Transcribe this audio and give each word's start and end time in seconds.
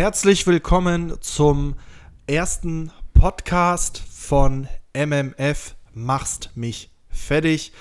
Herzlich 0.00 0.46
willkommen 0.46 1.20
zum 1.20 1.74
ersten 2.26 2.90
Podcast 3.12 3.98
von 3.98 4.66
MMF 4.94 5.76
Machst 5.92 6.52
mich 6.54 6.90
fertig. 7.10 7.74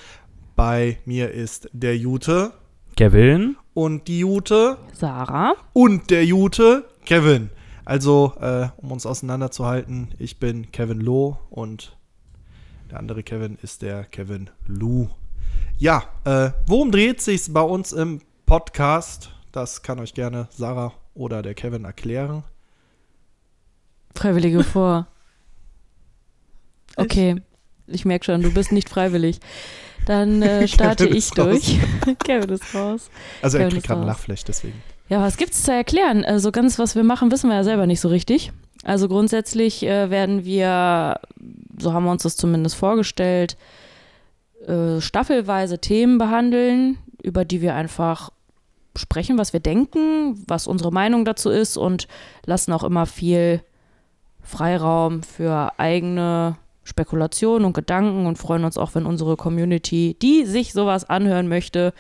Bei 0.54 0.98
mir 1.06 1.32
ist 1.32 1.70
der 1.72 1.96
Jute 1.96 2.52
Kevin. 2.98 3.56
und 3.74 4.10
die 4.10 4.20
Jute 4.20 4.78
Sarah. 4.92 5.54
und 5.72 6.10
der 6.10 6.26
Jute 6.26 6.90
Kevin. 7.06 7.52
Also, 7.86 8.34
äh, 8.42 8.68
um 8.76 8.92
uns 8.92 9.06
auseinanderzuhalten, 9.06 10.14
ich 10.20 10.40
bin 10.40 10.74
Kevin 10.74 11.00
Loh 11.00 11.38
und 11.50 11.98
der 12.92 13.00
andere 13.00 13.24
Kevin 13.24 13.58
ist 13.62 13.82
der 13.82 14.04
Kevin 14.04 14.50
Lou. 14.68 15.08
Ja, 15.78 16.04
äh, 16.26 16.52
worum 16.68 16.92
dreht 16.92 17.22
sich's 17.22 17.54
bei 17.54 17.62
uns 17.62 17.94
im 17.94 18.20
Podcast? 18.46 19.34
Das 19.54 19.84
kann 19.84 20.02
euch 20.02 20.14
gerne 20.14 20.50
Sarah 20.52 20.92
oder 21.20 21.42
der 21.42 21.54
Kevin 21.54 21.86
erklären. 21.86 22.44
Freiwillige 24.16 24.64
vor. 24.64 25.08
Okay, 26.96 27.42
ich 27.88 28.06
merke 28.06 28.26
schon, 28.26 28.42
du 28.42 28.54
bist 28.54 28.72
nicht 28.72 28.90
freiwillig. 28.90 29.40
Dann 30.06 30.42
äh, 30.42 30.68
starte 30.68 31.08
ich 31.08 31.30
durch. 31.32 31.80
Kevin 32.24 32.50
ist 32.50 32.74
raus. 32.74 33.10
Also 33.42 33.58
er 33.58 33.70
kriegt 33.70 33.86
gerade 33.86 34.02
ein. 34.02 34.08
Lachfleisch, 34.08 34.44
deswegen. 34.44 34.82
Ja, 35.10 35.22
was 35.22 35.38
gibt's 35.38 35.64
zu 35.64 35.72
erklären? 35.72 36.24
Also 36.24 36.52
ganz, 36.52 36.80
was 36.80 36.96
wir 36.96 37.04
machen, 37.04 37.32
wissen 37.32 37.50
wir 37.50 37.58
ja 37.58 37.64
selber 37.64 37.86
nicht 37.86 38.00
so 38.00 38.10
richtig. 38.10 38.52
Also 38.84 39.08
grundsätzlich 39.08 39.84
äh, 39.84 40.10
werden 40.10 40.46
wir, 40.46 41.20
so 41.80 41.94
haben 41.94 42.06
wir 42.06 42.12
uns 42.12 42.24
das 42.24 42.38
zumindest 42.38 42.76
vorgestellt, 42.76 43.58
äh, 44.66 45.02
staffelweise 45.02 45.80
Themen 45.80 46.18
behandeln, 46.18 46.98
über 47.22 47.44
die 47.44 47.62
wir 47.62 47.76
einfach 47.76 48.32
sprechen, 48.96 49.38
was 49.38 49.54
wir 49.54 49.60
denken, 49.60 50.44
was 50.48 50.68
unsere 50.68 50.92
Meinung 50.92 51.26
dazu 51.26 51.50
ist 51.50 51.78
und 51.78 52.08
lassen 52.46 52.74
auch 52.74 52.84
immer 52.84 53.06
viel 53.06 53.62
Freiraum 54.42 55.24
für 55.24 55.74
eigene 55.78 56.58
Spekulationen 56.84 57.66
und 57.66 57.74
Gedanken 57.74 58.26
und 58.26 58.38
freuen 58.38 58.64
uns 58.64 58.78
auch, 58.78 58.96
wenn 58.96 59.06
unsere 59.06 59.38
Community, 59.38 60.18
die 60.22 60.46
sich 60.46 60.74
sowas 60.74 61.08
anhören 61.08 61.48
möchte, 61.48 61.94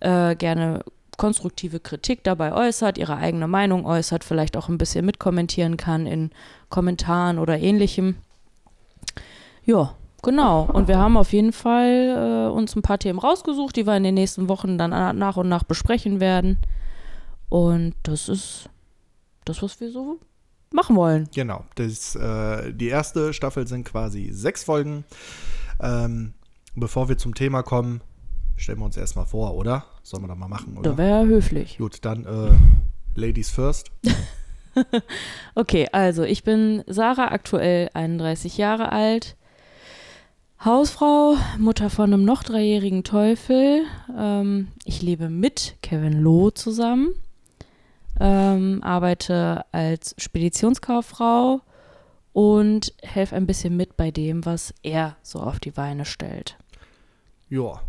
äh, 0.00 0.34
gerne 0.34 0.82
konstruktive 1.18 1.80
Kritik 1.80 2.24
dabei 2.24 2.54
äußert, 2.54 2.96
ihre 2.96 3.18
eigene 3.18 3.46
Meinung 3.46 3.84
äußert, 3.84 4.24
vielleicht 4.24 4.56
auch 4.56 4.70
ein 4.70 4.78
bisschen 4.78 5.04
mitkommentieren 5.04 5.76
kann 5.76 6.06
in 6.06 6.30
Kommentaren 6.70 7.38
oder 7.38 7.58
ähnlichem. 7.58 8.16
Ja, 9.66 9.94
genau. 10.22 10.68
Und 10.72 10.88
wir 10.88 10.98
haben 10.98 11.16
auf 11.16 11.32
jeden 11.32 11.52
Fall 11.52 12.48
äh, 12.48 12.52
uns 12.52 12.74
ein 12.76 12.82
paar 12.82 12.98
Themen 12.98 13.18
rausgesucht, 13.18 13.76
die 13.76 13.86
wir 13.86 13.96
in 13.96 14.02
den 14.02 14.14
nächsten 14.14 14.48
Wochen 14.48 14.78
dann 14.78 14.90
nach 15.18 15.36
und 15.36 15.48
nach 15.48 15.64
besprechen 15.64 16.20
werden. 16.20 16.58
Und 17.48 17.94
das 18.02 18.28
ist 18.28 18.68
das, 19.44 19.62
was 19.62 19.80
wir 19.80 19.90
so 19.90 20.18
machen 20.72 20.96
wollen. 20.96 21.28
Genau. 21.34 21.64
Das, 21.74 22.14
äh, 22.14 22.72
die 22.72 22.88
erste 22.88 23.32
Staffel 23.32 23.66
sind 23.66 23.84
quasi 23.84 24.30
sechs 24.32 24.64
Folgen. 24.64 25.04
Ähm, 25.80 26.34
bevor 26.74 27.08
wir 27.08 27.18
zum 27.18 27.34
Thema 27.34 27.62
kommen, 27.62 28.00
stellen 28.56 28.78
wir 28.78 28.84
uns 28.84 28.96
erstmal 28.96 29.26
vor, 29.26 29.54
oder? 29.54 29.84
Sollen 30.02 30.22
wir 30.22 30.28
das 30.28 30.38
mal 30.38 30.48
machen, 30.48 30.76
oder? 30.76 30.90
Da 30.90 30.98
wäre 30.98 31.26
höflich. 31.26 31.78
Gut, 31.78 32.04
dann 32.04 32.24
äh, 32.24 33.18
Ladies 33.18 33.50
first. 33.50 33.90
Okay, 35.54 35.88
also 35.92 36.22
ich 36.22 36.44
bin 36.44 36.84
Sarah, 36.86 37.32
aktuell 37.32 37.90
31 37.94 38.56
Jahre 38.56 38.92
alt. 38.92 39.36
Hausfrau, 40.62 41.36
Mutter 41.58 41.88
von 41.88 42.12
einem 42.12 42.26
noch 42.26 42.42
dreijährigen 42.42 43.02
Teufel. 43.02 43.84
Ähm, 44.14 44.68
ich 44.84 45.00
lebe 45.00 45.30
mit 45.30 45.76
Kevin 45.82 46.20
Loh 46.20 46.50
zusammen. 46.50 47.14
Ähm, 48.20 48.82
arbeite 48.82 49.64
als 49.72 50.14
Speditionskauffrau 50.18 51.62
und 52.34 52.92
helfe 53.02 53.36
ein 53.36 53.46
bisschen 53.46 53.74
mit 53.74 53.96
bei 53.96 54.10
dem, 54.10 54.44
was 54.44 54.74
er 54.82 55.16
so 55.22 55.40
auf 55.40 55.60
die 55.60 55.70
Beine 55.70 56.04
stellt. 56.04 56.58
Ja. 57.48 57.80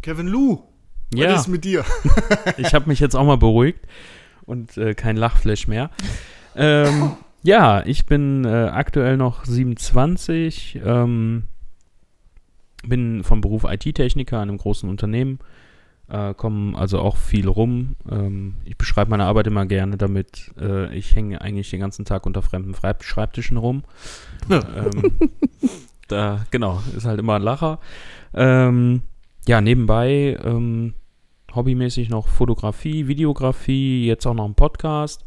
Kevin 0.00 0.28
Lou, 0.28 0.62
was 1.10 1.20
Ja, 1.20 1.34
ist 1.34 1.48
mit 1.48 1.64
dir? 1.64 1.84
ich 2.58 2.74
habe 2.74 2.88
mich 2.88 3.00
jetzt 3.00 3.16
auch 3.16 3.26
mal 3.26 3.38
beruhigt 3.38 3.80
und 4.46 4.76
äh, 4.76 4.94
kein 4.94 5.16
Lachflash 5.16 5.66
mehr. 5.66 5.90
Ähm, 6.54 7.16
ja, 7.42 7.84
ich 7.84 8.06
bin 8.06 8.44
äh, 8.44 8.68
aktuell 8.68 9.16
noch 9.16 9.44
27, 9.44 10.78
ähm, 10.84 11.42
bin 12.84 13.24
vom 13.24 13.40
Beruf 13.40 13.64
IT-Techniker 13.64 14.36
in 14.36 14.48
einem 14.48 14.58
großen 14.58 14.88
Unternehmen, 14.88 15.38
äh, 16.08 16.34
komme 16.34 16.76
also 16.76 17.00
auch 17.00 17.16
viel 17.16 17.48
rum. 17.48 17.96
Ähm, 18.10 18.54
ich 18.64 18.76
beschreibe 18.76 19.10
meine 19.10 19.24
Arbeit 19.24 19.46
immer 19.46 19.66
gerne 19.66 19.96
damit, 19.96 20.52
äh, 20.58 20.94
ich 20.96 21.14
hänge 21.14 21.40
eigentlich 21.40 21.70
den 21.70 21.80
ganzen 21.80 22.04
Tag 22.04 22.26
unter 22.26 22.42
fremden 22.42 22.74
Schreibtischen 23.00 23.56
rum. 23.56 23.84
ähm, 24.50 25.12
da, 26.08 26.46
genau, 26.50 26.82
ist 26.96 27.04
halt 27.04 27.20
immer 27.20 27.34
ein 27.34 27.42
Lacher. 27.42 27.78
Ähm, 28.34 29.02
ja, 29.46 29.60
nebenbei 29.60 30.38
ähm, 30.42 30.94
hobbymäßig 31.54 32.08
noch 32.10 32.28
Fotografie, 32.28 33.08
Videografie, 33.08 34.06
jetzt 34.06 34.26
auch 34.26 34.34
noch 34.34 34.46
ein 34.46 34.54
Podcast. 34.54 35.24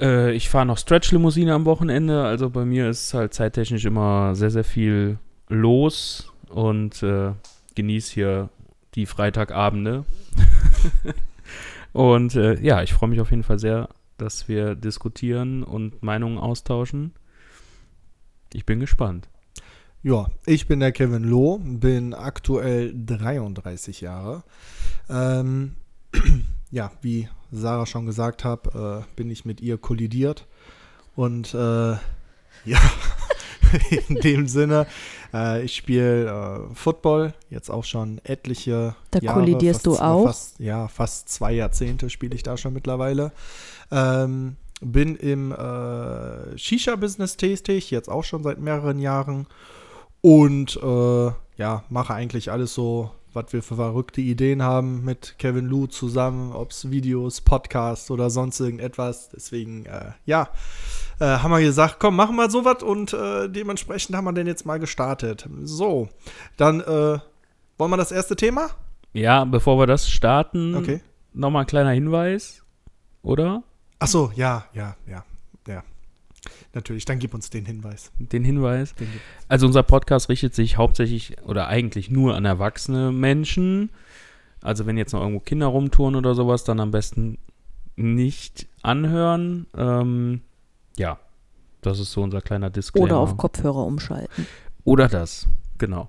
Äh, 0.00 0.32
ich 0.32 0.48
fahre 0.48 0.66
noch 0.66 0.78
Stretch-Limousine 0.78 1.52
am 1.52 1.64
Wochenende, 1.64 2.24
also 2.24 2.50
bei 2.50 2.64
mir 2.64 2.88
ist 2.88 3.12
halt 3.14 3.34
zeittechnisch 3.34 3.84
immer 3.84 4.34
sehr, 4.34 4.50
sehr 4.50 4.64
viel 4.64 5.18
los 5.48 6.32
und 6.48 7.02
äh, 7.02 7.32
genieße 7.74 8.14
hier 8.14 8.48
die 8.94 9.06
Freitagabende. 9.06 10.04
und 11.92 12.34
äh, 12.34 12.60
ja, 12.60 12.82
ich 12.82 12.92
freue 12.92 13.10
mich 13.10 13.20
auf 13.20 13.30
jeden 13.30 13.42
Fall 13.42 13.58
sehr, 13.58 13.88
dass 14.16 14.48
wir 14.48 14.74
diskutieren 14.74 15.62
und 15.62 16.02
Meinungen 16.02 16.38
austauschen. 16.38 17.12
Ich 18.52 18.66
bin 18.66 18.80
gespannt. 18.80 19.28
Ja, 20.02 20.30
ich 20.46 20.68
bin 20.68 20.80
der 20.80 20.92
Kevin 20.92 21.24
Loh, 21.24 21.58
bin 21.58 22.14
aktuell 22.14 22.94
33 22.94 24.00
Jahre. 24.00 24.44
Ähm, 25.10 25.76
ja, 26.70 26.92
wie 27.02 27.28
Sarah 27.50 27.86
schon 27.86 28.06
gesagt 28.06 28.44
hat, 28.44 28.74
äh, 28.74 29.02
bin 29.16 29.30
ich 29.30 29.44
mit 29.44 29.60
ihr 29.60 29.76
kollidiert. 29.76 30.46
Und 31.16 31.52
äh, 31.52 31.58
ja, 32.64 32.80
in 34.08 34.14
dem 34.16 34.46
Sinne, 34.46 34.86
äh, 35.32 35.62
ich 35.64 35.76
spiele 35.76 36.26
äh, 36.70 36.74
Football, 36.74 37.34
jetzt 37.50 37.70
auch 37.70 37.84
schon 37.84 38.20
etliche 38.24 38.94
Da 39.10 39.20
Jahre. 39.20 39.40
kollidierst 39.40 39.84
fast, 39.84 39.86
du 39.86 40.02
auch? 40.02 40.24
Fast, 40.24 40.60
ja, 40.60 40.88
fast 40.88 41.28
zwei 41.28 41.52
Jahrzehnte 41.52 42.10
spiele 42.10 42.34
ich 42.34 42.42
da 42.42 42.56
schon 42.56 42.72
mittlerweile. 42.72 43.32
Ähm, 43.90 44.56
bin 44.80 45.16
im 45.16 45.52
äh, 45.52 46.56
Shisha-Business 46.56 47.36
tätig, 47.36 47.90
jetzt 47.90 48.08
auch 48.08 48.24
schon 48.24 48.42
seit 48.42 48.60
mehreren 48.60 48.98
Jahren. 49.00 49.46
Und 50.20 50.76
äh, 50.82 51.30
ja, 51.56 51.84
mache 51.88 52.14
eigentlich 52.14 52.50
alles 52.50 52.74
so, 52.74 53.10
was 53.32 53.52
wir 53.52 53.62
für 53.62 53.76
verrückte 53.76 54.20
Ideen 54.20 54.62
haben 54.62 55.04
mit 55.04 55.36
Kevin 55.38 55.66
Lou 55.66 55.86
zusammen, 55.86 56.52
ob 56.52 56.70
es 56.70 56.90
Videos, 56.90 57.40
Podcasts 57.40 58.10
oder 58.10 58.30
sonst 58.30 58.60
irgendetwas. 58.60 59.30
Deswegen, 59.30 59.86
äh, 59.86 60.12
ja, 60.26 60.48
äh, 61.20 61.24
haben 61.24 61.50
wir 61.50 61.60
gesagt, 61.60 61.96
komm, 61.98 62.16
machen 62.16 62.36
wir 62.36 62.50
sowas 62.50 62.82
und 62.82 63.12
äh, 63.12 63.48
dementsprechend 63.48 64.16
haben 64.16 64.24
wir 64.24 64.32
den 64.32 64.46
jetzt 64.46 64.66
mal 64.66 64.78
gestartet. 64.78 65.48
So, 65.62 66.08
dann 66.56 66.80
äh, 66.80 67.18
wollen 67.78 67.90
wir 67.90 67.96
das 67.96 68.12
erste 68.12 68.36
Thema? 68.36 68.70
Ja, 69.12 69.44
bevor 69.44 69.78
wir 69.78 69.86
das 69.86 70.10
starten, 70.10 70.74
Okay. 70.74 71.00
nochmal 71.32 71.62
ein 71.64 71.66
kleiner 71.66 71.90
Hinweis, 71.90 72.62
oder? 73.22 73.62
Ach 73.98 74.06
so, 74.06 74.30
ja, 74.34 74.66
ja, 74.74 74.96
ja, 75.06 75.24
ja. 75.66 75.82
Natürlich, 76.72 77.04
dann 77.04 77.18
gib 77.18 77.34
uns 77.34 77.50
den 77.50 77.64
Hinweis. 77.66 78.12
Den 78.18 78.44
Hinweis. 78.44 78.94
Den 78.94 79.08
Also 79.48 79.66
unser 79.66 79.82
Podcast 79.82 80.28
richtet 80.28 80.54
sich 80.54 80.76
hauptsächlich 80.76 81.36
oder 81.44 81.66
eigentlich 81.68 82.10
nur 82.10 82.36
an 82.36 82.44
erwachsene 82.44 83.10
Menschen. 83.10 83.90
Also 84.62 84.86
wenn 84.86 84.96
jetzt 84.96 85.12
noch 85.12 85.20
irgendwo 85.20 85.40
Kinder 85.40 85.66
rumtouren 85.66 86.14
oder 86.14 86.34
sowas, 86.34 86.64
dann 86.64 86.78
am 86.80 86.90
besten 86.90 87.38
nicht 87.96 88.68
anhören. 88.82 89.66
Ähm, 89.76 90.42
ja, 90.98 91.18
das 91.80 91.98
ist 92.00 92.12
so 92.12 92.22
unser 92.22 92.40
kleiner 92.40 92.70
Disclaimer. 92.70 93.06
Oder 93.06 93.18
auf 93.18 93.36
Kopfhörer 93.36 93.84
umschalten. 93.86 94.46
Oder 94.84 95.08
das, 95.08 95.46
genau. 95.78 96.08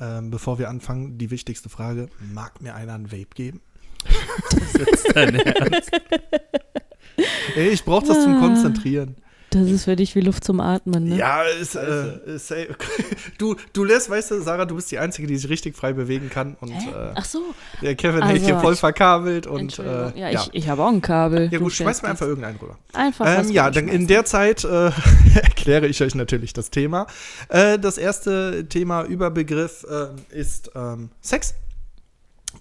Ähm, 0.00 0.30
bevor 0.30 0.58
wir 0.58 0.68
anfangen, 0.68 1.18
die 1.18 1.30
wichtigste 1.30 1.68
Frage: 1.68 2.08
Mag 2.32 2.60
mir 2.60 2.74
einer 2.74 2.94
ein 2.94 3.10
Vape 3.10 3.34
geben? 3.34 3.60
Dein 5.14 5.34
Ernst? 5.34 5.90
Ey, 7.56 7.68
ich 7.70 7.84
brauche 7.84 8.06
das 8.06 8.22
zum 8.22 8.36
Ah. 8.36 8.40
Konzentrieren. 8.40 9.16
Das 9.50 9.66
ist 9.70 9.84
für 9.84 9.96
dich 9.96 10.14
wie 10.14 10.20
Luft 10.20 10.44
zum 10.44 10.60
Atmen, 10.60 11.08
ne? 11.08 11.16
Ja, 11.16 11.42
ist, 11.42 11.74
äh, 11.74 12.34
ist, 12.34 12.50
äh, 12.50 12.68
du, 13.38 13.56
du 13.72 13.84
lässt, 13.84 14.10
weißt 14.10 14.32
du, 14.32 14.42
Sarah, 14.42 14.66
du 14.66 14.74
bist 14.74 14.90
die 14.90 14.98
Einzige, 14.98 15.26
die 15.26 15.36
sich 15.38 15.48
richtig 15.48 15.74
frei 15.74 15.94
bewegen 15.94 16.28
kann. 16.28 16.56
Und 16.60 16.72
äh, 16.72 17.12
Ach 17.14 17.24
so. 17.24 17.54
der 17.80 17.94
Kevin 17.94 18.22
Also, 18.22 18.44
hier 18.44 18.60
voll 18.60 18.76
verkabelt. 18.76 19.46
Und 19.46 19.78
äh, 19.78 20.18
ja, 20.18 20.30
ich, 20.30 20.50
ich 20.52 20.68
habe 20.68 20.84
auch 20.84 20.88
ein 20.88 21.00
Kabel. 21.00 21.48
ja, 21.50 21.58
gut, 21.58 21.72
schmeiß 21.72 22.02
mir 22.02 22.08
einfach 22.08 22.26
irgendeinen 22.26 22.58
rüber. 22.58 22.76
Einfach 22.92 23.26
Ähm, 23.26 23.50
ja, 23.50 23.70
dann 23.70 23.88
in 23.88 24.06
der 24.06 24.26
Zeit 24.26 24.64
äh, 24.64 24.90
erkläre 25.34 25.86
ich 25.86 26.02
euch 26.02 26.14
natürlich 26.14 26.52
das 26.52 26.70
Thema. 26.70 27.06
Äh, 27.48 27.78
das 27.78 27.96
erste 27.96 28.66
Thema, 28.68 29.04
Überbegriff, 29.04 29.86
äh, 29.88 30.08
ist 30.38 30.70
ähm, 30.74 31.10
Sex. 31.22 31.54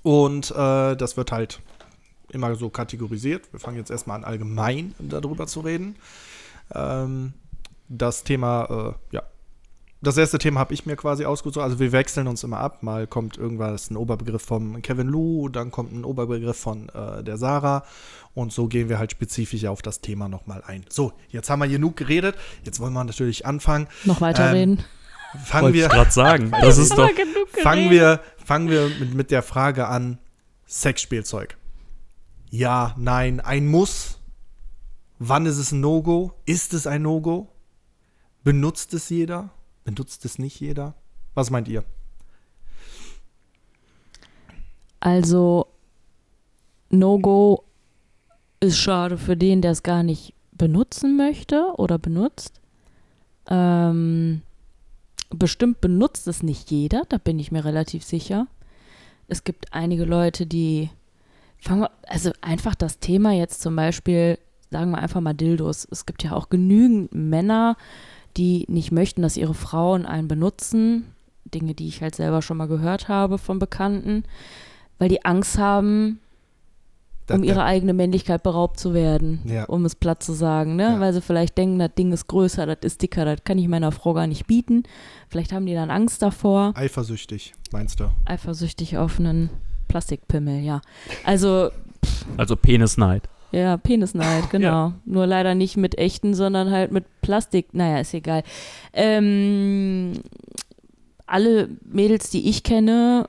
Und 0.04 0.51
das 0.51 1.18
wird 1.18 1.31
halt 1.31 1.60
immer 2.30 2.56
so 2.56 2.69
kategorisiert. 2.69 3.51
Wir 3.51 3.60
fangen 3.60 3.78
jetzt 3.78 3.90
erstmal 3.90 4.18
an, 4.18 4.24
allgemein 4.25 4.94
darüber 5.00 5.48
zu 5.48 5.62
reden. 5.62 5.95
Ähm, 6.74 7.34
das 7.90 8.24
Thema, 8.24 8.96
äh, 9.12 9.16
ja, 9.16 9.24
das 10.02 10.16
erste 10.18 10.38
Thema 10.38 10.60
habe 10.60 10.74
ich 10.74 10.86
mir 10.86 10.96
quasi 10.96 11.25
ausgesucht. 11.25 11.64
Also 11.64 11.80
wir 11.80 11.92
wechseln 11.92 12.28
uns 12.28 12.44
immer 12.44 12.60
ab. 12.60 12.84
Mal 12.84 13.08
kommt 13.08 13.38
irgendwas, 13.38 13.90
ein 13.90 13.98
Oberbegriff 13.98 14.44
von 14.44 14.81
Kevin 14.84 15.08
Lou, 15.08 15.50
dann 15.50 15.72
kommt 15.72 15.92
ein 15.92 16.06
Oberbegriff 16.06 16.58
von 16.58 16.90
äh, 16.90 17.24
der 17.24 17.38
Sarah. 17.38 17.84
Und 18.36 18.54
so 18.54 18.68
gehen 18.68 18.90
wir 18.90 19.00
halt 19.00 19.12
spezifisch 19.12 19.66
auf 19.66 19.81
das 19.81 20.02
Thema 20.02 20.30
nochmal 20.30 20.64
ein. 20.68 20.86
So, 20.90 21.14
jetzt 21.30 21.50
haben 21.50 21.60
wir 21.60 21.68
genug 21.68 21.98
geredet. 21.98 22.36
Jetzt 22.64 22.80
wollen 22.80 22.94
wir 22.94 23.04
natürlich 23.04 23.48
anfangen. 23.48 23.88
Noch 24.04 24.22
weiter 24.22 24.50
Ähm, 24.50 24.54
reden. 24.54 24.84
Fangen 25.44 25.66
Wollte 25.66 25.78
wir, 25.78 25.88
gerade 25.90 26.12
sagen. 26.12 26.52
Das 26.62 26.78
ist 26.78 26.96
doch. 26.96 27.10
fangen 27.64 27.90
wir, 27.90 28.22
fangen 28.46 28.69
wir 28.69 28.90
mit, 29.00 29.16
mit 29.16 29.31
der 29.31 29.42
Frage 29.42 29.88
an: 29.88 30.19
Sexspielzeug. 30.68 31.58
Ja, 32.52 32.94
nein, 32.98 33.40
ein 33.40 33.68
Muss. 33.68 34.17
Wann 35.19 35.46
ist 35.46 35.58
es 35.58 35.72
ein 35.72 35.81
No-Go? 35.81 36.34
Ist 36.46 36.74
es 36.74 36.86
ein 36.86 37.02
No-Go? 37.02 37.48
Benutzt 38.44 38.94
es 38.94 39.10
jeder? 39.10 39.50
Benutzt 39.84 40.25
es 40.25 40.38
nicht 40.38 40.60
jeder? 40.60 40.94
Was 41.34 41.50
meint 41.50 41.68
ihr? 41.68 41.84
Also, 45.00 45.68
No-Go 46.90 47.64
ist 48.60 48.78
schade 48.78 49.18
für 49.18 49.38
den, 49.38 49.62
der 49.62 49.72
es 49.72 49.84
gar 49.84 50.04
nicht 50.04 50.34
benutzen 50.52 51.18
möchte 51.18 51.74
oder 51.78 51.98
benutzt. 51.98 52.62
Ähm, 53.48 54.42
bestimmt 55.30 55.81
benutzt 55.81 56.28
es 56.28 56.44
nicht 56.44 56.72
jeder, 56.72 57.04
da 57.10 57.18
bin 57.18 57.40
ich 57.40 57.52
mir 57.52 57.66
relativ 57.66 58.04
sicher. 58.04 58.48
Es 59.28 59.44
gibt 59.44 59.74
einige 59.74 60.06
Leute, 60.06 60.46
die 60.46 60.90
fangen 61.60 61.88
also 62.08 62.31
einfach 62.42 62.75
das 62.75 63.00
Thema 63.00 63.34
jetzt 63.34 63.62
zum 63.62 63.75
Beispiel, 63.75 64.40
sagen 64.72 64.92
wir 64.92 65.00
einfach 65.00 65.22
mal 65.22 65.34
Dildos. 65.34 65.88
Es 65.92 66.06
gibt 66.06 66.24
ja 66.24 66.34
auch 66.34 66.50
genügend 66.50 67.14
Männer, 67.14 67.78
die 68.36 68.66
nicht 68.68 68.92
möchten, 68.92 69.22
dass 69.22 69.38
ihre 69.38 69.54
Frauen 69.54 70.06
einen 70.06 70.28
benutzen. 70.28 71.06
Dinge, 71.54 71.74
die 71.74 71.88
ich 71.88 72.02
halt 72.02 72.14
selber 72.16 72.42
schon 72.42 72.58
mal 72.58 72.68
gehört 72.68 73.08
habe 73.08 73.38
von 73.38 73.58
Bekannten, 73.58 74.24
weil 75.00 75.08
die 75.08 75.24
Angst 75.24 75.58
haben, 75.58 76.19
um 77.31 77.42
ihre 77.44 77.64
eigene 77.64 77.94
Männlichkeit 77.94 78.44
beraubt 78.44 78.80
zu 78.80 78.94
werden, 78.94 79.40
Ja. 79.46 79.64
um 79.66 79.86
es 79.86 79.96
platt 79.96 80.22
zu 80.24 80.34
sagen, 80.34 80.75
ne? 80.75 80.84
Ja. 80.84 81.00
Weil 81.00 81.14
sie 81.14 81.22
vielleicht 81.22 81.58
denken, 81.58 81.80
das 81.80 81.94
Ding 81.98 82.12
ist 82.12 82.28
größer, 82.28 82.66
das 82.66 82.80
ist 82.84 83.02
dicker, 83.02 83.24
das 83.25 83.44
kann 83.46 83.58
ich 83.58 83.68
meiner 83.69 83.92
Frau 83.94 84.14
gar 84.14 84.28
nicht 84.28 84.46
bieten. 84.48 84.84
Vielleicht 85.30 85.52
haben 85.54 85.66
die 85.66 85.74
dann 85.74 85.90
Angst 85.90 86.22
davor, 86.22 86.74
Eifersüchtig, 86.75 87.54
meinst 87.72 88.00
du? 88.02 88.10
eifersüchtig 88.25 88.98
auf 88.98 89.19
einen 89.19 89.50
Plastikpimmel, 89.88 90.62
ja. 90.64 90.81
Also, 91.24 91.69
Also 92.38 92.56
Penisneid. 92.58 93.28
Ja, 93.51 93.77
Penisneid, 93.77 94.49
genau. 94.51 94.94
Nur 95.05 95.27
leider 95.27 95.55
nicht 95.55 95.77
mit 95.77 95.97
echten, 95.97 96.33
sondern 96.33 96.71
halt 96.71 96.91
mit 96.91 97.05
Plastik. 97.21 97.73
Naja, 97.73 97.99
ist 97.99 98.13
egal. 98.13 98.44
Ähm, 98.94 100.13
alle 101.25 101.69
Mädels, 101.85 102.29
die 102.29 102.49
ich 102.49 102.63
kenne, 102.63 103.27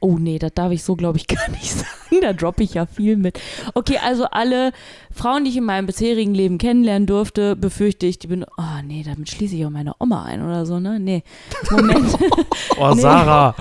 oh 0.00 0.18
nee, 0.18 0.38
das 0.38 0.52
darf 0.54 0.72
ich 0.72 0.82
so, 0.82 0.96
glaube 0.96 1.18
ich, 1.18 1.26
gar 1.28 1.48
nicht 1.50 1.72
sagen. 1.72 1.86
Da 2.22 2.32
droppe 2.32 2.62
ich 2.62 2.74
ja 2.74 2.86
viel 2.86 3.16
mit. 3.16 3.38
Okay, 3.74 3.98
also 4.02 4.24
alle 4.24 4.72
Frauen, 5.10 5.44
die 5.44 5.50
ich 5.50 5.56
in 5.56 5.64
meinem 5.64 5.86
bisherigen 5.86 6.34
Leben 6.34 6.56
kennenlernen 6.56 7.06
durfte, 7.06 7.56
befürchte 7.56 8.06
ich, 8.06 8.18
die 8.18 8.28
bin, 8.28 8.44
oh 8.56 8.82
nee, 8.84 9.02
damit 9.04 9.28
schließe 9.28 9.56
ich 9.56 9.66
auch 9.66 9.70
meine 9.70 9.94
Oma 9.98 10.24
ein 10.24 10.42
oder 10.42 10.64
so, 10.66 10.78
ne? 10.78 10.98
Nee. 11.00 11.22
Moment. 11.70 12.16
Oh, 12.78 12.92
Nee. 12.94 13.00
Sarah. 13.00 13.54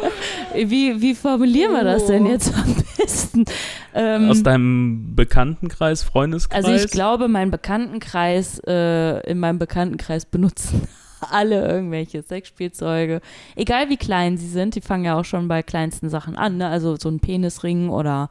wie, 0.53 1.01
wie 1.01 1.15
formulieren 1.15 1.71
wir 1.71 1.83
das 1.85 2.05
denn 2.05 2.25
jetzt 2.25 2.53
am 2.53 2.75
besten? 2.97 3.45
Ähm, 3.93 4.29
Aus 4.29 4.43
deinem 4.43 5.15
Bekanntenkreis, 5.15 6.03
Freundeskreis? 6.03 6.65
Also 6.65 6.75
ich 6.75 6.91
glaube, 6.91 7.29
mein 7.29 7.49
Bekanntenkreis, 7.49 8.59
äh, 8.67 9.19
in 9.29 9.39
meinem 9.39 9.57
Bekanntenkreis 9.57 10.25
benutzen 10.25 10.87
alle 11.21 11.67
irgendwelche 11.67 12.21
Sexspielzeuge. 12.23 13.21
Egal 13.55 13.89
wie 13.89 13.97
klein 13.97 14.37
sie 14.37 14.47
sind, 14.47 14.75
die 14.75 14.81
fangen 14.81 15.05
ja 15.05 15.19
auch 15.19 15.25
schon 15.25 15.47
bei 15.47 15.63
kleinsten 15.63 16.09
Sachen 16.09 16.35
an, 16.35 16.57
ne? 16.57 16.67
Also 16.67 16.95
so 16.97 17.09
ein 17.09 17.19
Penisring 17.19 17.89
oder 17.89 18.29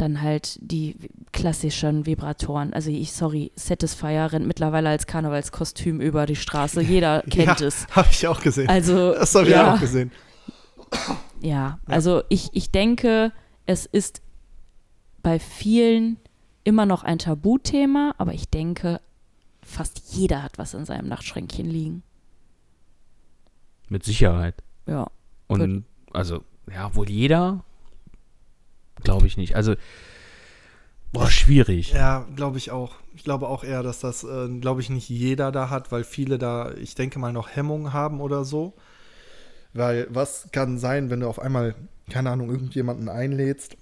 dann 0.00 0.22
halt 0.22 0.58
die 0.62 0.96
klassischen 1.32 2.06
Vibratoren. 2.06 2.72
Also 2.72 2.90
ich, 2.90 3.12
sorry, 3.12 3.52
Satisfier 3.54 4.32
rennt 4.32 4.46
mittlerweile 4.46 4.88
als 4.88 5.06
Karnevalskostüm 5.06 6.00
über 6.00 6.26
die 6.26 6.36
Straße. 6.36 6.80
Jeder 6.80 7.22
kennt 7.30 7.60
ja, 7.60 7.66
es. 7.66 7.86
Habe 7.90 8.08
ich 8.10 8.26
auch 8.26 8.40
gesehen. 8.40 8.68
Also 8.68 9.12
das 9.12 9.34
habe 9.34 9.46
ich 9.46 9.52
ja, 9.52 9.74
auch 9.74 9.80
gesehen. 9.80 10.10
ja, 11.40 11.78
also 11.86 12.22
ich, 12.28 12.50
ich 12.52 12.70
denke, 12.70 13.32
es 13.66 13.86
ist 13.86 14.22
bei 15.22 15.38
vielen 15.38 16.16
immer 16.64 16.86
noch 16.86 17.04
ein 17.04 17.18
Tabuthema, 17.18 18.14
aber 18.18 18.32
ich 18.32 18.48
denke, 18.48 19.00
fast 19.70 20.12
jeder 20.12 20.42
hat 20.42 20.58
was 20.58 20.74
in 20.74 20.84
seinem 20.84 21.08
Nachtschränkchen 21.08 21.66
liegen. 21.66 22.02
Mit 23.88 24.04
Sicherheit. 24.04 24.62
Ja. 24.86 25.06
Und 25.46 25.84
also, 26.12 26.44
ja, 26.72 26.94
wohl 26.94 27.08
jeder? 27.08 27.64
Glaube 29.02 29.26
ich 29.26 29.36
nicht. 29.36 29.56
Also, 29.56 29.74
boah, 31.12 31.30
schwierig. 31.30 31.92
Ja, 31.92 32.26
glaube 32.36 32.58
ich 32.58 32.70
auch. 32.70 32.96
Ich 33.14 33.24
glaube 33.24 33.48
auch 33.48 33.64
eher, 33.64 33.82
dass 33.82 34.00
das, 34.00 34.24
äh, 34.24 34.48
glaube 34.60 34.80
ich, 34.80 34.90
nicht 34.90 35.08
jeder 35.08 35.50
da 35.52 35.70
hat, 35.70 35.90
weil 35.90 36.04
viele 36.04 36.38
da, 36.38 36.72
ich 36.74 36.94
denke 36.94 37.18
mal, 37.18 37.32
noch 37.32 37.48
Hemmungen 37.48 37.92
haben 37.92 38.20
oder 38.20 38.44
so. 38.44 38.74
Weil 39.72 40.06
was 40.10 40.48
kann 40.52 40.78
sein, 40.78 41.10
wenn 41.10 41.20
du 41.20 41.28
auf 41.28 41.38
einmal, 41.38 41.74
keine 42.10 42.30
Ahnung, 42.30 42.50
irgendjemanden 42.50 43.08
einlädst 43.08 43.76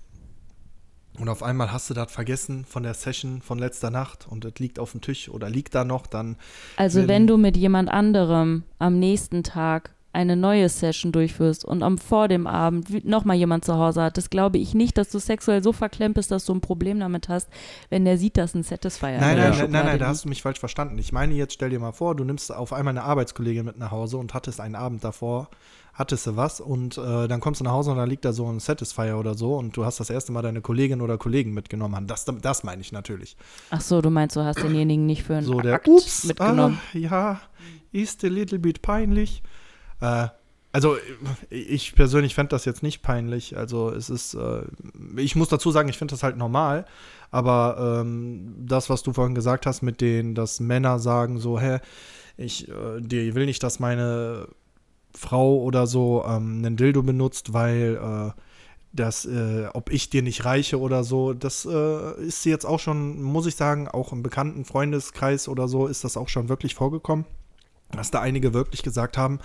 und 1.18 1.28
auf 1.28 1.42
einmal 1.42 1.72
hast 1.72 1.90
du 1.90 1.94
das 1.94 2.10
vergessen 2.12 2.64
von 2.64 2.82
der 2.82 2.94
Session 2.94 3.42
von 3.42 3.58
letzter 3.58 3.90
Nacht 3.90 4.26
und 4.28 4.44
das 4.44 4.54
liegt 4.58 4.78
auf 4.78 4.92
dem 4.92 5.00
Tisch 5.00 5.28
oder 5.28 5.48
liegt 5.50 5.74
da 5.74 5.84
noch, 5.84 6.06
dann 6.06 6.36
Also 6.76 7.00
Wenn- 7.00 7.08
wenn 7.08 7.26
du 7.26 7.36
mit 7.36 7.56
jemand 7.56 7.88
anderem 7.90 8.62
am 8.78 8.98
nächsten 8.98 9.42
Tag 9.42 9.94
eine 10.12 10.36
neue 10.36 10.68
Session 10.68 11.12
durchführst 11.12 11.64
und 11.64 11.82
am 11.82 11.98
vor 11.98 12.28
dem 12.28 12.46
Abend 12.46 13.04
nochmal 13.04 13.36
jemand 13.36 13.64
zu 13.64 13.74
Hause 13.76 14.02
hat, 14.02 14.16
das 14.16 14.30
glaube 14.30 14.58
ich 14.58 14.74
nicht, 14.74 14.96
dass 14.96 15.10
du 15.10 15.18
sexuell 15.18 15.62
so 15.62 15.72
verklemmt 15.72 16.14
bist, 16.14 16.30
dass 16.30 16.46
du 16.46 16.54
ein 16.54 16.60
Problem 16.60 16.98
damit 16.98 17.28
hast, 17.28 17.48
wenn 17.90 18.04
der 18.04 18.16
sieht, 18.18 18.36
dass 18.36 18.54
ein 18.54 18.62
Satisfier 18.62 19.14
in 19.14 19.20
Nein, 19.20 19.36
nein, 19.36 19.50
nein, 19.50 19.70
nein, 19.70 19.86
nein, 19.86 19.98
da 19.98 20.08
hast 20.08 20.24
du 20.24 20.28
mich 20.28 20.42
falsch 20.42 20.58
verstanden. 20.58 20.98
Ich 20.98 21.12
meine 21.12 21.34
jetzt, 21.34 21.52
stell 21.54 21.70
dir 21.70 21.78
mal 21.78 21.92
vor, 21.92 22.14
du 22.16 22.24
nimmst 22.24 22.52
auf 22.52 22.72
einmal 22.72 22.92
eine 22.92 23.04
Arbeitskollegin 23.04 23.64
mit 23.66 23.78
nach 23.78 23.90
Hause 23.90 24.16
und 24.16 24.32
hattest 24.34 24.60
einen 24.60 24.74
Abend 24.74 25.04
davor, 25.04 25.50
hattest 25.92 26.26
du 26.26 26.36
was 26.36 26.60
und 26.60 26.96
äh, 26.96 27.28
dann 27.28 27.40
kommst 27.40 27.60
du 27.60 27.64
nach 27.64 27.72
Hause 27.72 27.90
und 27.90 27.98
da 27.98 28.04
liegt 28.04 28.24
da 28.24 28.32
so 28.32 28.50
ein 28.50 28.60
Satisfier 28.60 29.18
oder 29.18 29.34
so 29.34 29.56
und 29.56 29.76
du 29.76 29.84
hast 29.84 30.00
das 30.00 30.10
erste 30.10 30.32
Mal 30.32 30.42
deine 30.42 30.60
Kollegin 30.62 31.00
oder 31.00 31.18
Kollegen 31.18 31.52
mitgenommen. 31.52 32.06
Das, 32.06 32.24
das 32.24 32.64
meine 32.64 32.80
ich 32.80 32.92
natürlich. 32.92 33.36
Ach 33.70 33.80
so, 33.80 34.00
du 34.00 34.08
meinst, 34.08 34.36
du 34.36 34.42
hast 34.42 34.62
denjenigen 34.62 35.06
nicht 35.06 35.24
für 35.24 35.36
einen 35.36 35.46
So 35.46 35.60
der, 35.60 35.74
Akt 35.74 35.88
ups, 35.88 36.24
mitgenommen. 36.24 36.80
ah, 36.94 36.96
ja, 36.96 37.40
ist 37.92 38.24
a 38.24 38.28
little 38.28 38.58
bit 38.58 38.80
peinlich. 38.80 39.42
Äh, 40.00 40.28
also 40.70 40.96
ich 41.48 41.94
persönlich 41.94 42.34
fände 42.34 42.50
das 42.50 42.64
jetzt 42.64 42.82
nicht 42.82 43.02
peinlich. 43.02 43.56
Also 43.56 43.90
es 43.90 44.10
ist, 44.10 44.34
äh, 44.34 44.62
ich 45.16 45.34
muss 45.34 45.48
dazu 45.48 45.70
sagen, 45.70 45.88
ich 45.88 45.98
finde 45.98 46.12
das 46.12 46.22
halt 46.22 46.36
normal. 46.36 46.84
Aber 47.30 48.00
ähm, 48.00 48.54
das, 48.66 48.90
was 48.90 49.02
du 49.02 49.12
vorhin 49.12 49.34
gesagt 49.34 49.66
hast, 49.66 49.82
mit 49.82 50.00
denen, 50.00 50.34
dass 50.34 50.60
Männer 50.60 50.98
sagen 50.98 51.38
so, 51.38 51.58
hä, 51.58 51.78
ich 52.36 52.68
äh, 52.68 53.34
will 53.34 53.46
nicht, 53.46 53.62
dass 53.62 53.80
meine 53.80 54.48
Frau 55.14 55.58
oder 55.58 55.86
so 55.86 56.24
ähm, 56.26 56.58
einen 56.58 56.76
Dildo 56.76 57.02
benutzt, 57.02 57.52
weil 57.52 57.98
äh, 58.00 58.40
das, 58.92 59.26
äh, 59.26 59.68
ob 59.74 59.90
ich 59.90 60.10
dir 60.10 60.22
nicht 60.22 60.44
reiche 60.44 60.78
oder 60.78 61.04
so, 61.04 61.34
das 61.34 61.66
äh, 61.66 62.20
ist 62.22 62.44
jetzt 62.44 62.64
auch 62.64 62.80
schon, 62.80 63.20
muss 63.20 63.46
ich 63.46 63.56
sagen, 63.56 63.88
auch 63.88 64.12
im 64.12 64.22
bekannten 64.22 64.64
Freundeskreis 64.64 65.48
oder 65.48 65.68
so 65.68 65.86
ist 65.86 66.04
das 66.04 66.16
auch 66.16 66.28
schon 66.28 66.48
wirklich 66.48 66.74
vorgekommen, 66.74 67.24
dass 67.90 68.10
da 68.10 68.20
einige 68.20 68.54
wirklich 68.54 68.82
gesagt 68.82 69.18
haben, 69.18 69.40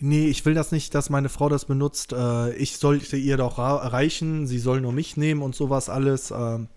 nee, 0.00 0.26
ich 0.26 0.44
will 0.44 0.54
das 0.54 0.72
nicht, 0.72 0.94
dass 0.94 1.10
meine 1.10 1.28
Frau 1.28 1.48
das 1.48 1.64
benutzt, 1.64 2.12
äh, 2.12 2.52
ich 2.54 2.78
sollte 2.78 3.16
ihr 3.16 3.36
doch 3.36 3.58
reichen, 3.58 4.46
sie 4.46 4.58
soll 4.58 4.80
nur 4.80 4.92
mich 4.92 5.16
nehmen 5.16 5.42
und 5.42 5.54
sowas 5.54 5.88
alles. 5.88 6.30
Ähm, 6.30 6.68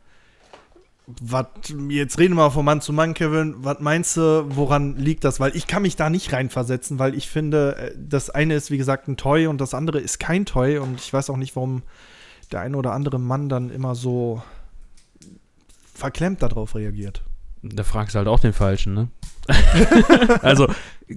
was, 1.06 1.48
jetzt 1.90 2.18
reden 2.18 2.36
wir 2.36 2.44
mal 2.44 2.50
von 2.50 2.64
Mann 2.64 2.80
zu 2.80 2.94
Mann, 2.94 3.14
Kevin. 3.14 3.56
Was 3.58 3.82
meinst 3.82 4.16
du, 4.16 4.46
woran 4.56 4.96
liegt 4.96 5.26
das? 5.26 5.40
Weil 5.40 5.56
ich 5.56 5.68
kann 5.68 5.82
mich 5.82 5.98
da 5.98 6.10
nicht 6.10 6.32
reinversetzen, 6.32 6.98
weil 6.98 7.14
ich 7.14 7.28
finde, 7.30 7.76
äh, 7.76 7.96
das 7.98 8.30
eine 8.30 8.56
ist, 8.56 8.72
wie 8.72 8.78
gesagt, 8.78 9.08
ein 9.08 9.18
Toy 9.18 9.48
und 9.48 9.60
das 9.60 9.74
andere 9.74 10.00
ist 10.00 10.20
kein 10.20 10.46
Toy. 10.46 10.78
Und 10.78 11.00
ich 11.02 11.12
weiß 11.12 11.30
auch 11.30 11.38
nicht, 11.38 11.56
warum 11.56 11.84
der 12.52 12.62
eine 12.62 12.78
oder 12.78 12.94
andere 12.94 13.20
Mann 13.20 13.50
dann 13.50 13.70
immer 13.70 13.96
so 13.96 14.42
verklemmt 15.94 16.42
darauf 16.42 16.76
reagiert. 16.76 17.24
Da 17.62 17.84
fragst 17.84 18.16
du 18.16 18.20
halt 18.20 18.28
auch 18.28 18.40
den 18.40 18.54
Falschen, 18.54 18.94
ne? 18.94 19.08
also, 20.42 20.68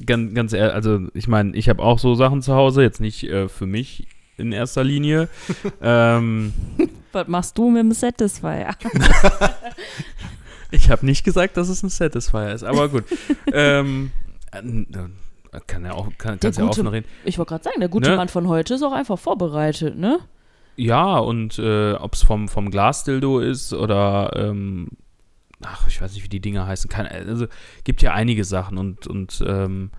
ganz, 0.05 0.35
ganz 0.35 0.53
ehrlich, 0.53 0.75
also 0.75 1.01
ich 1.15 1.29
meine, 1.29 1.55
ich 1.57 1.69
habe 1.69 1.83
auch 1.83 1.99
so 1.99 2.15
Sachen 2.15 2.43
zu 2.43 2.55
Hause, 2.55 2.83
jetzt 2.83 3.01
nicht 3.01 3.25
äh, 3.25 3.49
für 3.49 3.67
mich 3.67 4.07
in 4.37 4.53
erster 4.53 4.85
Linie. 4.85 5.29
ähm, 5.81 6.53
Was 7.13 7.29
machst 7.29 7.57
du 7.59 7.71
mit 7.71 7.81
dem 7.81 7.93
Satisfier? 7.93 8.75
ich 10.71 10.91
habe 10.91 11.07
nicht 11.07 11.25
gesagt, 11.25 11.57
dass 11.57 11.69
es 11.69 11.83
ein 11.83 11.89
Satisfier 11.89 12.53
ist, 12.53 12.65
aber 12.65 12.89
gut. 12.89 13.05
ähm, 13.53 14.11
äh, 14.53 14.61
kann 15.67 15.85
ja 15.85 15.93
auch, 15.93 16.09
kann, 16.19 16.39
kannst 16.41 16.59
ja 16.59 16.65
gute- 16.67 16.81
offen 16.81 16.87
reden. 16.89 17.07
Ich 17.25 17.39
wollte 17.39 17.51
gerade 17.51 17.65
sagen, 17.65 17.81
der 17.81 17.89
gute 17.89 18.11
Ne? 18.11 18.17
Mann 18.17 18.29
von 18.29 18.49
heute 18.49 18.75
ist 18.75 18.83
auch 18.83 18.93
einfach 18.93 19.19
vorbereitet, 19.19 19.97
ne? 19.97 20.19
Ja, 20.79 21.17
und 21.19 21.59
äh, 21.59 21.95
ob 21.95 22.13
es 22.15 22.23
vom, 22.23 22.49
vom 22.49 22.71
Glasdildo 22.71 23.41
ist 23.41 23.73
oder, 23.73 24.33
ähm, 24.37 24.89
ach, 25.63 25.87
ich 25.89 26.01
weiß 26.01 26.15
nicht, 26.15 26.25
wie 26.25 26.29
die 26.29 26.41
Dinger 26.41 26.67
heißen. 26.67 26.91
Keine, 26.91 27.11
also 27.11 27.47
gibt 27.85 28.03
ja 28.03 28.13
einige 28.13 28.45
Sachen 28.45 28.79
und, 28.79 29.07
und 29.07 29.43
ähm, 29.47 29.91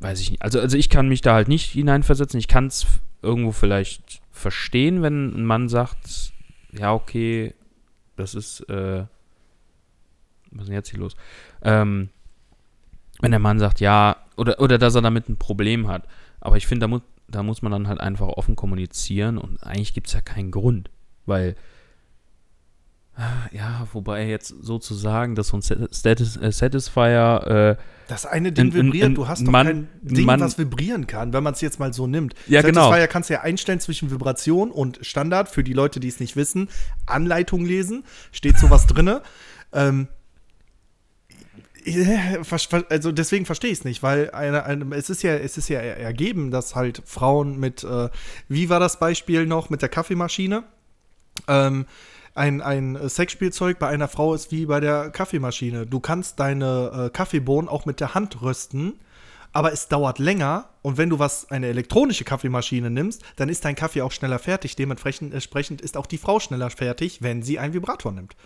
weiß 0.00 0.20
ich 0.20 0.30
nicht. 0.30 0.42
Also, 0.42 0.60
also 0.60 0.76
ich 0.76 0.90
kann 0.90 1.08
mich 1.08 1.20
da 1.20 1.34
halt 1.34 1.48
nicht 1.48 1.72
hineinversetzen. 1.72 2.38
Ich 2.38 2.48
kann 2.48 2.66
es 2.66 2.86
irgendwo 3.22 3.52
vielleicht 3.52 4.20
verstehen, 4.30 5.02
wenn 5.02 5.34
ein 5.34 5.44
Mann 5.44 5.68
sagt, 5.68 6.32
ja, 6.72 6.92
okay, 6.92 7.54
das 8.16 8.34
ist, 8.34 8.60
äh, 8.68 9.04
was 10.50 10.62
ist 10.62 10.68
denn 10.68 10.74
jetzt 10.74 10.90
hier 10.90 11.00
los? 11.00 11.16
Ähm, 11.62 12.10
wenn 13.20 13.30
der 13.30 13.40
Mann 13.40 13.58
sagt, 13.58 13.80
ja, 13.80 14.16
oder, 14.36 14.60
oder 14.60 14.78
dass 14.78 14.94
er 14.94 15.02
damit 15.02 15.28
ein 15.28 15.38
Problem 15.38 15.88
hat. 15.88 16.06
Aber 16.40 16.56
ich 16.56 16.66
finde, 16.66 16.84
da, 16.84 16.88
mu 16.88 17.00
da 17.28 17.42
muss 17.42 17.62
man 17.62 17.72
dann 17.72 17.88
halt 17.88 18.00
einfach 18.00 18.28
offen 18.28 18.54
kommunizieren 18.54 19.38
und 19.38 19.62
eigentlich 19.62 19.94
gibt 19.94 20.06
es 20.06 20.12
ja 20.12 20.20
keinen 20.20 20.50
Grund, 20.50 20.90
weil 21.24 21.56
ja, 23.50 23.86
wobei 23.92 24.26
jetzt 24.26 24.48
sozusagen, 24.60 25.34
dass 25.34 25.48
so 25.48 25.56
ein 25.56 25.62
Status, 25.62 26.36
äh, 26.36 26.52
Satisfier. 26.52 27.76
Äh, 27.78 27.82
das 28.08 28.26
eine 28.26 28.52
Ding 28.52 28.74
vibriert, 28.74 29.16
du 29.16 29.26
hast 29.26 29.46
doch 29.46 29.50
Mann, 29.50 29.66
kein 29.66 29.88
Ding, 30.02 30.26
Mann, 30.26 30.40
was 30.40 30.58
vibrieren 30.58 31.06
kann, 31.06 31.32
wenn 31.32 31.42
man 31.42 31.54
es 31.54 31.60
jetzt 31.62 31.80
mal 31.80 31.92
so 31.92 32.06
nimmt. 32.06 32.34
Ja, 32.46 32.60
genau. 32.60 32.82
Satisfier 32.90 33.08
kannst 33.08 33.30
du 33.30 33.34
ja 33.34 33.40
einstellen 33.40 33.80
zwischen 33.80 34.10
Vibration 34.10 34.70
und 34.70 34.98
Standard. 35.00 35.48
Für 35.48 35.64
die 35.64 35.72
Leute, 35.72 35.98
die 35.98 36.08
es 36.08 36.20
nicht 36.20 36.36
wissen, 36.36 36.68
Anleitung 37.06 37.64
lesen, 37.64 38.04
steht 38.32 38.58
sowas 38.58 38.86
drinne. 38.86 39.22
Ähm, 39.72 40.08
also 42.90 43.12
deswegen 43.12 43.46
verstehe 43.46 43.70
ich 43.70 43.78
es 43.78 43.84
nicht, 43.84 44.02
weil 44.02 44.30
eine, 44.32 44.64
eine, 44.64 44.94
es 44.94 45.08
ist 45.08 45.22
ja, 45.22 45.34
es 45.34 45.56
ist 45.56 45.68
ja 45.68 45.80
ergeben, 45.80 46.50
dass 46.50 46.74
halt 46.74 47.02
Frauen 47.06 47.58
mit, 47.58 47.84
äh, 47.84 48.10
wie 48.48 48.68
war 48.68 48.80
das 48.80 48.98
Beispiel 48.98 49.46
noch 49.46 49.70
mit 49.70 49.82
der 49.82 49.88
Kaffeemaschine? 49.88 50.64
Ähm, 51.48 51.86
ein, 52.36 52.60
ein 52.60 52.98
Sexspielzeug 53.08 53.78
bei 53.78 53.88
einer 53.88 54.08
Frau 54.08 54.34
ist 54.34 54.52
wie 54.52 54.66
bei 54.66 54.80
der 54.80 55.10
Kaffeemaschine. 55.10 55.86
Du 55.86 56.00
kannst 56.00 56.38
deine 56.38 57.06
äh, 57.06 57.10
Kaffeebohnen 57.10 57.68
auch 57.68 57.86
mit 57.86 58.00
der 58.00 58.14
Hand 58.14 58.42
rösten, 58.42 58.94
aber 59.52 59.72
es 59.72 59.88
dauert 59.88 60.18
länger. 60.18 60.68
Und 60.82 60.98
wenn 60.98 61.08
du 61.08 61.18
was, 61.18 61.50
eine 61.50 61.66
elektronische 61.68 62.24
Kaffeemaschine 62.24 62.90
nimmst, 62.90 63.22
dann 63.36 63.48
ist 63.48 63.64
dein 63.64 63.74
Kaffee 63.74 64.02
auch 64.02 64.12
schneller 64.12 64.38
fertig. 64.38 64.76
Dementsprechend 64.76 65.80
ist 65.80 65.96
auch 65.96 66.06
die 66.06 66.18
Frau 66.18 66.38
schneller 66.38 66.70
fertig, 66.70 67.22
wenn 67.22 67.42
sie 67.42 67.58
einen 67.58 67.72
Vibrator 67.72 68.12
nimmt. 68.12 68.36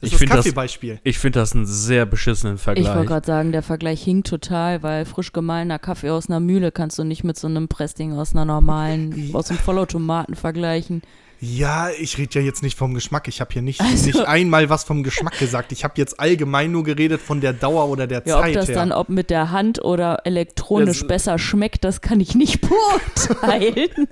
Das 0.00 0.08
ich 0.08 0.14
ist 0.14 0.22
das 0.22 0.30
Kaffeebeispiel. 0.30 1.00
Ich 1.02 1.18
finde 1.18 1.40
das 1.40 1.54
einen 1.54 1.66
sehr 1.66 2.06
beschissenen 2.06 2.56
Vergleich. 2.56 2.86
Ich 2.86 2.94
wollte 2.94 3.08
gerade 3.08 3.26
sagen, 3.26 3.52
der 3.52 3.62
Vergleich 3.62 4.02
hinkt 4.02 4.28
total, 4.28 4.82
weil 4.82 5.04
frisch 5.04 5.32
gemahlener 5.32 5.78
Kaffee 5.78 6.10
aus 6.10 6.30
einer 6.30 6.40
Mühle 6.40 6.72
kannst 6.72 6.98
du 6.98 7.04
nicht 7.04 7.24
mit 7.24 7.38
so 7.38 7.48
einem 7.48 7.68
Pressding 7.68 8.12
aus 8.12 8.32
einer 8.32 8.46
normalen, 8.46 9.30
aus 9.34 9.50
einem 9.50 9.58
Vollautomaten 9.58 10.36
vergleichen. 10.36 11.02
Ja, 11.42 11.88
ich 11.90 12.18
rede 12.18 12.38
ja 12.38 12.44
jetzt 12.44 12.62
nicht 12.62 12.76
vom 12.76 12.92
Geschmack. 12.92 13.26
Ich 13.26 13.40
habe 13.40 13.50
hier 13.50 13.62
nicht, 13.62 13.80
also, 13.80 14.06
nicht 14.06 14.20
einmal 14.26 14.68
was 14.68 14.84
vom 14.84 15.02
Geschmack 15.02 15.38
gesagt. 15.38 15.72
Ich 15.72 15.84
habe 15.84 15.94
jetzt 15.96 16.20
allgemein 16.20 16.70
nur 16.70 16.84
geredet 16.84 17.22
von 17.22 17.40
der 17.40 17.54
Dauer 17.54 17.88
oder 17.88 18.06
der 18.06 18.22
ja, 18.26 18.40
Zeit. 18.40 18.50
Ob 18.50 18.54
das 18.54 18.68
her. 18.68 18.74
dann 18.74 18.92
ob 18.92 19.08
mit 19.08 19.30
der 19.30 19.50
Hand 19.50 19.82
oder 19.82 20.26
elektronisch 20.26 21.00
das, 21.00 21.08
besser 21.08 21.38
schmeckt, 21.38 21.84
das 21.84 22.02
kann 22.02 22.20
ich 22.20 22.34
nicht 22.34 22.60
beurteilen. 23.26 24.06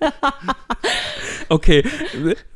okay, 1.51 1.85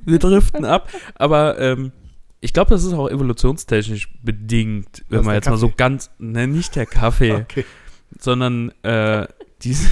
wir, 0.05 0.19
driften 0.19 0.65
ab. 0.65 0.89
Aber 1.17 1.59
ähm, 1.59 1.93
ich 2.41 2.55
glaube, 2.55 2.71
das 2.71 2.83
ist 2.83 2.95
auch 2.95 3.11
evolutionstechnisch 3.11 4.09
bedingt, 4.23 5.05
wenn 5.11 5.23
man 5.23 5.35
jetzt 5.35 5.45
Kaffee? 5.45 5.51
mal 5.51 5.61
so 5.61 5.73
ganz, 5.77 6.11
ne, 6.19 6.47
nicht 6.47 6.77
der 6.77 6.87
Kaffee, 6.87 7.33
okay. 7.43 7.67
sondern 8.19 8.71
äh, 8.83 9.27
diese 9.61 9.87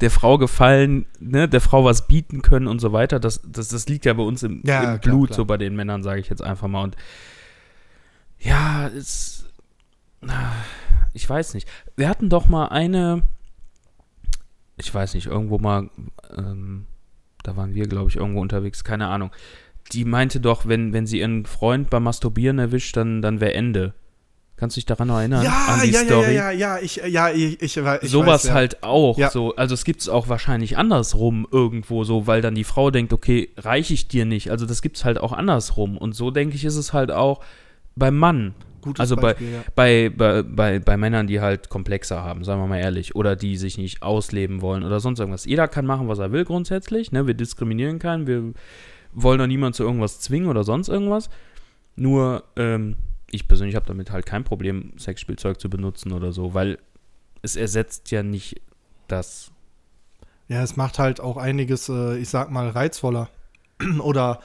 der 0.00 0.10
Frau 0.10 0.38
gefallen, 0.38 1.06
ne, 1.18 1.48
der 1.48 1.60
Frau 1.60 1.84
was 1.84 2.06
bieten 2.06 2.42
können 2.42 2.68
und 2.68 2.80
so 2.80 2.92
weiter. 2.92 3.18
Das, 3.18 3.40
das, 3.44 3.68
das 3.68 3.88
liegt 3.88 4.04
ja 4.04 4.12
bei 4.14 4.22
uns 4.22 4.42
im, 4.42 4.62
ja, 4.64 4.94
im 4.94 5.00
klar, 5.00 5.14
Blut, 5.14 5.28
klar. 5.28 5.36
so 5.36 5.44
bei 5.44 5.56
den 5.56 5.74
Männern, 5.74 6.02
sage 6.02 6.20
ich 6.20 6.28
jetzt 6.28 6.42
einfach 6.42 6.68
mal. 6.68 6.82
Und 6.82 6.96
ja, 8.38 8.88
es. 8.88 9.46
Ich 11.14 11.28
weiß 11.28 11.54
nicht. 11.54 11.68
Wir 11.96 12.08
hatten 12.08 12.28
doch 12.28 12.48
mal 12.48 12.66
eine. 12.66 13.22
Ich 14.76 14.94
weiß 14.94 15.14
nicht, 15.14 15.26
irgendwo 15.26 15.58
mal. 15.58 15.90
Ähm, 16.36 16.86
da 17.42 17.56
waren 17.56 17.74
wir, 17.74 17.86
glaube 17.86 18.10
ich, 18.10 18.16
irgendwo 18.16 18.40
unterwegs, 18.40 18.84
keine 18.84 19.08
Ahnung. 19.08 19.30
Die 19.92 20.04
meinte 20.04 20.38
doch, 20.40 20.66
wenn, 20.66 20.92
wenn 20.92 21.06
sie 21.06 21.20
ihren 21.20 21.46
Freund 21.46 21.88
beim 21.88 22.02
Masturbieren 22.02 22.58
erwischt, 22.58 22.96
dann, 22.96 23.22
dann 23.22 23.40
wäre 23.40 23.54
Ende. 23.54 23.94
Kannst 24.58 24.76
du 24.76 24.78
dich 24.78 24.86
daran 24.86 25.06
noch 25.06 25.18
erinnern? 25.18 25.44
Ja, 25.44 25.80
ja, 25.84 26.00
Story? 26.00 26.34
ja, 26.34 26.50
ja, 26.50 26.50
ja, 26.50 26.78
ich, 26.78 26.96
ja, 26.96 27.30
ich, 27.30 27.62
ich, 27.62 27.76
ich 27.76 28.10
Sowas 28.10 28.44
ja. 28.44 28.54
halt 28.54 28.82
auch. 28.82 29.16
Ja. 29.16 29.30
So, 29.30 29.54
also 29.54 29.72
es 29.72 29.84
gibt 29.84 30.00
es 30.00 30.08
auch 30.08 30.28
wahrscheinlich 30.28 30.76
andersrum 30.76 31.46
irgendwo 31.52 32.02
so, 32.02 32.26
weil 32.26 32.42
dann 32.42 32.56
die 32.56 32.64
Frau 32.64 32.90
denkt, 32.90 33.12
okay, 33.12 33.50
reiche 33.56 33.94
ich 33.94 34.08
dir 34.08 34.24
nicht. 34.24 34.50
Also 34.50 34.66
das 34.66 34.82
gibt 34.82 34.96
es 34.96 35.04
halt 35.04 35.18
auch 35.18 35.32
andersrum. 35.32 35.96
Und 35.96 36.16
so 36.16 36.32
denke 36.32 36.56
ich, 36.56 36.64
ist 36.64 36.74
es 36.74 36.92
halt 36.92 37.12
auch 37.12 37.40
beim 37.94 38.16
Mann. 38.16 38.54
Gutes 38.82 39.00
also 39.00 39.14
Beispiel, 39.14 39.46
bei, 39.76 40.02
ja. 40.02 40.10
bei, 40.10 40.10
bei, 40.10 40.42
bei, 40.42 40.78
bei 40.80 40.96
Männern, 40.96 41.28
die 41.28 41.40
halt 41.40 41.68
komplexer 41.68 42.24
haben, 42.24 42.42
sagen 42.42 42.60
wir 42.60 42.66
mal 42.66 42.80
ehrlich, 42.80 43.14
oder 43.14 43.36
die 43.36 43.56
sich 43.56 43.78
nicht 43.78 44.02
ausleben 44.02 44.60
wollen 44.60 44.82
oder 44.82 44.98
sonst 44.98 45.20
irgendwas. 45.20 45.44
Jeder 45.44 45.68
kann 45.68 45.86
machen, 45.86 46.08
was 46.08 46.18
er 46.18 46.32
will 46.32 46.44
grundsätzlich. 46.44 47.12
Ne? 47.12 47.28
Wir 47.28 47.34
diskriminieren 47.34 48.00
keinen, 48.00 48.26
wir 48.26 48.54
wollen 49.12 49.38
doch 49.38 49.46
niemand 49.46 49.76
zu 49.76 49.84
irgendwas 49.84 50.18
zwingen 50.18 50.48
oder 50.48 50.64
sonst 50.64 50.88
irgendwas. 50.88 51.30
Nur, 51.94 52.42
ähm, 52.56 52.96
ich 53.30 53.48
persönlich 53.48 53.76
habe 53.76 53.86
damit 53.86 54.10
halt 54.10 54.26
kein 54.26 54.44
Problem, 54.44 54.92
Sexspielzeug 54.98 55.60
zu 55.60 55.68
benutzen 55.68 56.12
oder 56.12 56.32
so, 56.32 56.54
weil 56.54 56.78
es 57.42 57.56
ersetzt 57.56 58.10
ja 58.10 58.22
nicht 58.22 58.60
das. 59.06 59.50
Ja, 60.48 60.62
es 60.62 60.76
macht 60.76 60.98
halt 60.98 61.20
auch 61.20 61.36
einiges, 61.36 61.88
äh, 61.88 62.16
ich 62.16 62.30
sag 62.30 62.50
mal, 62.50 62.68
reizvoller. 62.70 63.28
oder 64.00 64.40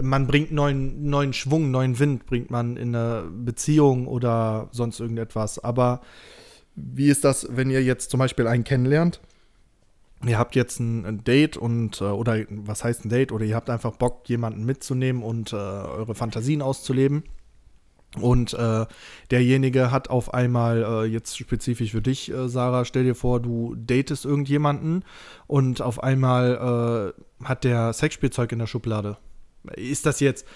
man 0.00 0.26
bringt 0.26 0.52
neuen, 0.52 1.08
neuen 1.08 1.32
Schwung, 1.32 1.70
neuen 1.70 1.98
Wind, 1.98 2.26
bringt 2.26 2.50
man 2.50 2.76
in 2.76 2.94
eine 2.94 3.28
Beziehung 3.30 4.06
oder 4.06 4.68
sonst 4.72 5.00
irgendetwas. 5.00 5.58
Aber 5.58 6.00
wie 6.74 7.08
ist 7.08 7.24
das, 7.24 7.46
wenn 7.50 7.70
ihr 7.70 7.82
jetzt 7.82 8.10
zum 8.10 8.18
Beispiel 8.18 8.46
einen 8.46 8.64
kennenlernt? 8.64 9.20
Ihr 10.24 10.38
habt 10.38 10.54
jetzt 10.54 10.78
ein, 10.78 11.24
Date 11.24 11.56
und, 11.56 12.00
äh, 12.00 12.04
oder 12.04 12.38
was 12.48 12.84
heißt 12.84 13.04
ein 13.04 13.08
Date? 13.08 13.32
Oder 13.32 13.44
ihr 13.44 13.56
habt 13.56 13.70
einfach 13.70 13.92
Bock, 13.96 14.28
jemanden 14.28 14.64
mitzunehmen 14.64 15.22
und 15.22 15.52
äh, 15.52 15.56
eure 15.56 16.14
Fantasien 16.14 16.62
auszuleben 16.62 17.24
und 18.20 18.52
äh, 18.52 18.86
derjenige 19.30 19.90
hat 19.90 20.10
auf 20.10 20.34
einmal, 20.34 20.82
äh, 20.82 21.04
jetzt 21.04 21.36
spezifisch 21.38 21.92
für 21.92 22.02
dich, 22.02 22.30
äh, 22.30 22.48
Sarah, 22.48 22.84
stell 22.84 23.04
dir 23.04 23.14
vor, 23.14 23.40
du 23.40 23.74
datest 23.74 24.26
irgendjemanden 24.26 25.04
und 25.46 25.80
auf 25.80 26.02
einmal 26.02 27.14
äh, 27.40 27.44
hat 27.44 27.64
der 27.64 27.92
Sexspielzeug 27.92 28.52
in 28.52 28.58
der 28.58 28.66
Schublade. 28.66 29.16
Ist 29.76 30.04
das 30.04 30.20
jetzt, 30.20 30.46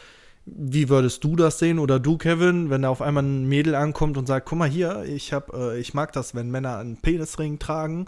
wie 0.45 0.91
würdest 0.91 1.25
du 1.25 1.35
das 1.35 1.59
sehen 1.59 1.79
oder 1.79 1.99
du, 1.99 2.19
Kevin, 2.19 2.69
wenn 2.69 2.83
da 2.83 2.91
auf 2.91 3.01
einmal 3.01 3.25
ein 3.25 3.47
Mädel 3.47 3.75
ankommt 3.75 4.19
und 4.19 4.27
sagt, 4.27 4.47
guck 4.47 4.59
mal 4.59 4.69
hier, 4.69 5.05
ich, 5.05 5.33
hab, 5.33 5.55
äh, 5.55 5.79
ich 5.79 5.95
mag 5.95 6.13
das, 6.13 6.35
wenn 6.35 6.51
Männer 6.51 6.77
einen 6.77 6.99
Penisring 6.99 7.59
tragen, 7.59 8.05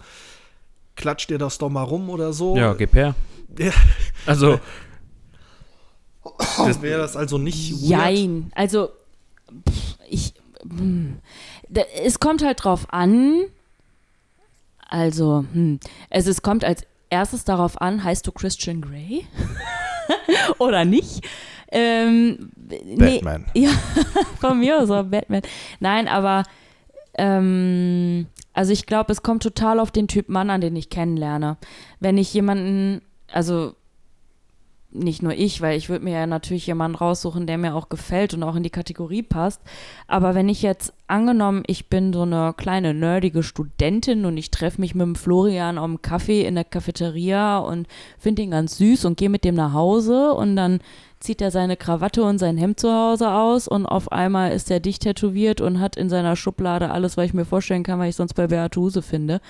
klatscht 0.95 1.31
dir 1.31 1.39
das 1.39 1.57
doch 1.57 1.71
mal 1.71 1.85
rum 1.85 2.11
oder 2.11 2.35
so. 2.35 2.55
Ja, 2.55 2.75
gib 2.75 2.95
her. 2.95 3.15
Ja. 3.59 3.73
Also. 4.27 4.61
Das 6.59 6.83
wäre 6.83 7.01
das 7.01 7.17
also 7.17 7.39
nicht 7.39 7.73
weird? 7.73 7.89
Jein. 7.89 8.53
Also 8.55 8.91
ich, 10.09 10.35
hm, 10.63 11.19
es 12.05 12.21
kommt 12.21 12.45
halt 12.45 12.65
drauf 12.65 12.87
an. 12.93 13.45
Also, 14.89 15.45
hm, 15.53 15.81
es, 16.11 16.27
es 16.27 16.43
kommt 16.43 16.65
als 16.65 16.83
erstes 17.11 17.45
darauf 17.45 17.81
an, 17.81 18.05
heißt 18.05 18.27
du 18.27 18.33
Christian 18.33 18.81
Grey? 18.81 19.27
Oder 20.59 20.85
nicht? 20.85 21.23
Ähm, 21.71 22.51
Batman. 22.57 23.47
Nee, 23.55 23.67
ja, 23.67 23.71
von 24.41 24.59
mir 24.59 24.81
aus 24.81 24.91
auch 24.91 25.05
Batman. 25.05 25.43
Nein, 25.81 26.09
aber 26.09 26.45
ähm, 27.19 28.27
also 28.55 28.73
ich 28.73 28.87
glaube, 28.87 29.13
es 29.13 29.23
kommt 29.23 29.43
total 29.43 29.79
auf 29.79 29.91
den 29.91 30.09
Typ 30.09 30.29
Mann 30.29 30.51
an, 30.51 30.61
den 30.61 30.77
ich 30.77 30.89
kennenlerne. 30.89 31.59
Wenn 32.01 32.17
ich 32.17 32.33
jemanden, 32.33 33.03
also 33.31 33.75
nicht 34.91 35.23
nur 35.23 35.35
ich, 35.35 35.61
weil 35.61 35.77
ich 35.77 35.91
würde 35.91 36.05
mir 36.05 36.15
ja 36.15 36.27
natürlich 36.27 36.67
jemanden 36.67 36.97
raussuchen, 36.97 37.47
der 37.47 37.59
mir 37.59 37.75
auch 37.75 37.91
gefällt 37.91 38.33
und 38.33 38.43
auch 38.43 38.57
in 38.57 38.63
die 38.63 38.71
Kategorie 38.71 39.23
passt. 39.23 39.61
Aber 40.07 40.35
wenn 40.35 40.49
ich 40.49 40.63
jetzt 40.63 40.95
angenommen, 41.07 41.63
ich 41.67 41.89
bin 41.89 42.13
so 42.13 42.23
eine 42.23 42.55
kleine 42.57 42.95
nerdige 42.95 43.43
Studentin 43.43 44.25
und 44.25 44.39
ich 44.39 44.51
treffe 44.51 44.81
mich 44.81 44.95
mit 44.95 45.05
dem 45.05 45.15
Florian 45.15 45.77
am 45.77 46.01
Kaffee 46.01 46.47
in 46.47 46.55
der 46.55 46.65
Cafeteria 46.65 47.59
und 47.59 47.87
finde 48.19 48.43
ihn 48.43 48.53
ganz 48.53 48.79
süß 48.79 49.05
und 49.05 49.19
gehe 49.19 49.29
mit 49.29 49.45
dem 49.45 49.55
nach 49.55 49.75
Hause 49.75 50.33
und 50.33 50.57
dann 50.57 50.81
zieht 51.21 51.43
er 51.43 51.51
seine 51.51 51.77
Krawatte 51.77 52.23
und 52.23 52.39
sein 52.39 52.57
Hemd 52.57 52.81
zu 52.81 52.91
Hause 52.91 53.31
aus 53.31 53.69
und 53.69 53.85
auf 53.85 54.11
einmal 54.11 54.53
ist 54.53 54.71
er 54.71 54.81
dicht 54.81 55.03
tätowiert 55.03 55.61
und 55.61 55.81
hat 55.81 55.97
in 55.97 56.09
seiner 56.09 56.37
Schublade 56.37 56.91
alles, 56.91 57.17
was 57.17 57.27
ich 57.27 57.35
mir 57.35 57.45
vorstellen 57.45 57.83
kann, 57.83 57.99
was 57.99 58.09
ich 58.09 58.17
sonst 58.17 58.35
bei 58.35 58.47
Beate 58.47 58.81
Huse 58.81 59.03
finde. 59.03 59.41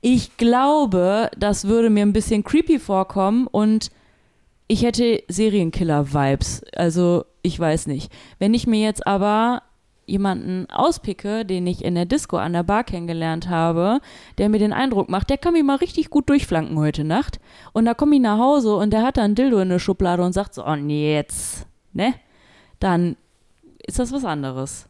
Ich 0.00 0.36
glaube, 0.36 1.30
das 1.36 1.66
würde 1.66 1.90
mir 1.90 2.02
ein 2.02 2.12
bisschen 2.12 2.44
creepy 2.44 2.78
vorkommen 2.78 3.46
und 3.46 3.90
ich 4.68 4.82
hätte 4.82 5.22
Serienkiller-Vibes. 5.28 6.64
Also, 6.74 7.24
ich 7.42 7.58
weiß 7.58 7.86
nicht. 7.86 8.12
Wenn 8.38 8.54
ich 8.54 8.66
mir 8.66 8.80
jetzt 8.80 9.06
aber 9.06 9.62
jemanden 10.06 10.70
auspicke, 10.70 11.44
den 11.44 11.66
ich 11.66 11.84
in 11.84 11.94
der 11.94 12.06
Disco 12.06 12.36
an 12.36 12.52
der 12.52 12.62
Bar 12.62 12.84
kennengelernt 12.84 13.48
habe, 13.48 14.00
der 14.38 14.48
mir 14.48 14.58
den 14.58 14.72
Eindruck 14.72 15.08
macht, 15.08 15.30
der 15.30 15.38
kann 15.38 15.52
mich 15.52 15.64
mal 15.64 15.76
richtig 15.76 16.10
gut 16.10 16.28
durchflanken 16.28 16.78
heute 16.78 17.04
Nacht. 17.04 17.40
Und 17.72 17.84
da 17.86 17.94
komme 17.94 18.16
ich 18.16 18.22
nach 18.22 18.38
Hause 18.38 18.76
und 18.76 18.92
der 18.92 19.02
hat 19.02 19.16
dann 19.16 19.32
ein 19.32 19.34
Dildo 19.34 19.58
in 19.58 19.68
der 19.68 19.78
Schublade 19.78 20.22
und 20.22 20.32
sagt 20.32 20.54
so, 20.54 20.64
oh 20.64 20.76
nee, 20.76 21.14
jetzt, 21.14 21.66
ne? 21.92 22.14
Dann 22.78 23.16
ist 23.84 23.98
das 23.98 24.12
was 24.12 24.24
anderes. 24.24 24.88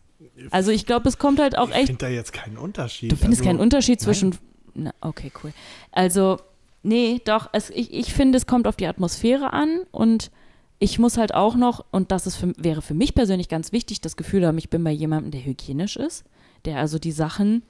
Also 0.51 0.71
ich 0.71 0.87
glaube, 0.87 1.09
es 1.09 1.19
kommt 1.19 1.41
halt 1.41 1.57
auch 1.57 1.71
ich 1.71 1.77
echt. 1.77 1.87
finde 1.87 2.07
da 2.07 2.09
jetzt 2.09 2.33
keinen 2.33 2.59
Unterschied. 2.59 3.13
Du 3.13 3.17
findest 3.17 3.41
also, 3.41 3.51
keinen 3.51 3.61
Unterschied 3.61 4.01
zwischen. 4.01 4.37
Na, 4.75 4.93
okay, 5.01 5.33
cool. 5.43 5.53
Also, 5.93 6.39
nee, 6.87 7.21
doch, 7.25 7.49
es, 7.53 7.71
ich, 7.71 7.93
ich 7.93 8.13
finde, 8.15 8.39
es 8.39 8.47
kommt 8.47 8.67
auf 8.67 8.77
die 8.77 8.87
Atmosphäre 8.87 9.53
an 9.53 9.81
und 9.91 10.31
ich 10.79 10.99
muss 10.99 11.17
halt 11.19 11.35
auch 11.35 11.55
noch, 11.57 11.85
und 11.91 12.11
das 12.13 12.27
ist 12.27 12.37
für, 12.37 12.53
wäre 12.59 12.83
für 12.83 12.95
mich 12.95 13.15
persönlich 13.15 13.49
ganz 13.49 13.73
wichtig, 13.73 14.01
das 14.01 14.17
Gefühl 14.17 14.47
haben, 14.47 14.59
ich 14.59 14.69
bin 14.71 14.85
bei 14.85 14.91
jemandem, 14.91 15.31
der 15.31 15.45
hygienisch 15.45 15.97
ist, 15.97 16.25
der 16.65 16.79
also 16.79 16.99
die 16.99 17.13
Sachen 17.13 17.63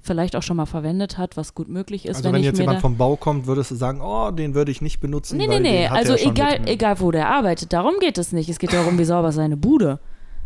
vielleicht 0.00 0.36
auch 0.36 0.42
schon 0.42 0.56
mal 0.58 0.66
verwendet 0.66 1.16
hat, 1.16 1.36
was 1.36 1.54
gut 1.54 1.68
möglich 1.68 2.04
ist. 2.06 2.16
Also 2.18 2.32
wenn, 2.32 2.40
ich 2.40 2.46
jetzt 2.46 2.58
jemand 2.60 2.80
vom 2.80 2.96
Bau 2.96 3.16
kommt, 3.16 3.46
würdest 3.46 3.70
du 3.70 3.74
sagen, 3.74 4.00
oh, 4.02 4.30
den 4.30 4.54
würde 4.54 4.70
ich 4.70 4.82
nicht 4.82 5.00
benutzen. 5.00 5.38
Nee, 5.38 5.46
nee, 5.46 5.60
nee, 5.60 5.86
also 5.86 6.14
egal, 6.14 6.60
mit- 6.60 6.68
egal 6.68 7.00
wo 7.00 7.10
der 7.10 7.28
arbeitet, 7.30 7.72
darum 7.72 7.94
geht 8.00 8.18
es 8.18 8.30
nicht. 8.32 8.48
Es 8.50 8.58
geht 8.58 8.72
darum, 8.74 8.98
wie 8.98 9.04
sauber 9.04 9.32
seine 9.32 9.56
Bude. 9.56 9.98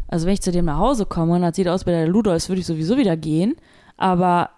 Also 0.06 0.26
wenn 0.26 0.32
ich 0.34 0.40
zu 0.42 0.52
dem 0.52 0.64
nach 0.66 0.78
Hause 0.78 1.06
komme 1.06 1.34
und 1.34 1.42
das 1.42 1.56
sieht 1.56 1.66
aus 1.68 1.86
wie 1.86 1.90
der 1.90 2.06
Ludolfs, 2.06 2.48
würde 2.48 2.60
ich 2.60 2.66
sowieso 2.66 2.96
wieder 2.96 3.16
gehen. 3.16 3.56
Aber 3.96 4.50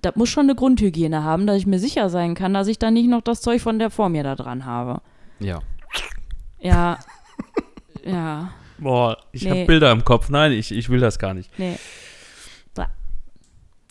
das 0.00 0.16
muss 0.16 0.28
schon 0.28 0.44
eine 0.46 0.54
Grundhygiene 0.54 1.22
haben, 1.22 1.46
dass 1.46 1.56
ich 1.56 1.66
mir 1.66 1.78
sicher 1.78 2.08
sein 2.10 2.34
kann, 2.34 2.54
dass 2.54 2.68
ich 2.68 2.78
da 2.78 2.90
nicht 2.90 3.08
noch 3.08 3.22
das 3.22 3.40
Zeug 3.40 3.60
von 3.60 3.78
der 3.78 3.90
vor 3.90 4.08
mir 4.08 4.22
da 4.22 4.34
dran 4.34 4.64
habe. 4.64 5.00
Ja. 5.40 5.60
Ja, 6.60 6.98
ja, 8.04 8.50
Boah, 8.78 9.18
ich 9.32 9.42
Nee. 9.44 9.50
habe 9.50 9.64
Bilder 9.66 9.92
im 9.92 10.04
Kopf. 10.04 10.28
Nein, 10.30 10.52
ich, 10.52 10.72
ich 10.72 10.88
will 10.88 11.00
das 11.00 11.18
gar 11.18 11.34
nicht. 11.34 11.50
nee. 11.58 11.76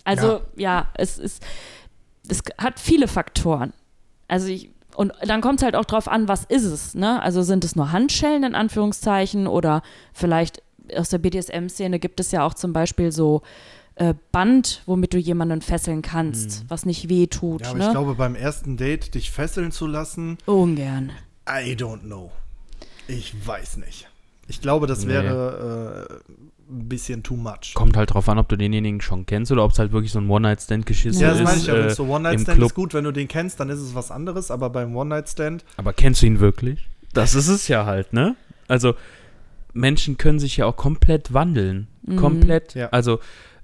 Also 0.05 0.41
ja, 0.57 0.87
es 0.95 1.17
ist, 1.17 1.41
es 2.27 2.43
hat 2.57 2.77
viele 2.79 3.07
Faktoren. 3.07 3.71
Also 4.27 4.47
ich, 4.47 4.69
und 4.97 5.13
dann 5.25 5.39
kommt 5.39 5.59
es 5.59 5.63
halt 5.63 5.77
auch 5.77 5.85
drauf 5.85 6.09
an, 6.09 6.27
was 6.27 6.43
ist 6.43 6.65
es, 6.65 6.93
ne? 6.93 7.21
Also 7.21 7.41
sind 7.41 7.63
es 7.63 7.77
nur 7.77 7.93
Handschellen 7.93 8.43
in 8.43 8.53
Anführungszeichen 8.53 9.47
oder 9.47 9.81
vielleicht 10.11 10.61
aus 10.95 11.07
der 11.09 11.19
BDSM-Szene 11.19 11.99
gibt 11.99 12.19
es 12.19 12.31
ja 12.33 12.45
auch 12.45 12.53
zum 12.53 12.73
Beispiel 12.73 13.13
so 13.13 13.43
äh, 13.95 14.13
Band, 14.31 14.81
womit 14.85 15.13
du 15.13 15.17
jemanden 15.17 15.61
fesseln 15.61 16.01
kannst, 16.01 16.65
was 16.67 16.85
nicht 16.85 17.09
weh 17.09 17.27
tut, 17.27 17.61
Ja, 17.61 17.69
aber 17.69 17.79
ne? 17.79 17.85
ich 17.85 17.91
glaube, 17.91 18.15
beim 18.15 18.35
ersten 18.35 18.77
Date 18.77 19.13
dich 19.15 19.31
fesseln 19.31 19.71
zu 19.71 19.87
lassen, 19.87 20.37
Ungern. 20.45 21.11
I 21.47 21.75
don't 21.75 22.01
know. 22.01 22.31
Ich 23.07 23.33
weiß 23.45 23.77
nicht. 23.77 24.07
Ich 24.47 24.61
glaube, 24.61 24.87
das 24.87 25.05
Nee. 25.05 25.13
wäre 25.13 26.07
äh, 26.09 26.71
ein 26.71 26.89
bisschen 26.89 27.21
too 27.23 27.35
much. 27.35 27.73
Kommt 27.75 27.95
halt 27.97 28.13
drauf 28.13 28.27
an, 28.29 28.37
ob 28.39 28.47
du 28.49 28.55
denjenigen 28.57 29.01
schon 29.01 29.25
kennst 29.25 29.51
oder 29.51 29.63
ob 29.63 29.71
es 29.73 29.79
halt 29.79 29.91
wirklich 29.91 30.11
so 30.11 30.19
ein 30.19 30.29
One-Night-Stand-Geschiss 30.29 31.19
Ja, 31.19 31.31
ist. 31.31 31.39
das 31.41 31.43
meine 31.43 31.57
ich 31.61 31.67
ja. 31.67 31.75
Äh, 31.75 31.89
so 31.93 32.03
im 32.05 32.09
One-Night-Stand 32.09 32.57
Club. 32.57 32.67
ist 32.69 32.73
gut, 32.75 32.93
wenn 32.93 33.03
du 33.03 33.11
den 33.11 33.27
kennst, 33.27 33.59
dann 33.59 33.69
ist 33.69 33.79
es 33.79 33.93
was 33.93 34.09
anderes, 34.11 34.49
aber 34.51 34.69
beim 34.69 34.95
One-Night-Stand, 34.95 35.63
Aber 35.77 35.93
kennst 35.93 36.21
du 36.21 36.25
ihn 36.25 36.39
wirklich? 36.39 36.87
Das 37.13 37.35
ist 37.35 37.47
es 37.49 37.67
ja 37.67 37.85
halt, 37.85 38.11
ne? 38.13 38.35
Also, 38.67 38.95
Menschen 39.73 40.17
können 40.17 40.39
sich 40.39 40.57
ja 40.57 40.65
auch 40.65 40.77
komplett 40.77 41.33
wandeln. 41.33 41.87
Mhm. 42.03 42.15
Komplett. 42.17 42.73
Ja. 42.75 42.89
Also, 42.89 43.19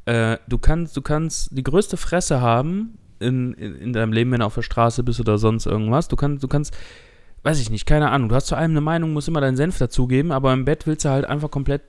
äh, 0.09 0.39
du 0.47 0.57
kannst, 0.57 0.97
du 0.97 1.03
kannst 1.03 1.55
die 1.55 1.61
größte 1.61 1.95
Fresse 1.95 2.41
haben 2.41 2.97
in, 3.19 3.53
in, 3.53 3.75
in 3.75 3.93
deinem 3.93 4.11
Leben, 4.11 4.31
wenn 4.31 4.39
du 4.39 4.45
auf 4.45 4.55
der 4.55 4.63
Straße 4.63 5.03
bist 5.03 5.19
oder 5.19 5.37
sonst 5.37 5.67
irgendwas. 5.67 6.07
Du 6.07 6.15
kannst, 6.15 6.43
du 6.43 6.47
kannst, 6.47 6.75
weiß 7.43 7.59
ich 7.59 7.69
nicht, 7.69 7.85
keine 7.85 8.09
Ahnung. 8.09 8.29
Du 8.29 8.35
hast 8.35 8.47
zu 8.47 8.55
allem 8.55 8.71
eine 8.71 8.81
Meinung, 8.81 9.13
musst 9.13 9.27
immer 9.27 9.41
deinen 9.41 9.55
Senf 9.55 9.77
dazugeben, 9.77 10.31
aber 10.31 10.51
im 10.51 10.65
Bett 10.65 10.87
willst 10.87 11.05
du 11.05 11.09
halt 11.09 11.25
einfach 11.25 11.51
komplett 11.51 11.83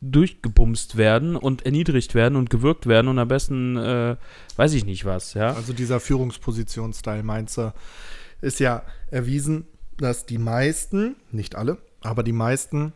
durchgebumst 0.00 0.96
werden 0.96 1.36
und 1.36 1.66
erniedrigt 1.66 2.14
werden 2.14 2.36
und 2.36 2.48
gewürgt 2.48 2.86
werden 2.86 3.08
und 3.08 3.18
am 3.18 3.28
besten, 3.28 3.76
äh, 3.76 4.16
weiß 4.56 4.72
ich 4.72 4.86
nicht 4.86 5.04
was, 5.04 5.34
ja. 5.34 5.52
also 5.52 5.72
dieser 5.72 6.00
Führungsposition-Style, 6.00 7.22
meinst 7.22 7.58
du, 7.58 7.72
ist 8.40 8.58
ja 8.58 8.82
erwiesen, 9.10 9.66
dass 9.98 10.26
die 10.26 10.38
meisten, 10.38 11.14
nicht 11.30 11.54
alle, 11.54 11.78
aber 12.00 12.24
die 12.24 12.32
meisten, 12.32 12.94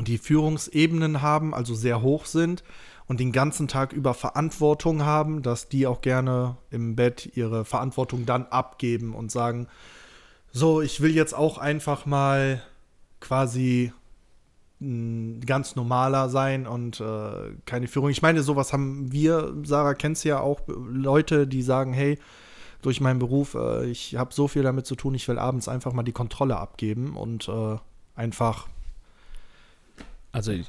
die 0.00 0.16
Führungsebenen 0.16 1.20
haben, 1.20 1.52
also 1.52 1.74
sehr 1.74 2.00
hoch 2.00 2.24
sind 2.24 2.62
und 3.08 3.20
den 3.20 3.32
ganzen 3.32 3.68
Tag 3.68 3.92
über 3.92 4.14
Verantwortung 4.14 5.04
haben, 5.04 5.42
dass 5.42 5.68
die 5.68 5.86
auch 5.86 6.00
gerne 6.00 6.56
im 6.70 6.96
Bett 6.96 7.30
ihre 7.34 7.64
Verantwortung 7.64 8.26
dann 8.26 8.46
abgeben 8.46 9.14
und 9.14 9.30
sagen, 9.30 9.68
so, 10.52 10.80
ich 10.80 11.00
will 11.00 11.14
jetzt 11.14 11.34
auch 11.34 11.58
einfach 11.58 12.06
mal 12.06 12.62
quasi 13.20 13.92
ganz 14.78 15.74
normaler 15.74 16.28
sein 16.28 16.66
und 16.66 17.00
äh, 17.00 17.54
keine 17.64 17.88
Führung. 17.88 18.10
Ich 18.10 18.20
meine, 18.20 18.42
sowas 18.42 18.74
haben 18.74 19.10
wir, 19.10 19.54
Sarah, 19.64 19.94
kennst 19.94 20.24
du 20.24 20.28
ja 20.28 20.40
auch, 20.40 20.60
Leute, 20.66 21.46
die 21.46 21.62
sagen, 21.62 21.94
hey, 21.94 22.18
durch 22.82 23.00
meinen 23.00 23.18
Beruf, 23.18 23.54
äh, 23.54 23.86
ich 23.86 24.16
habe 24.16 24.34
so 24.34 24.48
viel 24.48 24.62
damit 24.62 24.84
zu 24.84 24.94
tun, 24.94 25.14
ich 25.14 25.26
will 25.28 25.38
abends 25.38 25.66
einfach 25.68 25.94
mal 25.94 26.02
die 26.02 26.12
Kontrolle 26.12 26.58
abgeben 26.58 27.16
und 27.16 27.48
äh, 27.48 27.78
einfach, 28.14 28.66
Also 30.32 30.52
ich, 30.52 30.66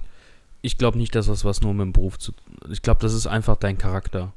ich 0.61 0.77
glaube 0.77 0.97
nicht, 0.97 1.15
dass 1.15 1.27
das 1.27 1.45
was 1.45 1.61
nur 1.61 1.73
mit 1.73 1.85
dem 1.85 1.93
Beruf 1.93 2.17
zu 2.17 2.33
Ich 2.69 2.81
glaube, 2.81 3.01
das 3.01 3.13
ist 3.13 3.27
einfach 3.27 3.55
dein 3.55 3.77
Charakter. 3.77 4.33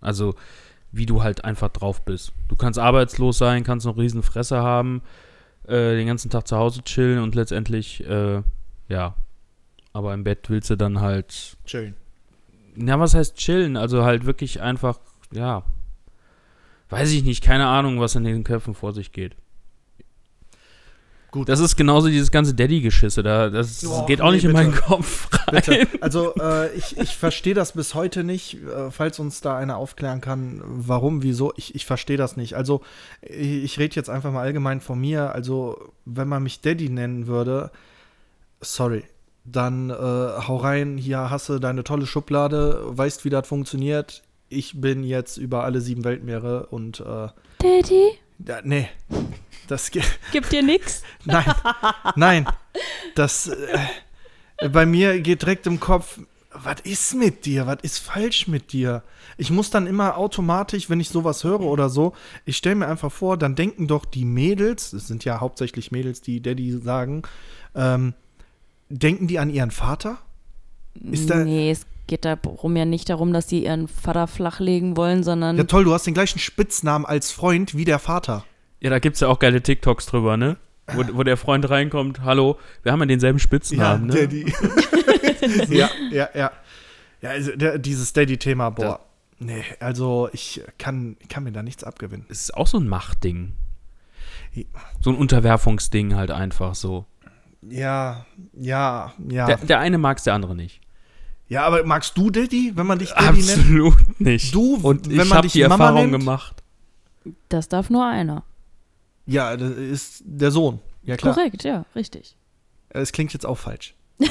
Also, 0.00 0.34
wie 0.90 1.06
du 1.06 1.22
halt 1.22 1.44
einfach 1.44 1.68
drauf 1.68 2.04
bist. 2.04 2.32
Du 2.48 2.56
kannst 2.56 2.78
arbeitslos 2.78 3.38
sein, 3.38 3.64
kannst 3.64 3.86
noch 3.86 3.96
riesen 3.96 4.22
Fresse 4.22 4.58
haben, 4.62 5.02
äh, 5.64 5.94
den 5.96 6.06
ganzen 6.06 6.30
Tag 6.30 6.46
zu 6.46 6.56
Hause 6.56 6.82
chillen 6.82 7.20
und 7.20 7.34
letztendlich, 7.34 8.04
äh, 8.06 8.42
ja. 8.88 9.14
Aber 9.92 10.14
im 10.14 10.24
Bett 10.24 10.48
willst 10.48 10.70
du 10.70 10.76
dann 10.76 11.00
halt. 11.00 11.56
chillen. 11.64 11.96
Na, 12.74 12.98
was 12.98 13.14
heißt 13.14 13.36
chillen? 13.36 13.76
Also 13.76 14.04
halt 14.04 14.24
wirklich 14.24 14.60
einfach, 14.60 14.98
ja. 15.32 15.64
Weiß 16.88 17.10
ich 17.12 17.24
nicht, 17.24 17.42
keine 17.42 17.66
Ahnung, 17.66 18.00
was 18.00 18.14
in 18.14 18.24
den 18.24 18.44
Köpfen 18.44 18.74
vor 18.74 18.92
sich 18.92 19.12
geht. 19.12 19.36
Gut. 21.32 21.48
Das 21.48 21.60
ist 21.60 21.76
genauso 21.76 22.08
dieses 22.08 22.30
ganze 22.30 22.52
Daddy-Geschisse. 22.54 23.22
Da, 23.22 23.48
das 23.48 23.84
Oh, 23.86 24.04
geht 24.04 24.20
auch 24.20 24.28
nee, 24.28 24.34
nicht 24.36 24.44
in 24.44 24.52
meinen 24.52 24.70
bitte. 24.70 24.82
Kopf 24.84 25.28
rein. 25.32 25.54
Bitte. 25.56 25.88
Also 26.02 26.34
äh, 26.36 26.72
ich, 26.74 26.98
ich 26.98 27.16
verstehe 27.16 27.54
das 27.54 27.72
bis 27.72 27.94
heute 27.94 28.22
nicht, 28.22 28.58
äh, 28.62 28.90
falls 28.90 29.18
uns 29.18 29.40
da 29.40 29.56
einer 29.56 29.78
aufklären 29.78 30.20
kann, 30.20 30.62
warum, 30.64 31.22
wieso, 31.22 31.54
ich, 31.56 31.74
ich 31.74 31.86
verstehe 31.86 32.18
das 32.18 32.36
nicht. 32.36 32.54
Also 32.54 32.82
ich, 33.22 33.64
ich 33.64 33.78
rede 33.78 33.96
jetzt 33.96 34.10
einfach 34.10 34.30
mal 34.30 34.42
allgemein 34.42 34.82
von 34.82 35.00
mir. 35.00 35.32
Also 35.32 35.90
wenn 36.04 36.28
man 36.28 36.42
mich 36.42 36.60
Daddy 36.60 36.90
nennen 36.90 37.26
würde, 37.26 37.70
sorry, 38.60 39.02
dann 39.44 39.88
äh, 39.88 39.94
hau 39.94 40.56
rein, 40.58 40.98
hier 40.98 41.30
hasse 41.30 41.60
deine 41.60 41.82
tolle 41.82 42.06
Schublade, 42.06 42.78
weißt, 42.84 43.24
wie 43.24 43.30
das 43.30 43.48
funktioniert. 43.48 44.22
Ich 44.50 44.82
bin 44.82 45.02
jetzt 45.02 45.38
über 45.38 45.64
alle 45.64 45.80
sieben 45.80 46.04
Weltmeere 46.04 46.66
und 46.66 47.00
äh, 47.00 47.28
Daddy, 47.58 48.18
ja, 48.46 48.60
nee, 48.64 48.88
das 49.68 49.90
geht. 49.90 50.18
gibt 50.32 50.52
dir 50.52 50.62
nix? 50.62 51.02
Nein, 51.24 51.44
nein. 52.16 52.46
Das 53.14 53.46
äh, 53.48 54.68
bei 54.70 54.86
mir 54.86 55.20
geht 55.20 55.42
direkt 55.42 55.66
im 55.66 55.78
Kopf, 55.80 56.18
was 56.52 56.80
ist 56.82 57.14
mit 57.14 57.46
dir? 57.46 57.66
Was 57.66 57.78
ist 57.82 57.98
falsch 57.98 58.48
mit 58.48 58.72
dir? 58.72 59.02
Ich 59.38 59.50
muss 59.50 59.70
dann 59.70 59.86
immer 59.86 60.16
automatisch, 60.18 60.90
wenn 60.90 61.00
ich 61.00 61.08
sowas 61.08 61.44
höre 61.44 61.60
oder 61.60 61.88
so, 61.88 62.12
ich 62.44 62.56
stelle 62.56 62.74
mir 62.76 62.88
einfach 62.88 63.10
vor, 63.12 63.36
dann 63.38 63.54
denken 63.54 63.86
doch 63.86 64.04
die 64.04 64.24
Mädels, 64.24 64.92
es 64.92 65.06
sind 65.06 65.24
ja 65.24 65.40
hauptsächlich 65.40 65.90
Mädels, 65.92 66.20
die 66.20 66.40
Daddy 66.42 66.78
sagen, 66.82 67.22
ähm, 67.74 68.14
denken 68.88 69.26
die 69.28 69.38
an 69.38 69.48
ihren 69.48 69.70
Vater? 69.70 70.18
Ist 71.10 71.30
da- 71.30 71.44
nee, 71.44 71.70
es 71.70 71.86
geht 72.12 72.26
darum 72.26 72.76
ja 72.76 72.84
nicht 72.84 73.08
darum, 73.08 73.32
dass 73.32 73.48
sie 73.48 73.64
ihren 73.64 73.88
Vater 73.88 74.26
flachlegen 74.26 74.98
wollen, 74.98 75.22
sondern 75.22 75.56
Ja 75.56 75.64
toll, 75.64 75.84
du 75.84 75.94
hast 75.94 76.06
den 76.06 76.12
gleichen 76.12 76.38
Spitznamen 76.38 77.06
als 77.06 77.30
Freund 77.30 77.74
wie 77.74 77.86
der 77.86 77.98
Vater. 77.98 78.44
Ja, 78.80 78.90
da 78.90 78.98
gibt 78.98 79.14
es 79.14 79.20
ja 79.20 79.28
auch 79.28 79.38
geile 79.38 79.62
TikToks 79.62 80.04
drüber, 80.04 80.36
ne? 80.36 80.58
Wo, 80.92 81.04
wo 81.14 81.22
der 81.22 81.38
Freund 81.38 81.70
reinkommt, 81.70 82.20
hallo, 82.20 82.58
wir 82.82 82.92
haben 82.92 83.00
ja 83.00 83.06
denselben 83.06 83.38
Spitznamen, 83.38 84.08
ne? 84.08 84.14
Daddy. 84.14 84.52
ja, 85.74 85.88
ja, 86.10 86.28
ja. 86.34 86.50
Ja, 87.22 87.30
also 87.30 87.56
der, 87.56 87.78
dieses 87.78 88.12
Daddy-Thema, 88.12 88.68
boah. 88.68 89.00
Nee, 89.38 89.64
also 89.80 90.28
ich 90.34 90.60
kann, 90.76 91.16
kann 91.30 91.44
mir 91.44 91.52
da 91.52 91.62
nichts 91.62 91.82
abgewinnen. 91.82 92.26
Es 92.28 92.42
ist 92.42 92.54
auch 92.54 92.66
so 92.66 92.78
ein 92.78 92.88
Machtding. 92.88 93.54
So 95.00 95.08
ein 95.08 95.16
Unterwerfungsding 95.16 96.14
halt 96.14 96.30
einfach 96.30 96.74
so. 96.74 97.06
Ja, 97.62 98.26
ja, 98.52 99.14
ja. 99.30 99.46
Der, 99.46 99.56
der 99.56 99.78
eine 99.78 99.96
mag 99.96 100.18
es, 100.18 100.24
der 100.24 100.34
andere 100.34 100.54
nicht. 100.54 100.81
Ja, 101.52 101.66
aber 101.66 101.84
magst 101.84 102.16
du 102.16 102.30
Daddy, 102.30 102.72
wenn 102.74 102.86
man 102.86 102.98
dich 102.98 103.10
Daddy 103.10 103.42
nennt? 103.42 103.58
Absolut 103.58 104.20
nicht. 104.20 104.54
Du, 104.54 104.76
Und 104.82 105.06
wenn 105.06 105.20
ich 105.20 105.28
man 105.28 105.30
habe 105.38 105.42
dich 105.42 105.52
die 105.52 105.62
Mama 105.62 105.84
Erfahrung 105.84 106.10
nennt? 106.10 106.24
gemacht. 106.24 106.62
das 107.48 107.68
darf 107.68 107.90
nur 107.90 108.06
einer. 108.06 108.42
Ja, 109.26 109.56
das 109.56 109.70
ist 109.72 110.22
der 110.24 110.50
Sohn. 110.50 110.80
Ja, 111.04 111.16
klar. 111.16 111.34
Korrekt, 111.34 111.62
ja, 111.64 111.84
richtig. 111.94 112.36
Es 112.88 113.12
klingt 113.12 113.32
jetzt 113.32 113.46
auch 113.46 113.58
falsch. 113.58 113.94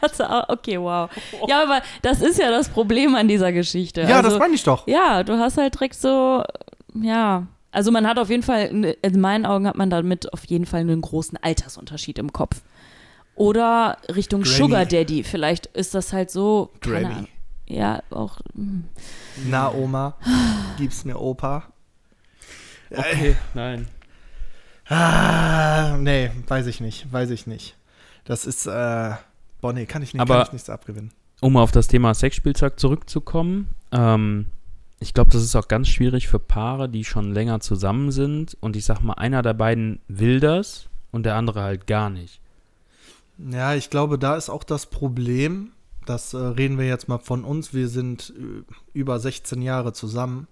Also, 0.00 0.24
ah, 0.24 0.44
okay, 0.48 0.78
wow. 0.78 1.08
Ja, 1.48 1.62
aber 1.62 1.80
das 2.02 2.20
ist 2.20 2.38
ja 2.38 2.50
das 2.50 2.68
Problem 2.68 3.14
an 3.14 3.26
dieser 3.26 3.52
Geschichte. 3.52 4.02
Ja, 4.02 4.18
also, 4.18 4.30
das 4.30 4.38
meine 4.38 4.54
ich 4.54 4.62
doch. 4.62 4.86
Ja, 4.86 5.22
du 5.22 5.38
hast 5.38 5.56
halt 5.56 5.74
direkt 5.74 5.94
so, 5.94 6.42
ja. 6.94 7.46
Also 7.70 7.90
man 7.90 8.06
hat 8.06 8.18
auf 8.18 8.28
jeden 8.28 8.42
Fall, 8.42 8.94
in 9.00 9.20
meinen 9.20 9.46
Augen 9.46 9.66
hat 9.66 9.76
man 9.76 9.88
damit 9.90 10.30
auf 10.32 10.44
jeden 10.44 10.66
Fall 10.66 10.80
einen 10.80 11.00
großen 11.00 11.38
Altersunterschied 11.42 12.18
im 12.18 12.32
Kopf. 12.32 12.60
Oder 13.36 13.98
Richtung 14.14 14.42
Granny. 14.42 14.56
Sugar 14.56 14.86
Daddy. 14.86 15.24
Vielleicht 15.24 15.66
ist 15.66 15.94
das 15.94 16.12
halt 16.12 16.30
so. 16.30 16.70
Ahnung. 16.86 17.28
Ja, 17.66 18.02
auch. 18.10 18.40
hm. 18.54 18.84
Na, 19.48 19.72
Oma, 19.72 20.16
gib's 20.78 21.04
mir 21.04 21.18
Opa. 21.18 21.64
Okay, 22.90 23.36
nein. 23.54 23.88
Ah, 24.86 25.96
nee, 25.98 26.30
weiß 26.46 26.66
ich 26.66 26.80
nicht, 26.80 27.10
weiß 27.10 27.30
ich 27.30 27.46
nicht. 27.46 27.76
Das 28.24 28.44
ist, 28.46 28.66
äh, 28.66 29.12
boah, 29.60 29.72
nee, 29.72 29.86
kann 29.86 30.02
ich, 30.02 30.12
nicht, 30.12 30.20
Aber- 30.20 30.36
kann 30.36 30.46
ich 30.46 30.52
nichts 30.52 30.70
abgewinnen. 30.70 31.10
Um 31.40 31.56
auf 31.56 31.72
das 31.72 31.88
Thema 31.88 32.14
Sexspielzeug 32.14 32.78
zurückzukommen, 32.78 33.68
ähm, 33.92 34.46
ich 35.00 35.12
glaube, 35.12 35.30
das 35.30 35.42
ist 35.42 35.56
auch 35.56 35.68
ganz 35.68 35.88
schwierig 35.88 36.28
für 36.28 36.38
Paare, 36.38 36.88
die 36.88 37.04
schon 37.04 37.32
länger 37.34 37.60
zusammen 37.60 38.12
sind 38.12 38.56
und 38.60 38.76
ich 38.76 38.84
sag 38.84 39.02
mal, 39.02 39.14
einer 39.14 39.42
der 39.42 39.52
beiden 39.52 40.00
will 40.08 40.40
das 40.40 40.88
und 41.10 41.24
der 41.24 41.34
andere 41.34 41.62
halt 41.62 41.86
gar 41.86 42.08
nicht. 42.08 42.40
Ja, 43.38 43.74
ich 43.74 43.90
glaube, 43.90 44.18
da 44.18 44.36
ist 44.36 44.48
auch 44.50 44.64
das 44.64 44.86
Problem, 44.86 45.72
das 46.06 46.34
äh, 46.34 46.38
reden 46.38 46.78
wir 46.78 46.86
jetzt 46.86 47.08
mal 47.08 47.18
von 47.18 47.44
uns, 47.44 47.74
wir 47.74 47.88
sind 47.88 48.32
äh, 48.38 48.62
über 48.92 49.18
16 49.18 49.60
Jahre 49.62 49.92
zusammen. 49.92 50.46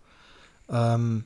Ähm, 0.69 1.25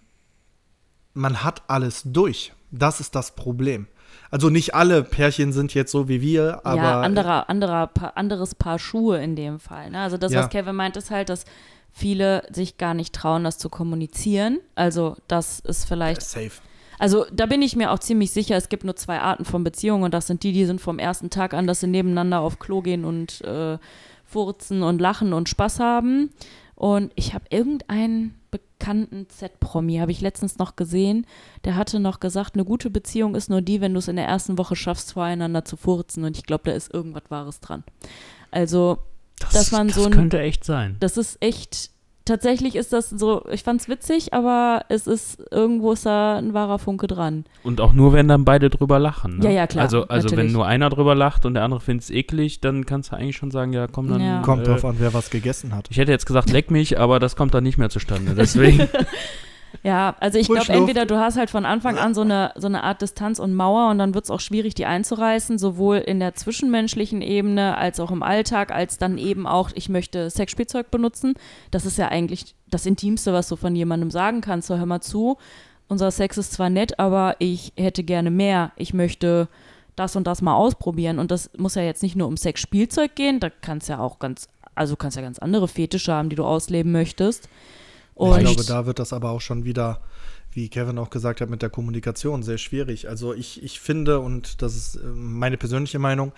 man 1.14 1.42
hat 1.45 1.62
alles 1.69 2.03
durch. 2.05 2.53
Das 2.71 3.01
ist 3.01 3.14
das 3.14 3.35
Problem. 3.35 3.87
Also 4.31 4.51
nicht 4.51 4.75
alle 4.75 5.03
Pärchen 5.03 5.53
sind 5.53 5.73
jetzt 5.75 5.92
so 5.92 6.09
wie 6.09 6.21
wir, 6.21 6.61
aber 6.64 6.77
ja, 6.83 7.01
anderer, 7.01 7.49
anderer, 7.49 7.87
Pa- 7.87 8.12
anderes 8.16 8.55
Paar 8.55 8.79
Schuhe 8.79 9.23
in 9.23 9.37
dem 9.37 9.61
Fall. 9.61 9.90
Ne? 9.90 10.01
Also 10.01 10.16
das, 10.19 10.33
Ja. 10.33 10.40
was 10.42 10.51
Kevin 10.51 10.75
meint, 10.77 10.97
ist 10.97 11.11
halt, 11.11 11.29
dass 11.29 11.45
viele 11.92 12.42
sich 12.53 12.77
gar 12.77 12.92
nicht 12.95 13.14
trauen, 13.14 13.45
das 13.45 13.57
zu 13.59 13.69
kommunizieren. 13.69 14.59
Also 14.75 15.16
das 15.29 15.61
ist 15.61 15.87
vielleicht 15.87 16.23
safe. 16.23 16.51
Also 16.98 17.26
da 17.32 17.46
bin 17.46 17.62
ich 17.62 17.76
mir 17.76 17.90
auch 17.92 17.98
ziemlich 17.98 18.30
sicher, 18.30 18.56
es 18.56 18.68
gibt 18.68 18.85
nur 18.85 18.96
zwei 18.96 19.18
Arten 19.20 19.44
von 19.44 19.62
Beziehungen 19.64 20.04
und 20.04 20.14
das 20.14 20.26
sind 20.26 20.42
die, 20.42 20.52
die 20.52 20.64
sind 20.64 20.80
vom 20.80 20.98
ersten 20.98 21.30
Tag 21.30 21.52
an, 21.54 21.66
dass 21.66 21.80
sie 21.80 21.87
nebeneinander 21.87 22.40
auf 22.40 22.59
Klo 22.59 22.80
gehen 22.82 23.04
und 23.04 23.40
äh, 23.42 23.78
furzen 24.24 24.82
und 24.82 25.00
lachen 25.00 25.32
und 25.32 25.48
Spaß 25.48 25.80
haben. 25.80 26.30
Und 26.74 27.12
ich 27.14 27.32
habe 27.32 27.44
irgendeinen 27.50 28.35
bekannten 28.50 29.26
Z-Promi, 29.30 29.96
habe 29.96 30.11
ich 30.12 30.20
letztens 30.20 30.59
noch 30.59 30.76
gesehen, 30.76 31.26
der 31.64 31.76
hatte 31.76 32.00
noch 32.00 32.20
gesagt, 32.20 32.54
eine 32.54 32.64
gute 32.64 32.90
Beziehung 32.90 33.35
ist 33.35 33.48
nur 33.48 33.62
die, 33.62 33.80
wenn 33.80 33.92
du 33.94 33.98
es 33.98 34.09
in 34.09 34.16
der 34.16 34.26
ersten 34.26 34.59
Woche 34.59 34.76
schaffst, 34.76 35.12
voreinander 35.12 35.64
zu 35.64 35.76
furzen. 35.76 36.24
Und 36.24 36.37
ich 36.37 36.44
glaube, 36.44 36.64
da 36.66 36.72
ist 36.72 36.92
irgendwas 36.92 37.24
Wahres 37.30 37.61
dran. 37.61 37.82
Also 38.50 38.98
Das, 39.38 39.52
Dass 39.52 39.72
man 39.72 39.88
das 39.88 39.96
so 39.96 40.04
ein- 40.06 40.11
könnte 40.12 40.40
echt 40.40 40.64
sein. 40.64 40.96
das 41.00 41.16
ist 41.18 41.37
echt, 41.40 41.90
tatsächlich 42.27 42.77
ist 42.77 42.93
das 42.93 43.09
so, 43.09 43.45
ich 43.51 43.62
fand's 43.62 43.89
witzig, 43.89 44.35
aber 44.35 44.85
es 44.89 45.07
ist, 45.07 45.43
irgendwo 45.51 45.93
ist 45.93 46.05
da 46.05 46.37
ein 46.37 46.53
wahrer 46.53 46.79
Funke 46.79 47.07
dran. 47.07 47.45
Und 47.62 47.81
auch 47.81 47.95
nur, 47.95 48.12
wenn 48.12 48.29
dann 48.29 48.45
beide 48.45 48.69
drüber 48.69 48.99
lachen. 48.99 49.39
Ne? 49.39 49.45
Ja, 49.47 49.51
ja, 49.51 49.67
klar, 49.67 49.85
Also, 49.85 50.07
also 50.09 50.37
wenn 50.37 50.53
nur 50.53 50.67
einer 50.67 50.91
drüber 50.91 51.15
lacht 51.15 51.47
und 51.47 51.55
der 51.55 51.62
andere 51.62 51.81
findet 51.81 52.05
es 52.05 52.11
eklig, 52.11 52.61
dann 52.61 52.85
kannst 52.85 53.12
du 53.12 53.17
eigentlich 53.17 53.37
schon 53.37 53.51
sagen, 53.51 53.73
ja, 53.73 53.87
komm 53.87 54.09
dann. 54.09 54.21
Ja. 54.21 54.43
Kommt 54.43 54.62
äh, 54.62 54.71
drauf 54.71 54.85
an, 54.85 54.97
wer 54.99 55.15
was 55.15 55.31
gegessen 55.31 55.75
hat. 55.75 55.89
Ich 55.91 55.97
hätte 55.97 56.12
jetzt 56.12 56.27
gesagt, 56.27 56.51
leck 56.51 56.71
mich, 56.71 56.99
aber 56.99 57.19
das 57.19 57.37
kommt 57.37 57.55
dann 57.55 57.65
nicht 57.65 57.79
mehr 57.79 57.89
zustande. 57.89 58.35
Deswegen. 58.35 58.89
Ja, 59.83 60.16
also 60.20 60.38
ich 60.38 60.48
glaube, 60.48 60.72
entweder 60.72 61.07
du 61.07 61.18
hast 61.18 61.37
halt 61.37 61.50
von 61.50 61.64
Anfang 61.64 61.98
an 61.98 62.14
so 62.14 62.22
eine, 62.22 62.52
so 62.57 62.66
eine 62.66 62.83
Art 62.83 63.02
Distanz 63.02 63.38
und 63.38 63.55
Mauer 63.55 63.90
und 63.90 63.98
dann 63.98 64.14
wird 64.14 64.24
es 64.24 64.31
auch 64.31 64.40
schwierig, 64.40 64.74
die 64.74 64.87
einzureißen, 64.87 65.59
sowohl 65.59 65.98
in 65.98 66.18
der 66.18 66.35
zwischenmenschlichen 66.35 67.22
Ebene 67.22 67.76
als 67.76 68.00
auch 68.00 68.11
im 68.11 68.22
Alltag, 68.22 68.72
als 68.72 68.98
dann 68.98 69.18
eben 69.18 69.46
auch, 69.46 69.70
ich 69.74 69.88
möchte 69.88 70.31
Sexspielzeug 70.31 70.90
benutzen. 70.90 71.35
Das 71.70 71.87
ist 71.87 71.98
ja 71.98 72.09
eigentlich 72.09 72.55
das 72.68 72.87
Intimste, 72.87 73.33
was 73.33 73.48
du 73.48 73.57
von 73.57 73.76
jemandem 73.76 74.11
sagen 74.11 74.40
kannst. 74.40 74.68
So, 74.68 74.76
hör 74.76 74.87
mal 74.87 75.02
zu, 75.02 75.37
unser 75.88 76.11
Sex 76.11 76.37
ist 76.37 76.52
zwar 76.52 76.70
nett, 76.70 76.98
aber 76.98 77.37
ich 77.38 77.72
hätte 77.76 78.02
gerne 78.02 78.31
mehr. 78.31 78.72
Ich 78.76 78.92
möchte 78.92 79.48
das 79.94 80.16
und 80.16 80.26
das 80.26 80.42
mal 80.42 80.55
ausprobieren. 80.55 81.18
Und 81.18 81.31
das 81.31 81.50
muss 81.57 81.74
ja 81.74 81.83
jetzt 81.83 82.02
nicht 82.02 82.16
nur 82.16 82.29
um 82.29 82.37
Sexspielzeug 82.37 83.14
gehen, 83.14 83.40
da 83.40 83.50
kannst 83.50 83.88
ja 83.88 83.98
auch 83.98 84.18
ganz, 84.18 84.48
also 84.74 84.96
kannst 84.96 85.16
ja 85.16 85.22
ganz 85.22 85.38
andere 85.38 85.68
Fetische 85.68 86.12
haben, 86.12 86.29
die 86.29 86.37
du 86.37 86.44
ausleben 86.44 86.92
möchtest. 86.92 87.48
Und 88.16 88.38
ich 88.38 88.44
glaube, 88.44 88.64
da 88.64 88.87
wird 88.87 88.98
das 88.98 89.12
aber 89.12 89.31
auch 89.31 89.42
schon 89.42 89.64
wieder, 89.64 90.00
wie 90.50 90.70
Kevin 90.70 90.98
auch 90.98 91.11
gesagt 91.11 91.42
hat, 91.42 91.50
mit 91.50 91.61
der 91.61 91.68
Kommunikation 91.68 92.42
sehr 92.42 92.57
schwierig. 92.57 93.09
Also 93.11 93.35
ich, 93.35 93.62
ich 93.62 93.79
finde, 93.79 94.20
und 94.20 94.62
das 94.62 94.74
ist 94.74 94.96
äh, 94.96 95.07
meine 95.07 95.59
persönliche 95.59 95.98
Meinung, 95.98 96.33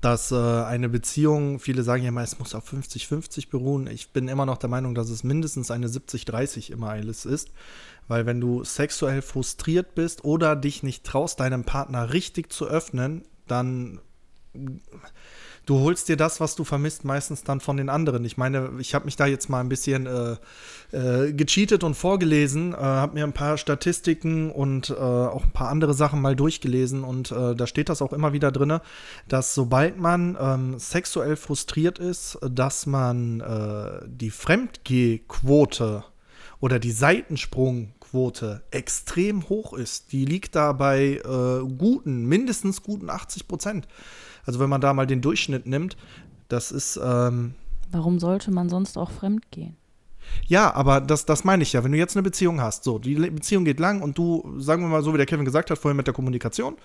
dass 0.00 0.32
äh, 0.32 0.36
eine 0.36 0.88
Beziehung, 0.88 1.60
viele 1.60 1.82
sagen 1.82 2.02
ja 2.04 2.08
immer, 2.08 2.22
es 2.22 2.38
muss 2.38 2.54
auf 2.54 2.72
50-50 2.72 3.50
beruhen. 3.50 3.86
Ich 3.86 4.12
bin 4.12 4.28
immer 4.28 4.46
noch 4.46 4.56
der 4.56 4.70
Meinung, 4.70 4.94
dass 4.94 5.10
es 5.10 5.22
mindestens 5.22 5.70
eine 5.70 5.88
70-30 5.88 6.72
immer 6.72 6.88
alles 6.88 7.26
ist. 7.26 7.50
Weil 8.08 8.24
wenn 8.24 8.40
du 8.40 8.64
sexuell 8.64 9.20
frustriert 9.20 9.94
bist 9.94 10.24
oder 10.24 10.56
dich 10.56 10.82
nicht 10.82 11.04
traust, 11.04 11.38
deinem 11.38 11.64
Partner 11.64 12.14
richtig 12.14 12.50
zu 12.50 12.66
öffnen, 12.66 13.26
dann 13.46 14.00
du 15.66 15.78
holst 15.80 16.08
dir 16.08 16.16
das, 16.16 16.40
was 16.40 16.56
du 16.56 16.64
vermisst, 16.64 17.04
meistens 17.04 17.44
dann 17.44 17.60
von 17.60 17.76
den 17.76 17.88
anderen. 17.88 18.24
Ich 18.24 18.36
meine, 18.36 18.70
ich 18.78 18.94
habe 18.94 19.04
mich 19.04 19.16
da 19.16 19.26
jetzt 19.26 19.48
mal 19.48 19.60
ein 19.60 19.68
bisschen 19.68 20.06
äh, 20.06 20.36
äh, 20.92 21.32
gecheatet 21.32 21.84
und 21.84 21.94
vorgelesen, 21.94 22.72
äh, 22.72 22.76
habe 22.76 23.14
mir 23.14 23.24
ein 23.24 23.32
paar 23.32 23.58
Statistiken 23.58 24.50
und 24.50 24.90
äh, 24.90 24.94
auch 24.94 25.44
ein 25.44 25.52
paar 25.52 25.68
andere 25.68 25.94
Sachen 25.94 26.20
mal 26.20 26.36
durchgelesen 26.36 27.04
und 27.04 27.30
äh, 27.30 27.54
da 27.54 27.66
steht 27.66 27.88
das 27.88 28.02
auch 28.02 28.12
immer 28.12 28.32
wieder 28.32 28.52
drin, 28.52 28.80
dass 29.28 29.54
sobald 29.54 29.98
man 29.98 30.36
ähm, 30.40 30.78
sexuell 30.78 31.36
frustriert 31.36 31.98
ist, 31.98 32.38
dass 32.42 32.86
man 32.86 33.40
äh, 33.40 34.06
die 34.06 34.30
Fremdgehquote 34.30 36.04
oder 36.60 36.78
die 36.78 36.92
Seitensprungquote 36.92 38.62
extrem 38.70 39.48
hoch 39.48 39.72
ist. 39.72 40.12
Die 40.12 40.24
liegt 40.24 40.54
da 40.54 40.72
bei 40.72 41.20
äh, 41.24 41.74
guten, 41.78 42.26
mindestens 42.26 42.82
guten 42.82 43.10
80 43.10 43.48
Prozent. 43.48 43.88
Also 44.46 44.60
wenn 44.60 44.70
man 44.70 44.80
da 44.80 44.92
mal 44.94 45.06
den 45.06 45.20
Durchschnitt 45.20 45.66
nimmt, 45.66 45.96
das 46.48 46.72
ist, 46.72 47.00
ähm, 47.02 47.54
Warum 47.90 48.18
sollte 48.20 48.50
man 48.50 48.68
sonst 48.68 48.96
auch 48.96 49.10
fremd 49.10 49.50
gehen? 49.50 49.76
ja, 50.46 50.74
aber 50.74 51.00
das, 51.00 51.26
das 51.26 51.44
meine 51.44 51.62
ich 51.62 51.72
ja. 51.72 51.84
Wenn 51.84 51.92
du 51.92 51.98
jetzt 51.98 52.16
eine 52.16 52.22
Beziehung 52.22 52.60
hast, 52.60 52.84
so, 52.84 52.98
die 52.98 53.14
Beziehung 53.14 53.64
geht 53.64 53.80
lang 53.80 54.02
und 54.02 54.18
du, 54.18 54.54
sagen 54.58 54.82
wir 54.82 54.88
mal 54.88 55.02
so, 55.02 55.12
wie 55.12 55.16
der 55.16 55.26
Kevin 55.26 55.44
gesagt 55.44 55.70
hat, 55.70 55.78
vorher 55.78 55.96
mit 55.96 56.06
der 56.06 56.14
Kommunikation, 56.14 56.76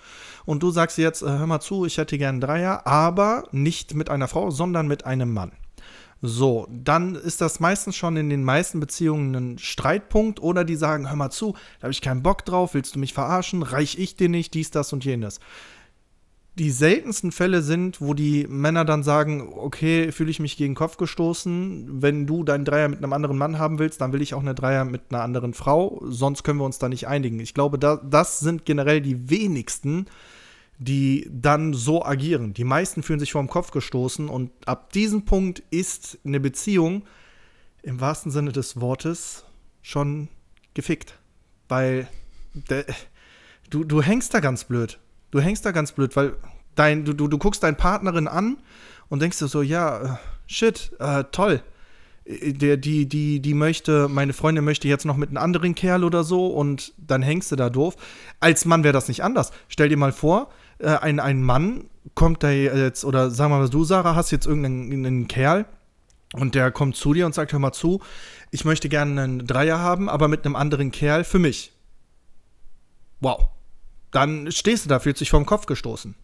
und 0.44 0.62
du 0.62 0.70
sagst 0.70 0.98
jetzt, 0.98 1.22
äh, 1.22 1.26
hör 1.26 1.46
mal 1.46 1.60
zu, 1.60 1.84
ich 1.84 1.98
hätte 1.98 2.18
gern 2.18 2.36
einen 2.36 2.40
Dreier, 2.40 2.86
aber 2.86 3.44
nicht 3.52 3.94
mit 3.94 4.10
einer 4.10 4.28
Frau, 4.28 4.50
sondern 4.50 4.86
mit 4.88 5.04
einem 5.04 5.32
Mann. 5.32 5.52
So, 6.22 6.66
dann 6.70 7.14
ist 7.14 7.42
das 7.42 7.60
meistens 7.60 7.94
schon 7.94 8.16
in 8.16 8.30
den 8.30 8.42
meisten 8.42 8.80
Beziehungen 8.80 9.34
ein 9.34 9.58
Streitpunkt 9.58 10.40
oder 10.40 10.64
die 10.64 10.76
sagen, 10.76 11.08
hör 11.08 11.16
mal 11.16 11.30
zu, 11.30 11.52
da 11.78 11.84
habe 11.84 11.92
ich 11.92 12.00
keinen 12.00 12.22
Bock 12.22 12.44
drauf, 12.44 12.72
willst 12.72 12.94
du 12.94 12.98
mich 12.98 13.12
verarschen, 13.12 13.62
reich 13.62 13.98
ich 13.98 14.16
dir 14.16 14.30
nicht, 14.30 14.54
dies, 14.54 14.70
das 14.70 14.92
und 14.92 15.04
jenes. 15.04 15.40
Die 16.58 16.70
seltensten 16.70 17.32
Fälle 17.32 17.60
sind, 17.60 18.00
wo 18.00 18.14
die 18.14 18.46
Männer 18.48 18.86
dann 18.86 19.02
sagen, 19.02 19.52
okay, 19.54 20.10
fühle 20.10 20.30
ich 20.30 20.40
mich 20.40 20.56
gegen 20.56 20.72
den 20.72 20.78
Kopf 20.78 20.96
gestoßen, 20.96 22.00
wenn 22.00 22.26
du 22.26 22.44
deinen 22.44 22.64
Dreier 22.64 22.88
mit 22.88 22.98
einem 22.98 23.12
anderen 23.12 23.36
Mann 23.36 23.58
haben 23.58 23.78
willst, 23.78 24.00
dann 24.00 24.14
will 24.14 24.22
ich 24.22 24.32
auch 24.32 24.40
eine 24.40 24.54
Dreier 24.54 24.86
mit 24.86 25.02
einer 25.10 25.22
anderen 25.22 25.52
Frau, 25.52 26.02
sonst 26.06 26.44
können 26.44 26.58
wir 26.58 26.64
uns 26.64 26.78
da 26.78 26.88
nicht 26.88 27.08
einigen. 27.08 27.40
Ich 27.40 27.52
glaube, 27.52 27.78
da, 27.78 27.96
das 27.96 28.40
sind 28.40 28.64
generell 28.64 29.02
die 29.02 29.28
wenigsten, 29.28 30.06
die 30.78 31.28
dann 31.30 31.74
so 31.74 32.04
agieren. 32.04 32.54
Die 32.54 32.64
meisten 32.64 33.02
fühlen 33.02 33.20
sich 33.20 33.32
vor 33.32 33.42
den 33.42 33.48
Kopf 33.48 33.70
gestoßen 33.70 34.28
und 34.28 34.50
ab 34.66 34.92
diesem 34.92 35.26
Punkt 35.26 35.62
ist 35.70 36.18
eine 36.24 36.40
Beziehung 36.40 37.04
im 37.82 38.00
wahrsten 38.00 38.32
Sinne 38.32 38.52
des 38.52 38.80
Wortes 38.80 39.44
schon 39.82 40.28
gefickt. 40.74 41.18
Weil 41.68 42.08
der, 42.54 42.84
du, 43.70 43.84
du 43.84 44.02
hängst 44.02 44.34
da 44.34 44.40
ganz 44.40 44.64
blöd. 44.64 44.98
Du 45.30 45.40
hängst 45.40 45.64
da 45.64 45.72
ganz 45.72 45.92
blöd, 45.92 46.14
weil 46.16 46.36
dein, 46.74 47.04
du, 47.04 47.12
du, 47.12 47.28
du 47.28 47.38
guckst 47.38 47.62
deine 47.62 47.76
Partnerin 47.76 48.28
an 48.28 48.58
und 49.08 49.20
denkst 49.20 49.38
dir 49.38 49.48
so, 49.48 49.62
ja, 49.62 50.02
äh, 50.02 50.16
shit, 50.46 50.92
äh, 50.98 51.24
toll. 51.32 51.62
Äh, 52.24 52.52
Der, 52.52 52.76
die, 52.76 53.08
die, 53.08 53.40
die 53.40 53.54
möchte, 53.54 54.08
meine 54.08 54.32
Freundin 54.32 54.64
möchte 54.64 54.88
jetzt 54.88 55.04
noch 55.04 55.16
mit 55.16 55.30
einem 55.30 55.38
anderen 55.38 55.74
Kerl 55.74 56.04
oder 56.04 56.24
so 56.24 56.48
und 56.48 56.92
dann 56.96 57.22
hängst 57.22 57.50
du 57.52 57.56
da 57.56 57.70
doof. 57.70 57.96
Als 58.40 58.64
Mann 58.64 58.84
wäre 58.84 58.92
das 58.92 59.08
nicht 59.08 59.22
anders. 59.24 59.52
Stell 59.68 59.88
dir 59.88 59.96
mal 59.96 60.12
vor, 60.12 60.50
äh, 60.78 60.88
ein, 60.88 61.20
ein 61.20 61.42
Mann 61.42 61.84
kommt 62.14 62.42
da 62.42 62.50
jetzt, 62.50 63.04
oder 63.04 63.30
sagen 63.30 63.52
wir 63.52 63.58
mal, 63.58 63.68
du, 63.68 63.84
Sarah, 63.84 64.14
hast 64.14 64.30
jetzt 64.30 64.46
irgendeinen 64.46 65.06
einen 65.06 65.28
Kerl 65.28 65.66
und 66.34 66.54
der 66.54 66.70
kommt 66.70 66.96
zu 66.96 67.14
dir 67.14 67.26
und 67.26 67.34
sagt, 67.34 67.52
hör 67.52 67.58
mal 67.58 67.72
zu, 67.72 68.00
ich 68.50 68.64
möchte 68.64 68.88
gerne 68.88 69.22
einen 69.22 69.46
Dreier 69.46 69.80
haben, 69.80 70.08
aber 70.08 70.28
mit 70.28 70.44
einem 70.44 70.56
anderen 70.56 70.92
Kerl 70.92 71.24
für 71.24 71.38
mich. 71.38 71.72
Wow. 73.20 73.48
Dann 74.10 74.50
stehst 74.52 74.84
du 74.84 74.88
da, 74.88 74.98
fühlst 74.98 75.20
dich 75.20 75.30
vom 75.30 75.46
Kopf 75.46 75.66
gestoßen. 75.66 76.14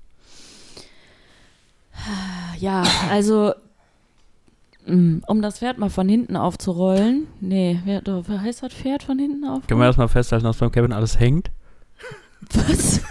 Ja, 2.58 2.84
also 3.10 3.54
mm, 4.86 5.18
um 5.26 5.42
das 5.42 5.58
Pferd 5.58 5.78
mal 5.78 5.90
von 5.90 6.08
hinten 6.08 6.36
aufzurollen. 6.36 7.26
Nee, 7.40 7.80
wer, 7.84 8.02
heißt 8.28 8.62
das 8.62 8.72
Pferd 8.72 9.02
von 9.02 9.18
hinten 9.18 9.44
auf? 9.44 9.66
Können 9.66 9.80
wir 9.80 9.86
erstmal 9.86 10.08
festhalten, 10.08 10.44
dass 10.44 10.58
beim 10.58 10.72
Kevin 10.72 10.92
alles 10.92 11.18
hängt? 11.18 11.50
Was? 12.52 13.00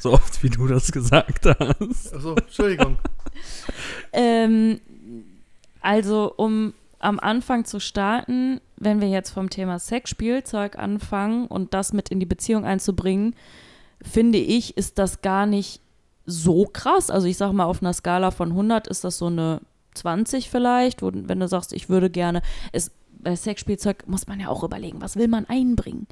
So 0.00 0.12
oft, 0.12 0.44
wie 0.44 0.48
du 0.48 0.68
das 0.68 0.92
gesagt 0.92 1.44
hast. 1.44 2.14
Achso, 2.14 2.36
Entschuldigung. 2.36 2.98
Ähm, 4.12 4.80
also, 5.80 6.32
um 6.36 6.72
am 7.00 7.18
Anfang 7.18 7.64
zu 7.64 7.80
starten, 7.80 8.60
wenn 8.76 9.00
wir 9.00 9.08
jetzt 9.08 9.30
vom 9.30 9.50
Thema 9.50 9.78
Sexspielzeug 9.78 10.78
anfangen 10.78 11.46
und 11.46 11.74
das 11.74 11.92
mit 11.92 12.10
in 12.10 12.20
die 12.20 12.26
Beziehung 12.26 12.64
einzubringen, 12.64 13.34
finde 14.02 14.38
ich, 14.38 14.76
ist 14.76 14.98
das 14.98 15.22
gar 15.22 15.46
nicht 15.46 15.80
so 16.26 16.66
krass. 16.66 17.10
Also 17.10 17.26
ich 17.26 17.36
sage 17.36 17.54
mal, 17.54 17.64
auf 17.64 17.82
einer 17.82 17.92
Skala 17.92 18.30
von 18.30 18.50
100 18.50 18.86
ist 18.86 19.04
das 19.04 19.18
so 19.18 19.26
eine 19.26 19.60
20 19.94 20.50
vielleicht, 20.50 21.02
wo, 21.02 21.10
wenn 21.12 21.40
du 21.40 21.48
sagst, 21.48 21.72
ich 21.72 21.88
würde 21.88 22.10
gerne, 22.10 22.42
es, 22.72 22.90
bei 23.18 23.34
Sexspielzeug 23.34 24.06
muss 24.06 24.26
man 24.26 24.38
ja 24.38 24.48
auch 24.48 24.62
überlegen, 24.62 25.00
was 25.00 25.16
will 25.16 25.28
man 25.28 25.46
einbringen? 25.46 26.06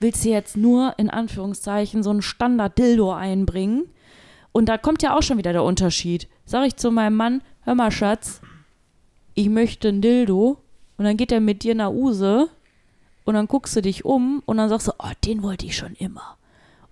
Willst 0.00 0.24
du 0.24 0.30
jetzt 0.30 0.56
nur 0.56 0.94
in 0.96 1.10
Anführungszeichen 1.10 2.02
so 2.02 2.10
einen 2.10 2.22
Standard-Dildo 2.22 3.12
einbringen? 3.12 3.88
Und 4.52 4.68
da 4.68 4.78
kommt 4.78 5.02
ja 5.02 5.16
auch 5.16 5.22
schon 5.22 5.38
wieder 5.38 5.52
der 5.52 5.64
Unterschied. 5.64 6.28
Sag 6.44 6.66
ich 6.66 6.76
zu 6.76 6.90
meinem 6.90 7.16
Mann, 7.16 7.42
hör 7.62 7.74
mal, 7.74 7.90
Schatz, 7.90 8.40
ich 9.34 9.48
möchte 9.48 9.88
ein 9.88 10.00
Dildo. 10.00 10.58
Und 10.96 11.04
dann 11.04 11.16
geht 11.16 11.30
er 11.30 11.40
mit 11.40 11.62
dir 11.62 11.74
nach 11.74 11.90
Use 11.90 12.48
und 13.24 13.34
dann 13.34 13.46
guckst 13.46 13.76
du 13.76 13.82
dich 13.82 14.04
um 14.04 14.42
und 14.46 14.56
dann 14.56 14.68
sagst 14.68 14.88
du, 14.88 14.92
oh, 14.98 15.12
den 15.24 15.42
wollte 15.42 15.66
ich 15.66 15.76
schon 15.76 15.94
immer. 15.94 16.37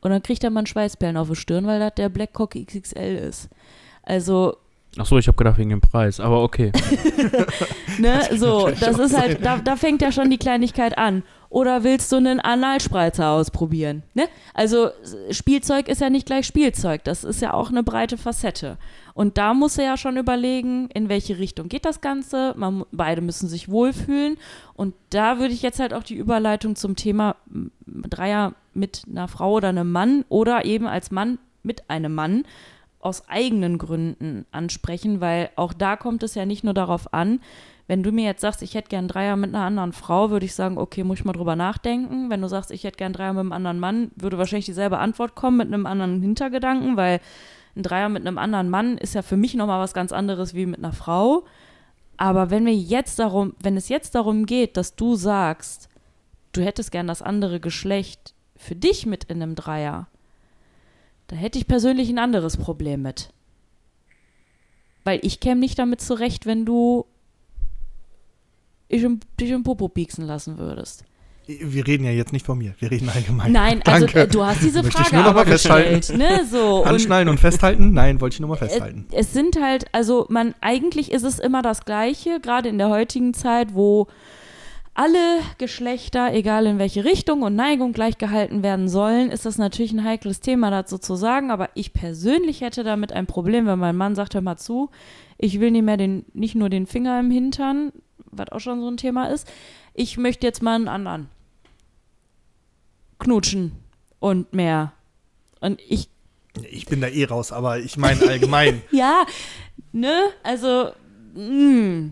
Und 0.07 0.13
dann 0.13 0.23
kriegt 0.23 0.45
er 0.45 0.51
mal 0.51 0.61
einen 0.61 0.69
Schweißperlen 0.69 1.17
auf 1.17 1.29
die 1.29 1.35
Stirn, 1.35 1.67
weil 1.67 1.81
das 1.81 1.97
der 1.97 2.09
Blackcock 2.09 2.55
XXL 2.55 3.17
ist. 3.29 3.49
Also 4.05 4.57
Ach 4.99 5.05
so, 5.05 5.19
ich 5.19 5.27
habe 5.27 5.37
gedacht 5.37 5.59
wegen 5.59 5.71
dem 5.71 5.81
Preis, 5.81 6.21
aber 6.21 6.45
okay. 6.45 6.71
ne, 7.99 8.21
so, 8.37 8.69
das 8.69 9.01
ist 9.01 9.19
halt, 9.19 9.45
da, 9.45 9.59
da 9.59 9.75
fängt 9.75 10.01
ja 10.01 10.13
schon 10.13 10.31
die 10.31 10.39
Kleinigkeit 10.39 10.97
an. 10.97 11.25
Oder 11.49 11.83
willst 11.83 12.13
du 12.13 12.17
einen 12.17 12.39
Analspreizer 12.39 13.31
ausprobieren? 13.31 14.05
Ne? 14.15 14.29
Also 14.55 14.91
Spielzeug 15.33 15.89
ist 15.89 16.01
ja 16.01 16.09
nicht 16.09 16.27
gleich 16.27 16.47
Spielzeug, 16.47 17.03
das 17.03 17.25
ist 17.25 17.43
ja 17.43 17.53
auch 17.53 17.71
eine 17.71 17.83
breite 17.83 18.17
Facette. 18.17 18.79
Und 19.17 19.39
da 19.39 19.55
muss 19.55 19.79
er 19.79 19.85
ja 19.87 19.97
schon 19.97 20.19
überlegen, 20.19 20.91
in 20.93 21.09
welche 21.09 21.39
Richtung 21.39 21.71
geht 21.71 21.87
das 21.87 22.03
Ganze. 22.03 22.53
Man, 22.59 22.85
beide 22.93 23.23
müssen 23.23 23.49
sich 23.49 23.71
wohlfühlen. 23.71 24.37
Und 24.75 24.93
da 25.09 25.39
würde 25.39 25.55
ich 25.55 25.63
jetzt 25.63 25.81
halt 25.81 25.95
auch 25.95 26.03
die 26.03 26.17
Überleitung 26.17 26.77
zum 26.77 26.97
Thema 26.97 27.35
Dreier 27.87 28.53
mit 28.75 29.05
einer 29.09 29.27
Frau 29.27 29.55
oder 29.55 29.71
einem 29.71 29.91
Mann 29.91 30.27
oder 30.29 30.67
eben 30.67 30.87
als 30.87 31.11
Mann 31.11 31.39
mit 31.63 31.89
einem 31.89 32.15
Mann 32.15 32.45
aus 33.01 33.27
eigenen 33.27 33.79
Gründen 33.79 34.45
ansprechen, 34.51 35.23
weil 35.23 35.49
auch 35.57 35.73
da 35.73 35.97
kommt 35.97 36.23
es 36.23 36.35
ja 36.35 36.45
nicht 36.45 36.63
nur 36.63 36.75
darauf 36.75 37.15
an, 37.15 37.41
wenn 37.87 38.03
du 38.03 38.13
mir 38.13 38.25
jetzt 38.25 38.43
sagst, 38.43 38.61
ich 38.61 38.75
hätte 38.75 38.91
gern 38.91 39.09
Dreier 39.09 39.37
mit 39.37 39.55
einer 39.55 39.65
anderen 39.65 39.95
Frau, 39.95 40.29
würde 40.29 40.45
ich 40.45 40.55
sagen, 40.55 40.77
okay, 40.77 41.05
muss 41.05 41.21
ich 41.21 41.25
mal 41.25 41.33
drüber 41.33 41.57
nachdenken. 41.57 42.29
Wenn 42.29 42.43
du 42.43 42.49
sagst, 42.49 42.71
ich 42.71 42.85
hätte 42.85 42.99
gern 42.99 43.15
Dreier 43.15 43.33
mit 43.33 43.41
einem 43.41 43.53
anderen 43.53 43.79
Mann, 43.79 44.11
würde 44.17 44.37
wahrscheinlich 44.37 44.67
dieselbe 44.67 44.99
Antwort 44.99 45.37
kommen 45.37 45.57
mit 45.57 45.69
einem 45.69 45.87
anderen 45.87 46.21
Hintergedanken, 46.21 46.99
weil 46.99 47.21
ein 47.77 47.83
Dreier 47.83 48.09
mit 48.09 48.27
einem 48.27 48.39
anderen 48.39 48.71
Mann 48.71 48.99
ist 48.99 49.15
ja 49.15 49.23
für 49.23 49.37
mich 49.37 49.55
nochmal 49.55 49.81
was 49.81 49.95
ganz 49.95 50.13
anderes 50.13 50.55
wie 50.55 50.67
mit 50.67 50.79
einer 50.79 50.93
Frau. 50.93 51.45
Aber 52.17 52.51
wenn 52.51 52.65
wir 52.65 52.75
jetzt 52.75 53.19
darum, 53.19 53.55
wenn 53.61 53.77
es 53.77 53.89
jetzt 53.89 54.15
darum 54.15 54.47
geht, 54.47 54.77
dass 54.77 54.97
du 54.97 55.17
sagst, 55.17 55.89
du 56.53 56.63
hättest 56.63 56.91
gern 56.91 57.07
das 57.07 57.21
andere 57.21 57.61
Geschlecht 57.61 58.35
für 58.57 58.75
dich 58.75 59.05
mit 59.05 59.25
in 59.25 59.43
einem 59.43 59.55
Dreier, 59.55 60.09
da 61.27 61.37
hätte 61.37 61.59
ich 61.59 61.67
persönlich 61.67 62.09
ein 62.09 62.19
anderes 62.19 62.57
Problem 62.57 63.03
mit. 63.03 63.31
Weil 65.05 65.21
ich 65.23 65.41
käme 65.41 65.61
nicht 65.61 65.79
damit 65.79 66.01
zurecht, 66.01 66.47
wenn 66.47 66.65
du 66.65 67.07
ich 68.89 69.03
im, 69.03 69.21
dich 69.39 69.51
im 69.51 69.65
Popo 69.65 69.89
pieksen 69.89 70.25
lassen 70.25 70.59
würdest. 70.59 71.05
Wir 71.47 71.87
reden 71.87 72.05
ja 72.05 72.11
jetzt 72.11 72.33
nicht 72.33 72.45
von 72.45 72.59
mir, 72.59 72.75
wir 72.81 72.91
reden 72.91 73.09
allgemein. 73.09 73.53
Nein, 73.53 73.81
also 73.85 74.07
äh, 74.07 74.27
du 74.27 74.45
hast 74.45 74.63
diese 74.63 74.83
Möchte 74.83 75.01
ich 75.01 75.09
Frage 75.09 75.17
nur 75.17 75.25
noch 75.25 75.31
aber 75.31 75.45
mal 75.45 75.53
gestellt. 75.53 76.13
Ne? 76.17 76.45
So, 76.51 76.83
und 76.83 76.89
Anschnallen 76.89 77.29
und 77.29 77.39
festhalten? 77.39 77.93
Nein, 77.93 78.21
wollte 78.21 78.35
ich 78.35 78.41
nur 78.41 78.49
mal 78.49 78.57
festhalten. 78.57 79.07
es 79.13 79.33
sind 79.33 79.61
halt, 79.63 79.87
also 79.93 80.27
man, 80.29 80.55
eigentlich 80.61 81.13
ist 81.13 81.23
es 81.23 81.39
immer 81.39 81.63
das 81.63 81.85
Gleiche, 81.85 82.41
gerade 82.41 82.69
in 82.69 82.79
der 82.79 82.89
heutigen 82.89 83.33
Zeit, 83.33 83.75
wo 83.75 84.09
alle 84.97 85.19
Geschlechter, 85.59 86.33
egal 86.33 86.67
in 86.67 86.79
welche 86.79 87.05
Richtung 87.05 87.43
und 87.43 87.55
Neigung 87.55 87.93
gleich 87.93 88.17
gehalten 88.17 88.63
werden 88.63 88.89
sollen, 88.89 89.31
ist 89.31 89.45
das 89.45 89.59
natürlich 89.59 89.93
ein 89.93 90.05
heikles 90.05 90.41
Thema 90.41 90.71
dazu 90.71 90.97
zu 90.99 91.17
sagen. 91.17 91.51
Aber 91.51 91.69
ich 91.75 91.93
persönlich 91.93 92.63
hätte 92.63 92.83
damit 92.83 93.13
ein 93.13 93.27
Problem, 93.27 93.67
wenn 93.67 93.79
mein 93.79 93.97
Mann 93.97 94.15
sagt, 94.15 94.35
hör 94.35 94.41
mal 94.41 94.57
zu, 94.57 94.91
ich 95.37 95.61
will 95.61 95.71
nicht 95.71 95.85
mehr 95.85 95.99
den, 95.99 96.25
nicht 96.33 96.55
nur 96.55 96.71
den 96.71 96.87
Finger 96.87 97.21
im 97.21 97.31
Hintern, 97.31 97.93
was 98.31 98.51
auch 98.53 98.61
schon 98.61 98.81
so 98.81 98.89
ein 98.89 98.97
Thema 98.97 99.27
ist, 99.27 99.47
ich 99.93 100.17
möchte 100.17 100.47
jetzt 100.47 100.63
mal 100.63 100.75
einen 100.75 100.89
anderen. 100.89 101.29
Knutschen 103.19 103.73
und 104.21 104.53
mehr. 104.53 104.93
Und 105.61 105.81
ich 105.89 106.09
Ich 106.71 106.87
bin 106.87 107.01
da 107.01 107.09
eh 107.09 107.25
raus, 107.25 107.53
aber 107.53 107.79
ich 107.79 107.97
meine 107.97 108.27
allgemein. 108.29 108.83
ja, 108.91 109.25
ne, 109.93 110.15
also, 110.43 110.91
mh, 111.35 112.11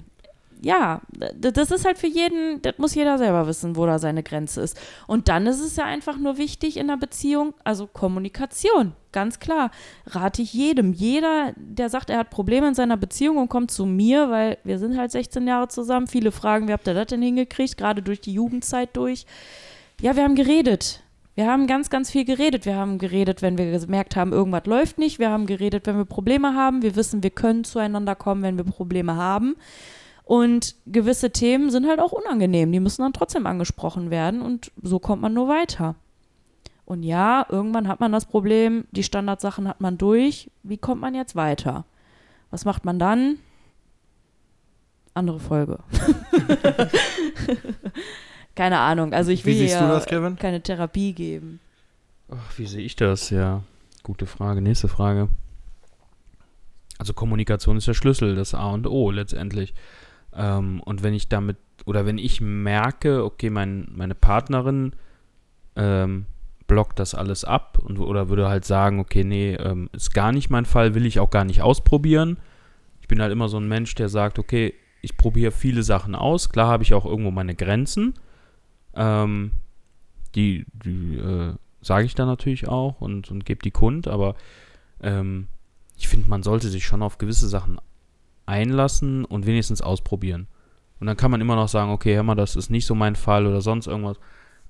ja, 0.62 1.02
d- 1.12 1.52
das 1.52 1.70
ist 1.70 1.84
halt 1.84 1.98
für 1.98 2.06
jeden, 2.06 2.62
das 2.62 2.78
muss 2.78 2.94
jeder 2.94 3.18
selber 3.18 3.46
wissen, 3.46 3.76
wo 3.76 3.84
da 3.84 3.98
seine 3.98 4.22
Grenze 4.22 4.62
ist. 4.62 4.78
Und 5.06 5.28
dann 5.28 5.46
ist 5.46 5.60
es 5.60 5.76
ja 5.76 5.84
einfach 5.84 6.16
nur 6.16 6.38
wichtig 6.38 6.78
in 6.78 6.88
einer 6.88 6.98
Beziehung, 6.98 7.52
also 7.64 7.86
Kommunikation, 7.86 8.92
ganz 9.12 9.40
klar. 9.40 9.70
Rate 10.06 10.40
ich 10.40 10.54
jedem. 10.54 10.94
Jeder, 10.94 11.52
der 11.56 11.90
sagt, 11.90 12.08
er 12.08 12.18
hat 12.18 12.30
Probleme 12.30 12.68
in 12.68 12.74
seiner 12.74 12.96
Beziehung 12.96 13.36
und 13.36 13.48
kommt 13.50 13.70
zu 13.72 13.84
mir, 13.84 14.30
weil 14.30 14.56
wir 14.64 14.78
sind 14.78 14.96
halt 14.96 15.10
16 15.12 15.46
Jahre 15.46 15.68
zusammen. 15.68 16.06
Viele 16.06 16.32
fragen, 16.32 16.66
wie 16.66 16.72
habt 16.72 16.86
ihr 16.86 16.94
das 16.94 17.08
denn 17.08 17.20
hingekriegt, 17.22 17.76
gerade 17.76 18.00
durch 18.02 18.22
die 18.22 18.32
Jugendzeit 18.32 18.96
durch. 18.96 19.26
Ja, 20.04 20.16
wir 20.16 20.24
haben 20.24 20.34
geredet. 20.34 21.02
Wir 21.34 21.46
haben 21.46 21.66
ganz, 21.66 21.88
ganz 21.88 22.10
viel 22.10 22.26
geredet. 22.26 22.66
Wir 22.66 22.76
haben 22.76 22.98
geredet, 22.98 23.40
wenn 23.40 23.56
wir 23.56 23.78
gemerkt 23.78 24.16
haben, 24.16 24.34
irgendwas 24.34 24.66
läuft 24.66 24.98
nicht. 24.98 25.18
Wir 25.18 25.30
haben 25.30 25.46
geredet, 25.46 25.86
wenn 25.86 25.96
wir 25.96 26.04
Probleme 26.04 26.54
haben. 26.54 26.82
Wir 26.82 26.94
wissen, 26.94 27.22
wir 27.22 27.30
können 27.30 27.64
zueinander 27.64 28.14
kommen, 28.14 28.42
wenn 28.42 28.58
wir 28.58 28.64
Probleme 28.64 29.16
haben. 29.16 29.56
Und 30.22 30.74
gewisse 30.84 31.30
Themen 31.30 31.70
sind 31.70 31.88
halt 31.88 32.00
auch 32.00 32.12
unangenehm. 32.12 32.70
Die 32.70 32.80
müssen 32.80 33.00
dann 33.00 33.14
trotzdem 33.14 33.46
angesprochen 33.46 34.10
werden 34.10 34.42
und 34.42 34.72
so 34.82 34.98
kommt 34.98 35.22
man 35.22 35.32
nur 35.32 35.48
weiter. 35.48 35.94
Und 36.84 37.02
ja, 37.02 37.46
irgendwann 37.48 37.88
hat 37.88 38.00
man 38.00 38.12
das 38.12 38.26
Problem, 38.26 38.84
die 38.90 39.04
Standardsachen 39.04 39.66
hat 39.66 39.80
man 39.80 39.96
durch. 39.96 40.50
Wie 40.62 40.76
kommt 40.76 41.00
man 41.00 41.14
jetzt 41.14 41.34
weiter? 41.34 41.86
Was 42.50 42.66
macht 42.66 42.84
man 42.84 42.98
dann? 42.98 43.38
Andere 45.14 45.40
Folge. 45.40 45.78
Keine 48.54 48.78
Ahnung. 48.78 49.12
Also 49.12 49.30
ich 49.30 49.44
Wie 49.44 49.50
will 49.50 49.58
siehst 49.58 49.74
du 49.76 49.84
ja 49.84 49.88
das, 49.88 50.06
Kevin? 50.06 50.36
keine 50.36 50.60
Therapie 50.60 51.12
geben. 51.12 51.60
Ach, 52.30 52.58
wie 52.58 52.66
sehe 52.66 52.84
ich 52.84 52.96
das? 52.96 53.30
Ja, 53.30 53.62
gute 54.02 54.26
Frage. 54.26 54.60
Nächste 54.60 54.88
Frage. 54.88 55.28
Also 56.98 57.12
Kommunikation 57.12 57.76
ist 57.76 57.88
der 57.88 57.94
Schlüssel, 57.94 58.36
das 58.36 58.54
A 58.54 58.70
und 58.70 58.86
O 58.86 59.10
letztendlich. 59.10 59.74
Ähm, 60.32 60.80
und 60.80 61.02
wenn 61.02 61.14
ich 61.14 61.28
damit, 61.28 61.56
oder 61.84 62.06
wenn 62.06 62.18
ich 62.18 62.40
merke, 62.40 63.24
okay, 63.24 63.50
mein, 63.50 63.88
meine 63.92 64.14
Partnerin 64.14 64.94
ähm, 65.76 66.26
blockt 66.66 66.98
das 66.98 67.14
alles 67.14 67.44
ab 67.44 67.78
und, 67.82 67.98
oder 67.98 68.28
würde 68.28 68.48
halt 68.48 68.64
sagen, 68.64 69.00
okay, 69.00 69.24
nee, 69.24 69.54
ähm, 69.54 69.90
ist 69.92 70.14
gar 70.14 70.32
nicht 70.32 70.50
mein 70.50 70.64
Fall, 70.64 70.94
will 70.94 71.06
ich 71.06 71.18
auch 71.18 71.30
gar 71.30 71.44
nicht 71.44 71.62
ausprobieren. 71.62 72.38
Ich 73.00 73.08
bin 73.08 73.20
halt 73.20 73.32
immer 73.32 73.48
so 73.48 73.58
ein 73.58 73.68
Mensch, 73.68 73.94
der 73.96 74.08
sagt, 74.08 74.38
okay, 74.38 74.74
ich 75.02 75.16
probiere 75.16 75.52
viele 75.52 75.82
Sachen 75.82 76.14
aus. 76.14 76.48
Klar 76.48 76.68
habe 76.68 76.82
ich 76.82 76.94
auch 76.94 77.04
irgendwo 77.04 77.30
meine 77.30 77.54
Grenzen. 77.54 78.14
Ähm, 78.96 79.52
die, 80.34 80.66
die 80.72 81.16
äh, 81.16 81.54
sage 81.80 82.06
ich 82.06 82.14
dann 82.14 82.28
natürlich 82.28 82.68
auch 82.68 83.00
und, 83.00 83.30
und 83.30 83.44
gebe 83.44 83.62
die 83.62 83.70
kund, 83.70 84.08
aber 84.08 84.34
ähm, 85.02 85.48
ich 85.96 86.08
finde, 86.08 86.28
man 86.28 86.42
sollte 86.42 86.68
sich 86.68 86.84
schon 86.84 87.02
auf 87.02 87.18
gewisse 87.18 87.48
Sachen 87.48 87.78
einlassen 88.46 89.24
und 89.24 89.46
wenigstens 89.46 89.80
ausprobieren. 89.80 90.48
Und 91.00 91.06
dann 91.06 91.16
kann 91.16 91.30
man 91.30 91.40
immer 91.40 91.56
noch 91.56 91.68
sagen, 91.68 91.90
okay, 91.90 92.14
hör 92.14 92.22
mal, 92.22 92.34
das 92.34 92.56
ist 92.56 92.70
nicht 92.70 92.86
so 92.86 92.94
mein 92.94 93.16
Fall 93.16 93.46
oder 93.46 93.60
sonst 93.60 93.86
irgendwas. 93.86 94.18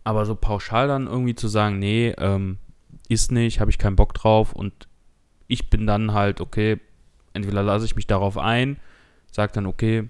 Aber 0.04 0.26
so 0.26 0.34
pauschal 0.34 0.88
dann 0.88 1.06
irgendwie 1.06 1.34
zu 1.34 1.48
sagen, 1.48 1.78
nee, 1.78 2.14
ähm, 2.18 2.58
ist 3.08 3.32
nicht, 3.32 3.60
habe 3.60 3.70
ich 3.70 3.78
keinen 3.78 3.96
Bock 3.96 4.14
drauf 4.14 4.52
und 4.52 4.88
ich 5.46 5.70
bin 5.70 5.86
dann 5.86 6.12
halt, 6.12 6.40
okay, 6.40 6.80
entweder 7.32 7.62
lasse 7.62 7.84
ich 7.84 7.96
mich 7.96 8.06
darauf 8.06 8.38
ein, 8.38 8.78
sage 9.30 9.52
dann, 9.52 9.66
okay, 9.66 10.08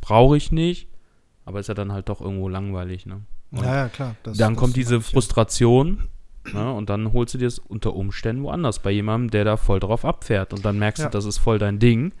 brauche 0.00 0.36
ich 0.36 0.52
nicht, 0.52 0.88
aber 1.44 1.60
ist 1.60 1.68
ja 1.68 1.74
dann 1.74 1.92
halt 1.92 2.08
doch 2.08 2.20
irgendwo 2.20 2.48
langweilig, 2.48 3.06
ne? 3.06 3.22
Und 3.50 3.62
Ja, 3.64 3.74
ja, 3.76 3.88
klar. 3.88 4.14
das- 4.22 4.36
dann 4.38 4.54
das 4.54 4.60
kommt 4.60 4.76
diese. 4.76 5.00
Frustration 5.00 6.04
ne, 6.52 6.72
und 6.72 6.88
dann 6.90 7.12
holst 7.12 7.34
du 7.34 7.38
dir 7.38 7.46
es 7.48 7.58
unter 7.58 7.94
Umständen 7.94 8.42
woanders 8.42 8.78
bei 8.80 8.90
jemandem, 8.90 9.30
der 9.30 9.44
da 9.44 9.56
voll 9.56 9.80
drauf 9.80 10.04
abfährt 10.04 10.52
und 10.52 10.64
dann 10.64 10.78
merkst 10.78 11.02
Ja. 11.02 11.08
du, 11.08 11.12
das 11.12 11.24
ist 11.24 11.38
voll 11.38 11.58
dein 11.58 11.78
Ding 11.78 12.12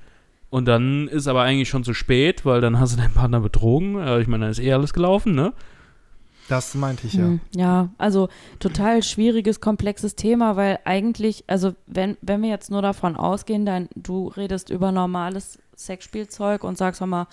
und 0.50 0.66
dann 0.66 1.08
ist 1.08 1.26
aber 1.26 1.42
eigentlich 1.42 1.68
schon 1.68 1.84
zu 1.84 1.92
spät, 1.94 2.44
weil 2.46 2.60
dann 2.60 2.78
hast 2.80 2.92
du 2.94 2.96
deinen 3.00 3.12
Partner 3.14 3.40
betrogen. 3.40 3.96
Ich 4.20 4.26
meine, 4.26 4.44
dann 4.44 4.50
ist 4.50 4.58
eh 4.60 4.72
alles 4.72 4.92
gelaufen, 4.92 5.34
ne? 5.34 5.52
Das 6.48 6.74
meinte 6.74 7.06
ich 7.06 7.12
ja. 7.12 7.24
Hm, 7.26 7.40
ja, 7.54 7.90
also 7.98 8.30
total 8.58 9.02
schwieriges, 9.02 9.60
komplexes 9.60 10.16
Thema, 10.16 10.56
weil 10.56 10.78
eigentlich, 10.86 11.44
also 11.46 11.74
wenn, 11.86 12.16
wenn 12.22 12.40
wir 12.40 12.48
jetzt 12.48 12.70
nur 12.70 12.80
davon 12.80 13.16
ausgehen, 13.16 13.66
dann 13.66 13.90
du 13.94 14.28
redest 14.28 14.70
über 14.70 14.90
normales 14.90 15.58
Sexspielzeug 15.76 16.64
und 16.64 16.78
sagst, 16.78 17.00
hör 17.02 17.06
mal, 17.06 17.26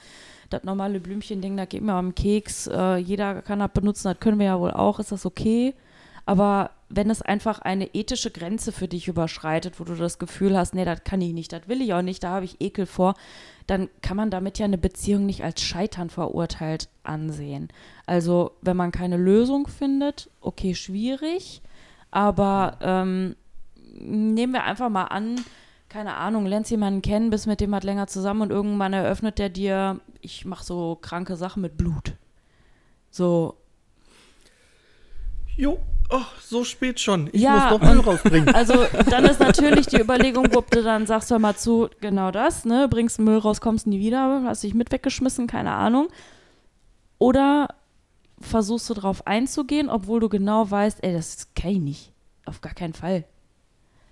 das 0.49 0.63
normale 0.63 0.99
Blümchen-Ding, 0.99 1.58
da 1.58 1.65
geht 1.65 1.81
mir 1.81 1.93
am 1.93 2.15
Keks, 2.15 2.67
äh, 2.67 2.97
jeder 2.97 3.41
kann 3.41 3.60
das 3.60 3.71
benutzen, 3.71 4.10
das 4.10 4.19
können 4.19 4.39
wir 4.39 4.45
ja 4.47 4.60
wohl 4.60 4.71
auch, 4.71 4.99
ist 4.99 5.12
das 5.12 5.25
okay? 5.25 5.73
Aber 6.25 6.71
wenn 6.89 7.10
es 7.10 7.21
einfach 7.21 7.60
eine 7.60 7.93
ethische 7.93 8.31
Grenze 8.31 8.71
für 8.71 8.88
dich 8.88 9.08
überschreitet, 9.08 9.79
wo 9.79 9.84
du 9.84 9.95
das 9.95 10.17
Gefühl 10.19 10.58
hast, 10.58 10.73
nee, 10.73 10.86
das 10.86 11.03
kann 11.03 11.21
ich 11.21 11.34
nicht, 11.34 11.51
das 11.51 11.67
will 11.67 11.81
ich 11.81 11.93
auch 11.93 12.01
nicht, 12.01 12.23
da 12.23 12.29
habe 12.29 12.45
ich 12.45 12.62
Ekel 12.62 12.86
vor, 12.86 13.15
dann 13.67 13.89
kann 14.01 14.17
man 14.17 14.29
damit 14.29 14.60
ja 14.60 14.65
eine 14.65 14.77
Beziehung 14.77 15.25
nicht 15.25 15.43
als 15.43 15.62
Scheitern 15.62 16.10
verurteilt 16.10 16.89
ansehen. 17.03 17.69
Also, 18.05 18.51
wenn 18.62 18.77
man 18.77 18.91
keine 18.91 19.17
Lösung 19.17 19.67
findet, 19.67 20.29
okay, 20.41 20.75
schwierig, 20.75 21.62
aber 22.12 22.77
ähm, 22.81 23.36
nehmen 23.99 24.53
wir 24.53 24.63
einfach 24.63 24.89
mal 24.89 25.05
an, 25.05 25.43
keine 25.95 26.15
Ahnung, 26.15 26.45
lernst 26.45 26.71
jemanden 26.71 27.01
kennen, 27.01 27.29
bist 27.29 27.47
mit 27.47 27.62
dem 27.62 27.73
halt 27.73 27.86
länger 27.86 28.08
zusammen 28.08 28.41
und 28.41 28.49
irgendwann 28.49 28.91
eröffnet 28.91 29.39
der 29.39 29.47
dir, 29.47 30.01
ich 30.19 30.43
mache 30.43 30.65
so 30.65 30.97
kranke 31.01 31.38
Sachen 31.38 31.62
mit 31.62 31.77
Blut. 31.77 32.15
So, 33.10 33.55
Jo, 35.55 35.79
oh, 36.10 36.19
so 36.41 36.65
spät 36.65 36.99
schon. 36.99 37.29
Ich 37.31 37.41
Ja, 37.41 37.69
muss 37.71 37.79
noch 37.79 37.88
Müll 37.88 37.99
und- 37.99 38.08
rausbringen. 38.08 38.49
Also 38.53 38.73
dann 39.10 39.23
ist 39.23 39.39
natürlich 39.39 39.86
die 39.88 40.01
Überlegung, 40.01 40.53
ob 40.53 40.69
du 40.69 40.84
dann 40.84 41.08
sagst, 41.08 41.31
hör 41.31 41.39
mal 41.39 41.55
zu, 41.55 41.88
genau 42.01 42.29
das, 42.29 42.65
ne? 42.65 42.89
Bringst 42.89 43.19
Müll 43.19 43.38
raus, 43.38 43.62
kommst 43.62 43.88
nie 43.88 43.99
wieder, 44.01 44.43
hast 44.43 44.63
dich 44.63 44.73
mit 44.73 44.91
weggeschmissen, 44.91 45.47
keine 45.47 45.71
Ahnung. 45.71 46.10
Oder 47.19 47.69
versuchst 48.41 48.89
du 48.89 48.95
darauf 48.95 49.25
einzugehen, 49.27 49.89
obwohl 49.89 50.19
du 50.19 50.27
genau 50.27 50.69
weißt, 50.69 51.01
ey, 51.05 51.13
das 51.13 51.53
kann 51.55 51.71
ich 51.71 51.79
nicht. 51.79 52.12
Auf 52.43 52.60
gar 52.60 52.73
keinen 52.73 52.93
Fall. 52.93 53.23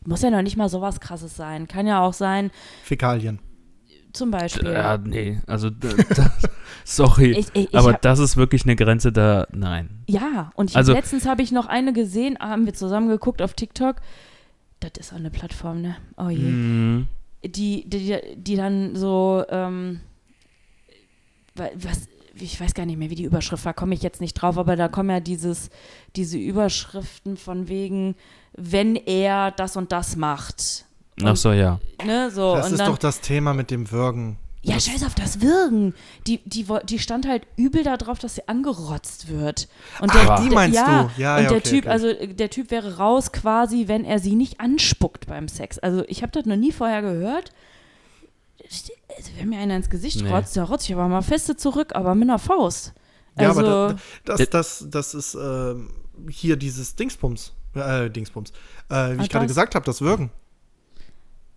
Muss 0.05 0.21
ja 0.21 0.29
noch 0.29 0.41
nicht 0.41 0.57
mal 0.57 0.69
sowas 0.69 0.99
krasses 0.99 1.35
sein. 1.35 1.67
Kann 1.67 1.87
ja 1.87 2.01
auch 2.01 2.13
sein, 2.13 2.51
Fäkalien. 2.83 3.39
zum 4.11 4.31
Beispiel. 4.31 4.71
Ja, 4.71 4.97
nee, 4.97 5.39
also 5.47 5.69
das, 5.69 5.95
sorry, 6.83 7.31
Ich- 7.31 7.47
ich- 7.53 7.69
ich 7.69 7.75
aber 7.77 7.93
hab- 7.93 8.01
das 8.01 8.19
ist 8.19 8.37
wirklich 8.37 8.63
eine 8.63 8.75
Grenze 8.75 9.11
da, 9.11 9.47
nein. 9.51 10.03
Ja, 10.07 10.51
und 10.55 10.69
ich, 10.71 10.75
Also- 10.77 10.93
letztens 10.93 11.25
habe 11.25 11.41
ich 11.41 11.51
noch 11.51 11.65
eine 11.67 11.93
gesehen, 11.93 12.37
haben 12.39 12.65
wir 12.65 12.73
zusammen 12.73 13.07
geguckt 13.07 13.41
auf 13.41 13.53
TikTok. 13.53 13.97
Das 14.81 14.91
ist 14.99 15.13
auch 15.13 15.17
eine 15.17 15.29
Plattform, 15.31 15.81
ne? 15.81 15.95
Oh 16.17 16.29
je. 16.29 16.39
Mhm. 16.49 17.07
die, 17.45 17.89
die, 17.89 18.17
die 18.37 18.55
dann 18.55 18.95
so, 18.95 19.43
ähm, 19.49 19.99
wa- 21.55 21.69
was, 21.75 22.07
ich 22.35 22.59
weiß 22.59 22.73
gar 22.73 22.85
nicht 22.85 22.97
mehr, 22.97 23.09
wie 23.09 23.15
die 23.15 23.23
Überschrift 23.25 23.63
war, 23.65 23.73
komme 23.73 23.93
ich 23.93 24.01
jetzt 24.01 24.21
nicht 24.21 24.33
drauf, 24.33 24.57
aber 24.57 24.75
da 24.75 24.87
kommen 24.87 25.09
ja 25.09 25.19
dieses, 25.19 25.69
diese 26.15 26.37
Überschriften 26.37 27.37
von 27.37 27.67
wegen, 27.67 28.15
wenn 28.53 28.95
er 28.95 29.51
das 29.51 29.75
und 29.77 29.91
das 29.91 30.15
macht. 30.15 30.85
Ach 31.23 31.35
so, 31.35 31.51
ja. 31.51 31.79
Ne, 32.05 32.31
so, 32.31 32.55
Das 32.55 32.67
und 32.67 32.71
ist 32.73 32.79
dann, 32.79 32.89
doch 32.91 32.97
das 32.97 33.21
Thema 33.21 33.53
mit 33.53 33.69
dem 33.69 33.91
Würgen. 33.91 34.37
ja, 34.63 34.75
Das- 34.75 34.85
scheiß 34.87 35.03
auf 35.03 35.13
das 35.13 35.41
Wirken. 35.41 35.93
Die, 36.25 36.39
die, 36.45 36.65
die 36.85 36.97
stand 36.97 37.27
halt 37.27 37.43
übel 37.55 37.83
darauf, 37.83 38.17
dass 38.17 38.35
sie 38.35 38.47
angerotzt 38.47 39.29
wird. 39.29 39.67
Und 40.01 40.11
Ach, 40.15 40.41
die 40.43 40.49
meinst 40.49 40.75
ja, 40.75 41.03
du? 41.15 41.21
Ja, 41.21 41.37
und 41.37 41.43
ja, 41.43 41.49
der 41.49 41.57
okay, 41.57 41.69
Typ, 41.69 41.79
okay. 41.85 41.89
also 41.89 42.13
der 42.13 42.49
Typ 42.49 42.71
wäre 42.71 42.97
raus 42.97 43.31
quasi, 43.31 43.87
wenn 43.87 44.05
er 44.05 44.17
sie 44.17 44.35
nicht 44.35 44.59
anspuckt 44.59 45.27
beim 45.27 45.47
Sex. 45.47 45.77
Also 45.77 46.03
ich 46.07 46.23
habe 46.23 46.31
das 46.31 46.45
noch 46.45 46.55
nie 46.57 46.71
vorher 46.71 47.03
gehört. 47.03 47.51
Also, 49.17 49.31
wenn 49.37 49.49
mir 49.49 49.59
einer 49.59 49.75
ins 49.75 49.89
Gesicht 49.89 50.21
Nee. 50.21 50.29
rotzt, 50.29 50.55
dann 50.57 50.65
rotzt 50.65 50.85
ich 50.89 50.93
aber 50.95 51.07
mal 51.07 51.21
feste 51.21 51.55
zurück, 51.55 51.91
aber 51.95 52.15
mit 52.15 52.29
einer 52.29 52.39
Faust. 52.39 52.93
Ja, 53.39 53.49
Also, 53.49 53.59
aber 53.61 53.95
da, 54.25 54.35
das, 54.35 54.49
das, 54.49 54.85
das 54.89 55.13
ist 55.13 55.35
ähm, 55.35 55.89
hier 56.29 56.55
dieses 56.55 56.95
Dingsbums. 56.95 57.53
Äh, 57.75 58.09
Dingsbums. 58.09 58.51
Äh, 58.51 58.53
wie 58.93 58.95
Ah, 58.95 59.11
ich 59.23 59.29
gerade 59.29 59.45
das? 59.45 59.47
gesagt 59.47 59.75
habe, 59.75 59.85
das 59.85 60.01
Würgen. 60.01 60.29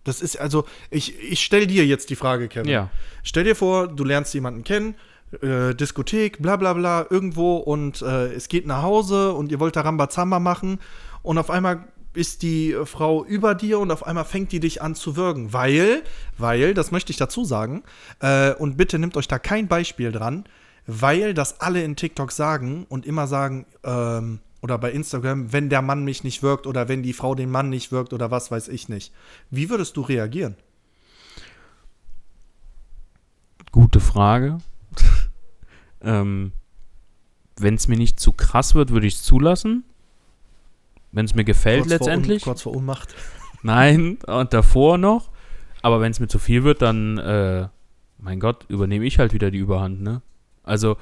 Das 0.03 0.21
ist 0.21 0.39
also, 0.39 0.65
ich, 0.89 1.19
ich 1.21 1.41
stell 1.43 1.67
dir 1.67 1.85
jetzt 1.85 2.09
die 2.09 2.15
Frage, 2.15 2.47
Kevin. 2.47 2.69
Ja. 2.71 2.89
Stell 3.23 3.43
dir 3.43 3.55
vor, 3.55 3.87
du 3.87 4.03
lernst 4.05 4.33
jemanden 4.33 4.63
kennen, 4.63 4.95
äh, 5.41 5.75
Diskothek, 5.75 6.41
bla 6.41 6.55
bla 6.55 6.73
bla, 6.73 7.05
irgendwo 7.09 7.57
und 7.57 8.01
äh, 8.01 8.33
es 8.33 8.47
geht 8.47 8.65
nach 8.65 8.81
Hause 8.83 9.33
und 9.33 9.51
ihr 9.51 9.59
wollt 9.59 9.75
da 9.75 9.81
Rambazamba 9.81 10.39
machen 10.39 10.79
und 11.23 11.37
auf 11.37 11.49
einmal 11.49 11.87
ist 12.17 12.41
die 12.41 12.73
äh, 12.73 12.85
Frau 12.85 13.23
über 13.23 13.55
dir 13.55 13.79
und 13.79 13.91
auf 13.91 14.05
einmal 14.05 14.25
fängt 14.25 14.51
die 14.51 14.59
dich 14.59 14.81
an 14.81 14.95
zu 14.95 15.15
würgen, 15.15 15.53
weil, 15.53 16.03
weil, 16.37 16.73
das 16.73 16.91
möchte 16.91 17.11
ich 17.11 17.17
dazu 17.17 17.45
sagen, 17.45 17.83
äh, 18.19 18.53
und 18.55 18.75
bitte 18.75 18.99
nehmt 18.99 19.15
euch 19.15 19.27
da 19.27 19.39
kein 19.39 19.67
Beispiel 19.67 20.11
dran, 20.11 20.45
weil 20.87 21.33
das 21.33 21.61
alle 21.61 21.83
in 21.83 21.95
TikTok 21.95 22.31
sagen 22.31 22.85
und 22.89 23.05
immer 23.05 23.27
sagen, 23.27 23.65
ähm, 23.83 24.39
oder 24.61 24.79
bei 24.79 24.91
Instagram, 24.91 25.53
wenn 25.53 25.69
der 25.69 25.83
Mann 25.83 26.03
mich 26.03 26.23
nicht 26.23 26.41
wirkt 26.41 26.65
oder 26.65 26.89
wenn 26.89 27.03
die 27.03 27.13
Frau 27.13 27.35
den 27.35 27.51
Mann 27.51 27.69
nicht 27.69 27.91
wirkt 27.91 28.11
oder 28.11 28.31
was 28.31 28.49
weiß 28.49 28.67
ich 28.69 28.89
nicht. 28.89 29.13
Wie 29.51 29.69
würdest 29.69 29.95
du 29.95 30.01
reagieren? 30.01 30.55
Gute 33.71 33.99
Frage. 33.99 34.57
ähm, 36.01 36.51
Wenn 37.57 37.75
es 37.75 37.87
mir 37.87 37.97
nicht 37.97 38.19
zu 38.19 38.31
krass 38.31 38.73
wird, 38.73 38.89
würde 38.89 39.05
ich 39.05 39.15
es 39.15 39.23
zulassen. 39.23 39.83
Wenn 41.11 41.25
es 41.25 41.33
mir 41.35 41.43
gefällt 41.43 41.81
Kurz 41.83 41.89
vor 41.97 42.07
letztendlich. 42.07 42.43
kurz 42.43 42.61
vor 42.61 42.75
Unmacht. 42.75 43.15
Nein, 43.63 44.17
und 44.27 44.53
davor 44.53 44.97
noch. 44.97 45.29
Aber 45.81 46.01
wenn 46.01 46.11
es 46.11 46.19
mir 46.19 46.27
zu 46.27 46.39
viel 46.39 46.63
wird, 46.63 46.81
dann, 46.81 47.17
äh, 47.17 47.67
mein 48.19 48.39
Gott, 48.39 48.65
übernehme 48.67 49.05
ich 49.05 49.19
halt 49.19 49.33
wieder 49.33 49.51
die 49.51 49.57
Überhand, 49.59 50.01
ne? 50.01 50.21
Also, 50.63 50.97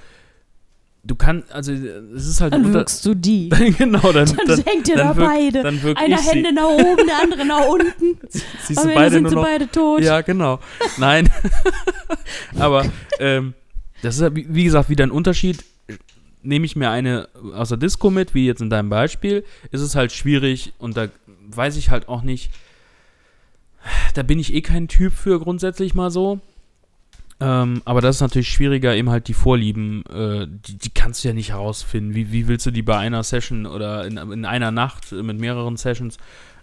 du 1.03 1.15
kannst, 1.15 1.51
also, 1.51 1.71
es 1.71 2.27
ist 2.27 2.41
halt 2.41 2.53
dann 2.53 2.71
wirkst 2.73 3.05
du 3.05 3.13
die. 3.15 3.49
genau, 3.77 4.11
dann, 4.11 4.25
Dann, 4.27 4.37
dann, 4.47 4.61
hängt 4.63 4.87
ihr 4.87 4.95
dann 4.95 5.17
da 5.17 5.25
beide. 5.25 5.63
dann 5.63 5.81
wirk 5.81 5.97
Einer 5.97 6.15
ich 6.15 6.21
sie. 6.21 6.29
Hände 6.31 6.53
nach 6.53 6.67
oben, 6.69 7.07
der 7.07 7.21
andere 7.23 7.45
nach 7.45 7.65
unten. 7.67 8.19
Siehst 8.29 8.79
Am 8.79 8.87
du 8.87 8.93
Ende 8.93 8.95
beide 8.95 9.11
sind 9.15 9.21
nur 9.23 9.29
sie 9.31 9.35
noch. 9.35 9.43
beide 9.43 9.71
tot. 9.71 10.01
Ja, 10.01 10.21
genau. 10.21 10.59
Nein. 10.97 11.29
Aber 12.59 12.85
ähm, 13.19 13.53
das 14.01 14.15
ist 14.15 14.21
ja, 14.21 14.35
wie, 14.35 14.45
wie 14.49 14.63
gesagt, 14.65 14.89
wieder 14.89 15.05
ein 15.05 15.11
Unterschied. 15.11 15.63
Nehme 16.45 16.65
ich 16.65 16.75
mir 16.75 16.89
eine 16.89 17.27
aus 17.53 17.69
der 17.69 17.77
Disco 17.77 18.09
mit, 18.09 18.33
wie 18.33 18.45
jetzt 18.45 18.61
in 18.61 18.69
deinem 18.69 18.89
Beispiel, 18.89 19.43
ist 19.71 19.81
es 19.81 19.95
halt 19.95 20.11
schwierig 20.11 20.73
und 20.77 20.95
da 20.95 21.07
weiß 21.47 21.75
ich 21.77 21.89
halt 21.89 22.07
auch 22.07 22.21
nicht. 22.21 22.51
Da 24.13 24.23
bin 24.23 24.39
ich 24.39 24.53
eh 24.53 24.61
kein 24.61 24.87
Typ 24.87 25.13
für 25.13 25.39
grundsätzlich 25.39 25.93
mal 25.93 26.09
so. 26.09 26.39
Ähm, 27.41 27.81
aber 27.83 27.99
das 27.99 28.17
ist 28.17 28.21
natürlich 28.21 28.49
schwieriger, 28.49 28.95
eben 28.95 29.09
halt 29.09 29.27
die 29.27 29.33
Vorlieben, 29.33 30.05
äh, 30.05 30.47
die, 30.47 30.77
die 30.77 30.89
kannst 30.89 31.23
du 31.23 31.27
ja 31.27 31.33
nicht 31.33 31.49
herausfinden. 31.49 32.15
Wie, 32.15 32.31
wie 32.31 32.47
willst 32.47 32.65
du 32.65 32.71
die 32.71 32.81
bei 32.81 32.97
einer 32.97 33.23
Session 33.23 33.65
oder 33.65 34.05
in, 34.05 34.17
in 34.17 34.45
einer 34.45 34.71
Nacht 34.71 35.11
mit 35.11 35.37
mehreren 35.37 35.75
Sessions 35.75 36.17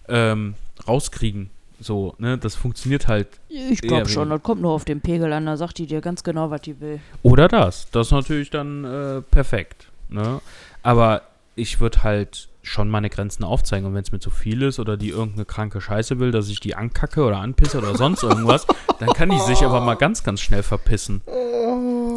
ähm, 0.09 0.55
rauskriegen? 0.87 1.51
So, 1.83 2.15
ne, 2.17 2.37
das 2.37 2.55
funktioniert 2.55 3.07
halt 3.07 3.27
Ich 3.49 3.81
glaube 3.81 4.09
schon, 4.09 4.29
das 4.29 4.41
kommt 4.41 4.61
nur 4.61 4.71
auf 4.71 4.85
den 4.85 5.01
Pegel 5.01 5.33
an, 5.33 5.45
da 5.45 5.57
sagt 5.57 5.77
die 5.77 5.85
dir 5.85 6.01
ganz 6.01 6.23
genau, 6.23 6.49
was 6.49 6.61
die 6.61 6.79
will. 6.79 6.99
Oder 7.21 7.47
das. 7.47 7.89
Das 7.91 8.07
ist 8.07 8.11
natürlich 8.11 8.49
dann 8.49 8.85
äh, 8.85 9.21
perfekt. 9.21 9.87
Ne? 10.09 10.41
Aber 10.81 11.23
ich 11.55 11.79
würde 11.79 12.03
halt 12.03 12.49
schon 12.63 12.89
meine 12.89 13.09
Grenzen 13.09 13.43
aufzeigen. 13.43 13.85
Und 13.85 13.93
wenn 13.93 14.03
es 14.03 14.11
mir 14.11 14.19
zu 14.19 14.29
viel 14.29 14.61
ist 14.63 14.79
oder 14.79 14.97
die 14.97 15.09
irgendeine 15.09 15.45
kranke 15.45 15.81
Scheiße 15.81 16.19
will, 16.19 16.31
dass 16.31 16.49
ich 16.49 16.59
die 16.59 16.75
ankacke 16.75 17.23
oder 17.23 17.37
anpisse 17.37 17.77
oder 17.77 17.95
sonst 17.95 18.23
irgendwas, 18.23 18.65
dann 18.99 19.09
kann 19.09 19.29
die 19.29 19.39
sich 19.39 19.63
aber 19.63 19.81
mal 19.81 19.95
ganz, 19.95 20.23
ganz 20.23 20.41
schnell 20.41 20.63
verpissen. 20.63 21.21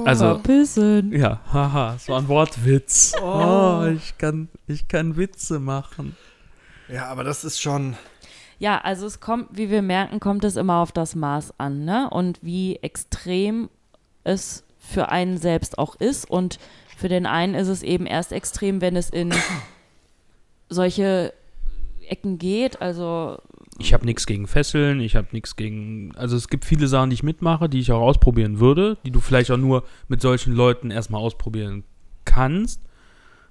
Also, 0.04 0.24
Verpissen. 0.24 1.12
ja, 1.12 1.40
haha, 1.52 1.96
war 2.06 2.18
ein 2.18 2.28
Wortwitz. 2.28 3.12
Oh, 3.20 3.84
ich 3.92 4.16
kann, 4.18 4.48
ich 4.68 4.86
kann 4.86 5.16
Witze 5.16 5.58
machen. 5.58 6.16
Ja, 6.88 7.06
aber 7.06 7.24
das 7.24 7.42
ist 7.44 7.60
schon. 7.60 7.96
Ja, 8.58 8.78
also 8.78 9.06
es 9.06 9.20
kommt, 9.20 9.48
wie 9.52 9.70
wir 9.70 9.82
merken, 9.82 10.20
kommt 10.20 10.44
es 10.44 10.56
immer 10.56 10.76
auf 10.76 10.92
das 10.92 11.14
Maß 11.14 11.58
an, 11.58 11.84
ne? 11.84 12.08
Und 12.10 12.38
wie 12.42 12.76
extrem 12.76 13.68
es 14.24 14.64
für 14.78 15.10
einen 15.10 15.38
selbst 15.38 15.78
auch 15.78 15.96
ist. 15.96 16.30
Und 16.30 16.58
für 16.96 17.08
den 17.08 17.26
einen 17.26 17.54
ist 17.54 17.68
es 17.68 17.82
eben 17.82 18.06
erst 18.06 18.32
extrem, 18.32 18.80
wenn 18.80 18.96
es 18.96 19.10
in 19.10 19.34
solche 20.68 21.32
Ecken 22.08 22.38
geht. 22.38 22.80
Also 22.80 23.38
Ich 23.78 23.92
habe 23.92 24.06
nichts 24.06 24.26
gegen 24.26 24.46
Fesseln, 24.46 25.00
ich 25.00 25.16
habe 25.16 25.28
nichts 25.32 25.56
gegen. 25.56 26.14
Also 26.16 26.36
es 26.36 26.48
gibt 26.48 26.64
viele 26.64 26.88
Sachen, 26.88 27.10
die 27.10 27.14
ich 27.14 27.22
mitmache, 27.22 27.68
die 27.68 27.80
ich 27.80 27.92
auch 27.92 28.00
ausprobieren 28.00 28.60
würde, 28.60 28.96
die 29.04 29.10
du 29.10 29.20
vielleicht 29.20 29.50
auch 29.50 29.58
nur 29.58 29.84
mit 30.08 30.20
solchen 30.20 30.54
Leuten 30.54 30.90
erstmal 30.90 31.20
ausprobieren 31.20 31.84
kannst. 32.24 32.80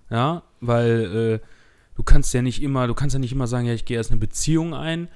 Ja, 0.09 0.43
weil 0.61 1.41
äh, 1.41 1.47
du 1.95 2.03
kannst 2.03 2.33
ja 2.33 2.41
nicht 2.41 2.61
immer, 2.61 2.87
du 2.87 2.93
kannst 2.93 3.13
ja 3.13 3.19
nicht 3.19 3.31
immer 3.31 3.47
sagen, 3.47 3.65
ja, 3.65 3.73
ich 3.73 3.85
gehe 3.85 3.97
erst 3.97 4.11
eine 4.11 4.19
Beziehung 4.19 4.73
ein 4.73 5.07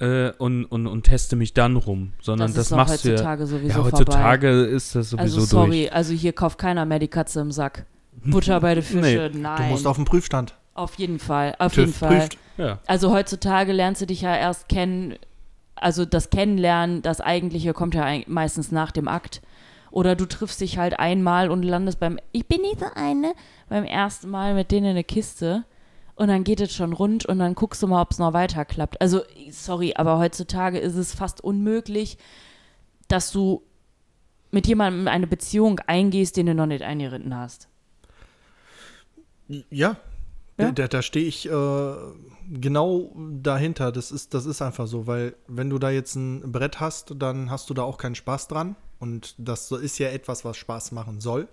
äh, 0.00 0.30
und, 0.38 0.64
und, 0.66 0.86
und 0.86 1.02
teste 1.04 1.36
mich 1.36 1.54
dann 1.54 1.76
rum, 1.76 2.12
sondern 2.20 2.52
das, 2.52 2.68
das, 2.68 2.76
machst 2.76 3.04
du 3.04 3.08
ja. 3.10 3.14
heutzutage 3.14 3.46
sowieso 3.46 3.68
Ja, 3.68 3.74
vorbei. 3.74 3.90
heutzutage 3.98 4.48
ist 4.64 4.94
das 4.94 5.10
sowieso 5.10 5.22
Also 5.22 5.40
sorry, 5.46 5.82
durch. 5.82 5.92
also 5.92 6.12
hier 6.14 6.32
kauft 6.32 6.58
keiner 6.58 6.84
mehr 6.84 6.98
die 6.98 7.08
Katze 7.08 7.40
im 7.40 7.52
Sack. 7.52 7.86
Butter 8.24 8.60
bei 8.60 8.74
den 8.74 8.82
Fische, 8.84 9.30
nein. 9.34 9.56
Du 9.62 9.62
musst 9.64 9.86
auf 9.86 9.96
den 9.96 10.04
Prüfstand. 10.04 10.54
auf 10.74 10.94
jeden 10.96 11.18
Fall, 11.18 11.54
auf 11.58 11.72
TÜV 11.72 11.78
jeden 11.86 11.92
Fall. 11.94 12.18
prüft. 12.18 12.38
Ja. 12.58 12.78
Also 12.86 13.12
heutzutage 13.12 13.72
lernst 13.72 14.02
du 14.02 14.06
dich 14.06 14.22
ja 14.22 14.34
erst 14.36 14.68
kennen, 14.68 15.14
also 15.74 16.04
das 16.04 16.28
Kennenlernen, 16.30 17.00
das 17.02 17.20
eigentliche 17.20 17.72
kommt 17.72 17.94
ja 17.94 18.06
meistens 18.26 18.72
nach 18.72 18.90
dem 18.90 19.08
Akt. 19.08 19.40
Oder 19.90 20.14
du 20.14 20.26
triffst 20.26 20.60
dich 20.60 20.78
halt 20.78 20.98
einmal 21.00 21.50
und 21.50 21.62
landest 21.62 21.98
beim, 21.98 22.18
ich 22.32 22.46
bin 22.46 22.60
nicht 22.60 22.80
so 22.80 22.86
eine, 22.94 23.32
beim 23.68 23.84
ersten 23.84 24.28
Mal 24.30 24.54
mit 24.54 24.70
denen 24.70 24.84
in 24.86 24.90
eine 24.90 25.04
Kiste. 25.04 25.64
Und 26.20 26.28
dann 26.28 26.44
geht 26.44 26.60
es 26.60 26.74
schon 26.74 26.92
rund 26.92 27.24
und 27.24 27.38
dann 27.38 27.54
guckst 27.54 27.82
du 27.82 27.86
mal, 27.86 28.02
ob 28.02 28.10
es 28.10 28.18
noch 28.18 28.34
weiter 28.34 28.66
klappt. 28.66 29.00
Also, 29.00 29.22
sorry, 29.50 29.94
aber 29.96 30.18
heutzutage 30.18 30.78
ist 30.78 30.94
es 30.94 31.14
fast 31.14 31.42
unmöglich, 31.42 32.18
dass 33.08 33.32
du 33.32 33.62
mit 34.50 34.66
jemandem 34.66 35.08
eine 35.08 35.26
Beziehung 35.26 35.80
eingehst, 35.86 36.36
den 36.36 36.44
du 36.44 36.54
noch 36.54 36.66
nicht 36.66 36.82
eingeritten 36.82 37.34
hast. 37.34 37.68
Ja. 39.48 39.96
Ja? 40.58 40.72
Da, 40.72 40.88
da 40.88 41.00
stehe 41.00 41.26
ich 41.26 41.48
äh, 41.48 41.94
genau 42.50 43.14
dahinter. 43.16 43.90
Das 43.90 44.12
ist, 44.12 44.34
das 44.34 44.44
ist 44.44 44.60
einfach 44.60 44.88
so, 44.88 45.06
weil 45.06 45.34
wenn 45.48 45.70
du 45.70 45.78
da 45.78 45.88
jetzt 45.88 46.16
ein 46.16 46.52
Brett 46.52 46.80
hast, 46.80 47.14
dann 47.16 47.50
hast 47.50 47.70
du 47.70 47.72
da 47.72 47.82
auch 47.82 47.96
keinen 47.96 48.14
Spaß 48.14 48.46
dran. 48.48 48.76
Und 48.98 49.36
das 49.38 49.70
ist 49.70 49.98
ja 49.98 50.10
etwas, 50.10 50.44
was 50.44 50.58
Spaß 50.58 50.92
machen 50.92 51.22
soll. 51.22 51.48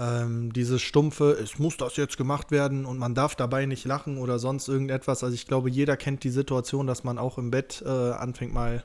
Ähm, 0.00 0.52
dieses 0.52 0.80
stumpfe, 0.80 1.32
es 1.32 1.58
muss 1.58 1.76
das 1.76 1.96
jetzt 1.96 2.16
gemacht 2.16 2.50
werden 2.50 2.86
und 2.86 2.98
man 2.98 3.14
darf 3.14 3.34
dabei 3.34 3.66
nicht 3.66 3.84
lachen 3.84 4.18
oder 4.18 4.38
sonst 4.38 4.68
irgendetwas. 4.68 5.22
Also 5.22 5.34
ich 5.34 5.46
glaube, 5.46 5.70
jeder 5.70 5.96
kennt 5.96 6.24
die 6.24 6.30
Situation, 6.30 6.86
dass 6.86 7.04
man 7.04 7.18
auch 7.18 7.36
im 7.38 7.50
Bett 7.50 7.82
äh, 7.84 7.88
anfängt 7.88 8.54
mal 8.54 8.84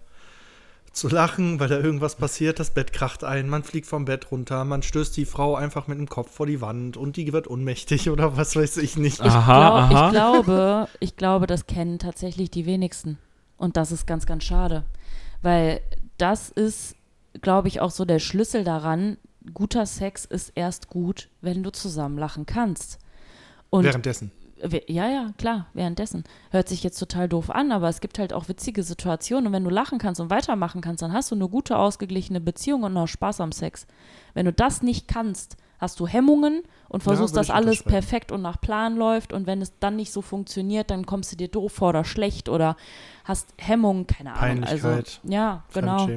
zu 0.97 1.07
lachen, 1.07 1.59
weil 1.59 1.69
da 1.69 1.77
irgendwas 1.77 2.15
passiert, 2.15 2.59
das 2.59 2.71
Bett 2.71 2.91
kracht 2.91 3.23
ein, 3.23 3.47
man 3.47 3.63
fliegt 3.63 3.87
vom 3.87 4.05
Bett 4.05 4.31
runter, 4.31 4.65
man 4.65 4.81
stößt 4.81 5.15
die 5.15 5.25
Frau 5.25 5.55
einfach 5.55 5.87
mit 5.87 5.97
dem 5.97 6.09
Kopf 6.09 6.31
vor 6.31 6.47
die 6.47 6.59
Wand 6.59 6.97
und 6.97 7.15
die 7.15 7.31
wird 7.31 7.47
ohnmächtig 7.47 8.09
oder 8.09 8.35
was 8.35 8.55
weiß 8.55 8.77
ich 8.77 8.97
nicht. 8.97 9.21
Aha, 9.21 9.59
Glaub, 9.59 9.73
aha. 9.73 10.07
ich 10.07 10.11
glaube, 10.11 10.87
ich 10.99 11.15
glaube, 11.15 11.47
das 11.47 11.67
kennen 11.67 11.99
tatsächlich 11.99 12.51
die 12.51 12.65
wenigsten. 12.65 13.17
Und 13.57 13.77
das 13.77 13.91
ist 13.91 14.05
ganz, 14.05 14.25
ganz 14.25 14.43
schade. 14.43 14.83
Weil 15.41 15.81
das 16.17 16.49
ist, 16.49 16.95
glaube 17.41 17.67
ich, 17.67 17.79
auch 17.81 17.91
so 17.91 18.05
der 18.05 18.19
Schlüssel 18.19 18.63
daran, 18.63 19.17
guter 19.53 19.85
Sex 19.85 20.25
ist 20.25 20.51
erst 20.55 20.89
gut, 20.89 21.29
wenn 21.41 21.63
du 21.63 21.71
zusammen 21.71 22.17
lachen 22.17 22.45
kannst. 22.45 22.99
Und 23.69 23.83
Währenddessen. 23.83 24.31
Ja, 24.87 25.07
ja, 25.07 25.33
klar, 25.37 25.67
währenddessen. 25.73 26.23
Hört 26.49 26.67
sich 26.67 26.83
jetzt 26.83 26.97
total 26.97 27.29
doof 27.29 27.51
an, 27.51 27.71
aber 27.71 27.89
es 27.89 28.01
gibt 28.01 28.17
halt 28.17 28.33
auch 28.33 28.49
witzige 28.49 28.81
Situationen 28.81 29.47
und 29.47 29.53
wenn 29.53 29.63
du 29.63 29.69
lachen 29.69 29.99
kannst 29.99 30.19
und 30.19 30.31
weitermachen 30.31 30.81
kannst, 30.81 31.03
dann 31.03 31.13
hast 31.13 31.29
du 31.29 31.35
eine 31.35 31.47
gute, 31.47 31.77
ausgeglichene 31.77 32.41
Beziehung 32.41 32.81
und 32.81 32.93
noch 32.93 33.07
Spaß 33.07 33.41
am 33.41 33.51
Sex. 33.51 33.85
Wenn 34.33 34.45
du 34.45 34.53
das 34.53 34.81
nicht 34.81 35.07
kannst, 35.07 35.57
hast 35.77 35.99
du 35.99 36.07
Hemmungen 36.07 36.63
und 36.89 37.03
versuchst, 37.03 37.35
würde 37.35 37.47
dass 37.47 37.55
alles 37.55 37.83
perfekt 37.83 38.31
und 38.31 38.41
nach 38.41 38.59
Plan 38.59 38.95
läuft 38.95 39.31
und 39.31 39.45
wenn 39.45 39.61
es 39.61 39.77
dann 39.79 39.95
nicht 39.95 40.11
so 40.11 40.23
funktioniert, 40.23 40.89
dann 40.89 41.05
kommst 41.05 41.31
du 41.31 41.35
dir 41.35 41.49
doof 41.49 41.73
vor 41.73 41.89
oder 41.89 42.03
schlecht 42.03 42.49
oder 42.49 42.77
hast 43.25 43.53
Hemmungen, 43.57 44.07
keine 44.07 44.33
Ahnung. 44.33 44.63
Also, 44.63 44.87
Peinlichkeit, 44.87 45.21
ja, 45.23 45.63
genau. 45.71 46.07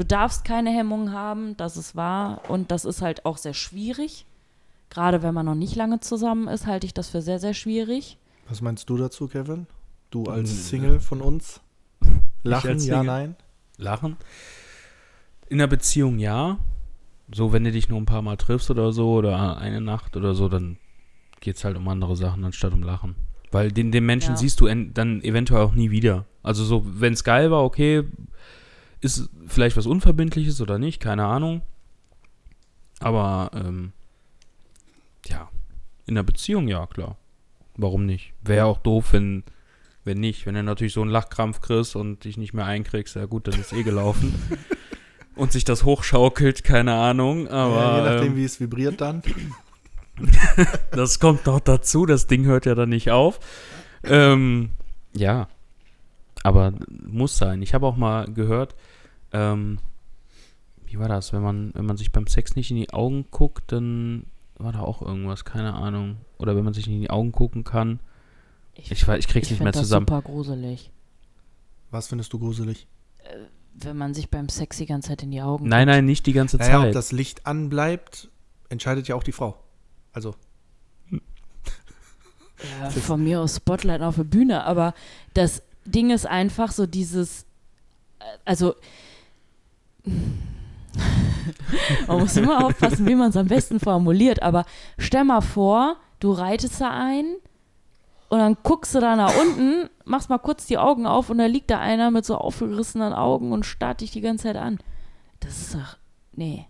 Du 0.00 0.06
darfst 0.06 0.46
keine 0.46 0.70
Hemmungen 0.70 1.12
haben, 1.12 1.58
das 1.58 1.76
ist 1.76 1.94
wahr. 1.94 2.40
Und 2.48 2.70
das 2.70 2.86
ist 2.86 3.02
halt 3.02 3.26
auch 3.26 3.36
sehr 3.36 3.52
schwierig. 3.52 4.24
Gerade 4.88 5.22
wenn 5.22 5.34
man 5.34 5.44
noch 5.44 5.54
nicht 5.54 5.76
lange 5.76 6.00
zusammen 6.00 6.48
ist, 6.48 6.66
halte 6.66 6.86
ich 6.86 6.94
das 6.94 7.10
für 7.10 7.20
sehr, 7.20 7.38
sehr 7.38 7.52
schwierig. 7.52 8.16
Was 8.48 8.62
meinst 8.62 8.88
du 8.88 8.96
dazu, 8.96 9.28
Kevin? 9.28 9.66
Du 10.08 10.24
als 10.24 10.70
Single 10.70 11.00
von 11.00 11.20
uns? 11.20 11.60
Lachen, 12.42 12.78
ja, 12.80 13.02
nein? 13.02 13.36
Lachen. 13.76 14.16
In 15.50 15.58
der 15.58 15.66
Beziehung 15.66 16.18
ja. 16.18 16.56
So, 17.30 17.52
wenn 17.52 17.64
du 17.64 17.70
dich 17.70 17.90
nur 17.90 18.00
ein 18.00 18.06
paar 18.06 18.22
Mal 18.22 18.38
triffst 18.38 18.70
oder 18.70 18.92
so, 18.92 19.12
oder 19.12 19.58
eine 19.58 19.82
Nacht 19.82 20.16
oder 20.16 20.34
so, 20.34 20.48
dann 20.48 20.78
geht 21.40 21.56
es 21.56 21.64
halt 21.64 21.76
um 21.76 21.86
andere 21.88 22.16
Sachen 22.16 22.42
anstatt 22.42 22.72
um 22.72 22.82
Lachen. 22.82 23.16
Weil 23.50 23.70
den, 23.70 23.92
den 23.92 24.06
Menschen 24.06 24.30
Ja. 24.30 24.36
siehst 24.38 24.62
du 24.62 24.66
dann 24.66 25.20
eventuell 25.20 25.60
auch 25.60 25.74
nie 25.74 25.90
wieder. 25.90 26.24
Also 26.42 26.64
so, 26.64 26.86
wenn 26.86 27.12
es 27.12 27.22
geil 27.22 27.50
war, 27.50 27.64
okay, 27.64 28.04
ist 29.00 29.30
vielleicht 29.46 29.76
was 29.76 29.86
Unverbindliches 29.86 30.60
oder 30.60 30.78
nicht, 30.78 31.00
keine 31.00 31.24
Ahnung. 31.24 31.62
Aber 33.00 33.50
ähm, 33.54 33.92
ja, 35.26 35.48
in 36.06 36.14
der 36.14 36.22
Beziehung 36.22 36.68
ja, 36.68 36.86
klar. 36.86 37.16
Warum 37.76 38.04
nicht? 38.04 38.34
Wäre 38.42 38.66
auch 38.66 38.78
doof, 38.78 39.12
wenn, 39.12 39.44
wenn 40.04 40.18
nicht. 40.18 40.44
Wenn 40.44 40.54
du 40.54 40.62
natürlich 40.62 40.92
so 40.92 41.00
einen 41.00 41.10
Lachkrampf 41.10 41.60
kriegst 41.60 41.96
und 41.96 42.24
dich 42.24 42.36
nicht 42.36 42.52
mehr 42.52 42.66
einkriegst, 42.66 43.16
ja 43.16 43.24
gut, 43.24 43.48
dann 43.48 43.58
ist 43.58 43.72
eh 43.72 43.82
gelaufen. 43.82 44.34
und 45.34 45.52
sich 45.52 45.64
das 45.64 45.84
hochschaukelt, 45.84 46.64
keine 46.64 46.94
Ahnung. 46.94 47.48
Aber 47.48 47.74
ja, 47.74 47.96
je 47.96 48.10
nachdem, 48.10 48.32
ähm, 48.32 48.36
wie 48.36 48.44
es 48.44 48.60
vibriert 48.60 49.00
dann. 49.00 49.22
das 50.90 51.18
kommt 51.18 51.46
noch 51.46 51.60
dazu, 51.60 52.04
das 52.04 52.26
Ding 52.26 52.44
hört 52.44 52.66
ja 52.66 52.74
dann 52.74 52.90
nicht 52.90 53.10
auf. 53.10 53.40
Ähm, 54.04 54.70
ja, 55.14 55.48
aber 56.42 56.74
muss 57.06 57.36
sein. 57.36 57.62
Ich 57.62 57.72
habe 57.74 57.86
auch 57.86 57.96
mal 57.96 58.26
gehört, 58.26 58.74
ähm, 59.32 59.78
wie 60.84 60.98
war 60.98 61.08
das, 61.08 61.32
wenn 61.32 61.42
man, 61.42 61.72
wenn 61.74 61.86
man 61.86 61.96
sich 61.96 62.10
beim 62.12 62.26
Sex 62.26 62.56
nicht 62.56 62.70
in 62.70 62.76
die 62.76 62.90
Augen 62.92 63.26
guckt, 63.30 63.72
dann 63.72 64.26
war 64.58 64.72
da 64.72 64.80
auch 64.80 65.02
irgendwas, 65.02 65.44
keine 65.44 65.74
Ahnung. 65.74 66.18
Oder 66.38 66.56
wenn 66.56 66.64
man 66.64 66.74
sich 66.74 66.86
nicht 66.86 66.96
in 66.96 67.02
die 67.02 67.10
Augen 67.10 67.32
gucken 67.32 67.64
kann. 67.64 68.00
Ich, 68.74 69.06
weiß, 69.06 69.18
ich 69.18 69.28
krieg's 69.28 69.46
ich 69.46 69.52
nicht 69.52 69.62
mehr 69.62 69.72
das 69.72 69.82
zusammen. 69.82 70.06
super 70.06 70.22
gruselig. 70.22 70.90
Was 71.90 72.08
findest 72.08 72.32
du 72.32 72.38
gruselig? 72.38 72.86
Wenn 73.74 73.96
man 73.96 74.14
sich 74.14 74.30
beim 74.30 74.48
Sex 74.48 74.78
die 74.78 74.86
ganze 74.86 75.08
Zeit 75.10 75.22
in 75.22 75.30
die 75.30 75.42
Augen 75.42 75.68
Nein, 75.68 75.86
nein, 75.86 76.04
nicht 76.04 76.26
die 76.26 76.32
ganze 76.32 76.56
Naja, 76.56 76.78
ob 76.78 76.84
Zeit. 76.86 76.94
das 76.94 77.12
Licht 77.12 77.46
anbleibt, 77.46 78.28
entscheidet 78.68 79.06
ja 79.08 79.14
auch 79.14 79.22
die 79.22 79.32
Frau. 79.32 79.62
Also, 80.12 80.34
Ja, 82.80 82.90
von 82.90 83.22
mir 83.24 83.40
aus 83.40 83.56
Spotlight 83.56 84.02
auf 84.02 84.16
der 84.16 84.24
Bühne, 84.24 84.64
aber 84.64 84.92
das 85.34 85.62
Ding 85.86 86.10
ist 86.10 86.26
einfach 86.26 86.72
so 86.72 86.86
dieses, 86.86 87.42
äh, 88.18 88.24
also 88.44 88.74
man 92.06 92.20
muss 92.20 92.36
immer 92.36 92.64
aufpassen, 92.64 93.06
wie 93.06 93.14
man 93.14 93.30
es 93.30 93.36
am 93.36 93.46
besten 93.46 93.80
formuliert, 93.80 94.42
aber 94.42 94.64
stell 94.98 95.24
mal 95.24 95.40
vor, 95.40 95.96
du 96.20 96.32
reitest 96.32 96.80
da 96.80 96.90
ein 96.90 97.36
und 98.28 98.38
dann 98.38 98.56
guckst 98.62 98.94
du 98.94 99.00
da 99.00 99.16
nach 99.16 99.32
unten, 99.40 99.88
machst 100.04 100.30
mal 100.30 100.38
kurz 100.38 100.66
die 100.66 100.78
Augen 100.78 101.06
auf 101.06 101.30
und 101.30 101.38
da 101.38 101.46
liegt 101.46 101.70
da 101.70 101.78
einer 101.78 102.10
mit 102.10 102.24
so 102.24 102.36
aufgerissenen 102.36 103.12
Augen 103.12 103.52
und 103.52 103.64
starrt 103.66 104.00
dich 104.00 104.10
die 104.10 104.20
ganze 104.20 104.44
Zeit 104.44 104.56
an. 104.56 104.78
Das 105.40 105.58
ist 105.60 105.74
doch, 105.74 105.96
nee. 106.32 106.66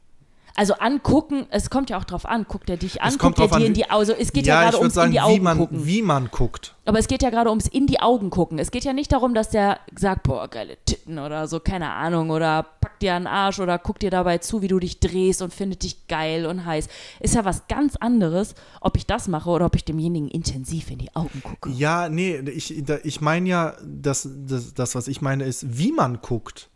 Also 0.57 0.75
angucken, 0.75 1.47
es 1.51 1.71
kommt 1.71 1.91
ja 1.91 1.99
auch 1.99 2.05
drauf 2.05 2.27
an, 2.27 2.45
guckt 2.47 2.69
er 2.69 2.77
dich 2.77 3.01
an, 3.03 3.17
guckt 3.17 3.39
er 3.39 3.47
drauf 3.47 3.53
an, 3.55 3.61
dir 3.61 3.67
in 3.67 3.71
wie- 3.73 3.79
die 3.79 3.85
Augen, 3.85 3.95
also 4.01 4.13
es 4.13 4.33
geht 4.33 4.47
ja, 4.47 4.57
ja, 4.57 4.63
gerade 4.71 4.79
ums 4.79 4.95
in 4.95 4.95
sagen, 4.95 5.11
die 5.13 5.17
wie 5.17 5.21
Augen 5.21 5.43
man, 5.43 5.59
gucken. 5.59 5.87
wie 5.87 6.03
man 6.03 6.31
guckt. 6.31 6.75
Aber 6.85 6.99
es 6.99 7.09
geht 7.09 7.23
ja 7.23 7.31
gerade 7.31 7.51
ums 7.51 7.67
in 7.69 7.87
die 7.87 8.01
Augen 8.01 8.31
gucken. 8.31 8.59
Es 8.59 8.71
geht 8.71 8.85
ja 8.85 8.93
nicht 8.93 9.13
darum, 9.13 9.33
dass 9.33 9.51
der 9.51 9.79
sagt, 9.97 10.25
boah, 10.25 10.49
geile 10.49 10.77
Titten 10.85 11.19
oder 11.19 11.47
so, 11.47 11.61
keine 11.61 11.91
Ahnung, 11.93 12.31
oder 12.31 12.67
packt 13.01 13.03
dir 13.03 13.15
an 13.15 13.23
den 13.23 13.27
Arsch 13.29 13.59
oder 13.61 13.79
guckt 13.79 14.03
dir 14.03 14.11
dabei 14.11 14.39
zu, 14.39 14.61
wie 14.61 14.69
du 14.69 14.79
dich 14.79 15.01
drehst 15.01 15.41
und 15.41 15.55
findet 15.55 15.83
dich 15.83 16.07
geil 16.07 16.45
und 16.45 16.67
heiß. 16.67 16.89
Ist 17.21 17.35
ja 17.35 17.45
was 17.47 17.67
ganz 17.67 17.97
anderes, 17.97 18.55
ob 18.81 18.97
ich 18.97 19.07
das 19.07 19.27
mache 19.27 19.49
oder 19.49 19.67
ob 19.67 19.77
ich 19.77 19.85
demjenigen 19.85 20.29
intensiv 20.29 20.91
in 20.91 20.99
die 20.99 21.15
Augen 21.17 21.43
gucke. 21.43 21.71
Ja, 21.71 22.09
nee, 22.11 22.39
ich, 22.39 22.77
ich 23.05 23.21
meine 23.23 23.49
ja, 23.49 23.75
das, 23.83 24.29
das, 24.47 24.75
das, 24.75 24.95
was 24.95 25.09
ich 25.09 25.23
meine, 25.23 25.45
ist, 25.45 25.79
wie 25.79 25.93
man 25.93 26.21
guckt. 26.21 26.69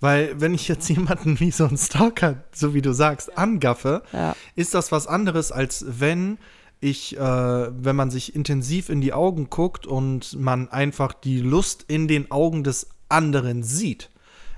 Weil, 0.00 0.40
wenn 0.40 0.54
ich 0.54 0.68
jetzt 0.68 0.88
jemanden 0.88 1.40
wie 1.40 1.50
so 1.50 1.64
ein 1.64 1.76
Stalker, 1.76 2.44
so 2.52 2.72
wie 2.74 2.82
du 2.82 2.92
sagst, 2.92 3.36
angaffe, 3.36 4.02
Ja. 4.12 4.36
ist 4.54 4.74
das 4.74 4.92
was 4.92 5.06
anderes, 5.08 5.50
als 5.50 5.84
wenn 5.88 6.38
ich, 6.80 7.16
äh, 7.16 7.20
wenn 7.20 7.96
man 7.96 8.10
sich 8.10 8.36
intensiv 8.36 8.90
in 8.90 9.00
die 9.00 9.12
Augen 9.12 9.48
guckt 9.50 9.86
und 9.86 10.38
man 10.38 10.68
einfach 10.68 11.14
die 11.14 11.40
Lust 11.40 11.84
in 11.88 12.06
den 12.06 12.30
Augen 12.30 12.62
des 12.62 12.88
anderen 13.08 13.62
sieht. 13.62 14.10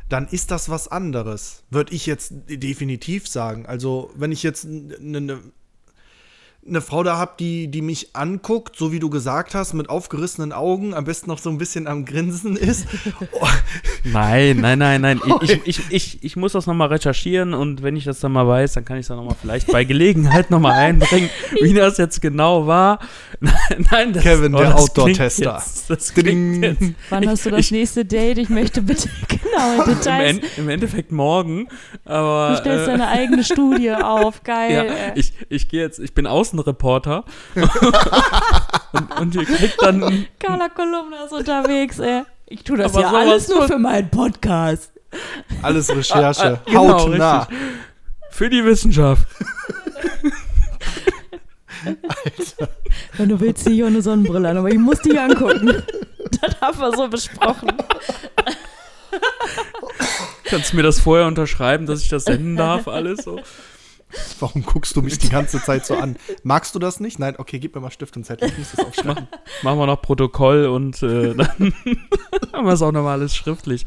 Dann 0.08 0.28
ist 0.28 0.50
das 0.50 0.68
was 0.68 0.88
anderes, 0.88 1.64
würde 1.70 1.92
ich 1.94 2.06
jetzt 2.06 2.32
definitiv 2.48 3.26
sagen. 3.26 3.66
Also, 3.66 4.10
wenn 4.14 4.32
ich 4.32 4.42
jetzt 4.42 4.64
eine 4.64 5.20
ne, 5.20 5.40
eine 6.68 6.80
Frau 6.80 7.02
da 7.02 7.16
habe, 7.16 7.32
die, 7.38 7.68
die 7.68 7.82
mich 7.82 8.14
anguckt, 8.16 8.76
so 8.76 8.90
wie 8.92 8.98
du 8.98 9.08
gesagt 9.10 9.54
hast, 9.54 9.72
mit 9.74 9.88
aufgerissenen 9.88 10.52
Augen, 10.52 10.94
am 10.94 11.04
besten 11.04 11.28
noch 11.30 11.38
so 11.38 11.48
ein 11.50 11.58
bisschen 11.58 11.86
am 11.86 12.04
Grinsen 12.04 12.56
ist. 12.56 12.86
Oh, 13.32 13.46
Nein, 14.04 14.58
nein, 14.60 14.78
nein, 14.78 15.00
nein. 15.00 15.20
Ich, 15.42 15.50
ich, 15.50 15.60
ich, 15.66 15.80
ich, 15.90 16.18
ich 16.24 16.36
muss 16.36 16.52
das 16.52 16.66
nochmal 16.66 16.88
recherchieren 16.88 17.54
und 17.54 17.82
wenn 17.82 17.96
ich 17.96 18.04
das 18.04 18.20
dann 18.20 18.32
mal 18.32 18.46
weiß, 18.46 18.74
dann 18.74 18.84
kann 18.84 18.96
ich 18.98 19.02
es 19.02 19.08
dann 19.08 19.16
nochmal 19.16 19.36
vielleicht 19.40 19.70
bei 19.72 19.84
Gelegenheit 19.84 20.50
nochmal 20.50 20.72
einbringen, 20.74 21.28
wie 21.60 21.72
das 21.74 21.98
jetzt 21.98 22.20
genau 22.22 22.66
war. 22.66 23.00
Nein, 23.40 23.86
nein 23.90 24.12
das, 24.14 24.22
Kevin, 24.22 24.54
oh, 24.54 24.58
der 24.58 24.76
Outdoor-Tester. 24.78 25.42
klingt 25.42 25.66
jetzt- 25.66 25.90
Das 25.90 26.14
klingt 26.14 26.64
jetzt 26.64 26.82
Wann 27.10 27.28
hast 27.28 27.44
du 27.44 27.50
das 27.50 27.60
Ich- 27.60 27.70
nächste 27.70 28.04
Date? 28.04 28.38
Ich 28.38 28.48
möchte 28.48 28.80
bitte 28.80 29.08
genaue 29.28 29.84
im, 29.84 29.94
Details. 29.98 30.30
End, 30.30 30.44
im 30.56 30.68
Endeffekt 30.68 31.12
morgen, 31.12 31.68
aber 32.04 32.50
Du 32.52 32.56
stellst 32.60 32.84
äh, 32.88 32.90
deine 32.92 33.08
eigene 33.08 33.44
Studie 33.44 33.90
auf, 33.92 34.42
geil. 34.42 34.86
ja, 34.88 35.12
ich, 35.16 35.32
ich 35.50 35.68
gehe 35.68 35.82
jetzt, 35.82 35.98
ich 35.98 36.14
bin 36.14 36.26
Außenreporter 36.58 37.24
und, 38.92 39.20
und 39.20 39.34
ihr 39.34 39.44
kriegt 39.44 39.80
dann 39.82 40.26
Carla 40.38 40.68
Kolumna 40.68 41.24
ist 41.24 41.32
unterwegs, 41.32 41.98
ey. 41.98 42.22
Ich 42.46 42.62
tue 42.64 42.76
das 42.78 42.92
Aber 42.94 43.02
ja 43.02 43.10
alles 43.12 43.48
nur 43.48 43.66
für 43.66 43.78
meinen 43.78 44.08
Podcast. 44.10 44.92
alles 45.62 45.88
Recherche, 45.94 46.60
Ah, 46.64 46.70
genau, 46.70 46.88
hautnah. 47.00 47.38
richtig. 47.40 47.58
für 48.30 48.48
die 48.50 48.64
Wissenschaft. 48.64 49.26
Wenn 53.16 53.28
du 53.28 53.40
willst, 53.40 53.64
zieh 53.64 53.76
ich 53.76 53.82
auch 53.82 53.88
eine 53.88 54.02
Sonnenbrille 54.02 54.48
an, 54.48 54.56
aber 54.56 54.68
ich 54.70 54.78
muss 54.78 55.00
die 55.00 55.18
angucken. 55.18 55.82
Das 56.42 56.60
haben 56.60 56.80
wir 56.80 56.92
so 56.96 57.06
besprochen. 57.08 57.70
Kannst 60.44 60.72
du 60.72 60.76
mir 60.76 60.82
das 60.82 60.98
vorher 60.98 61.26
unterschreiben, 61.28 61.86
dass 61.86 62.02
ich 62.02 62.08
das 62.08 62.24
senden 62.24 62.56
darf, 62.56 62.88
alles 62.88 63.22
so? 63.22 63.40
Warum 64.40 64.62
guckst 64.64 64.94
du 64.96 65.02
mich 65.02 65.18
die 65.18 65.28
ganze 65.28 65.60
Zeit 65.62 65.84
so 65.84 65.96
an? 65.96 66.16
Magst 66.42 66.74
du 66.74 66.78
das 66.78 67.00
nicht? 67.00 67.18
Nein, 67.18 67.34
okay, 67.38 67.58
gib 67.58 67.74
mir 67.74 67.80
mal 67.80 67.90
Stift 67.90 68.16
und 68.16 68.24
Zettel, 68.24 68.48
ich 68.48 68.58
muss 68.58 68.70
das 68.72 68.86
aufschreiben. 68.86 69.26
Machen 69.62 69.78
wir 69.78 69.86
noch 69.86 70.00
Protokoll 70.00 70.66
und 70.66 71.02
äh, 71.02 71.34
dann 71.34 71.74
haben 72.52 72.66
wir 72.66 72.72
es 72.72 72.82
auch 72.82 72.92
nochmal 72.92 73.18
alles 73.18 73.34
schriftlich. 73.34 73.84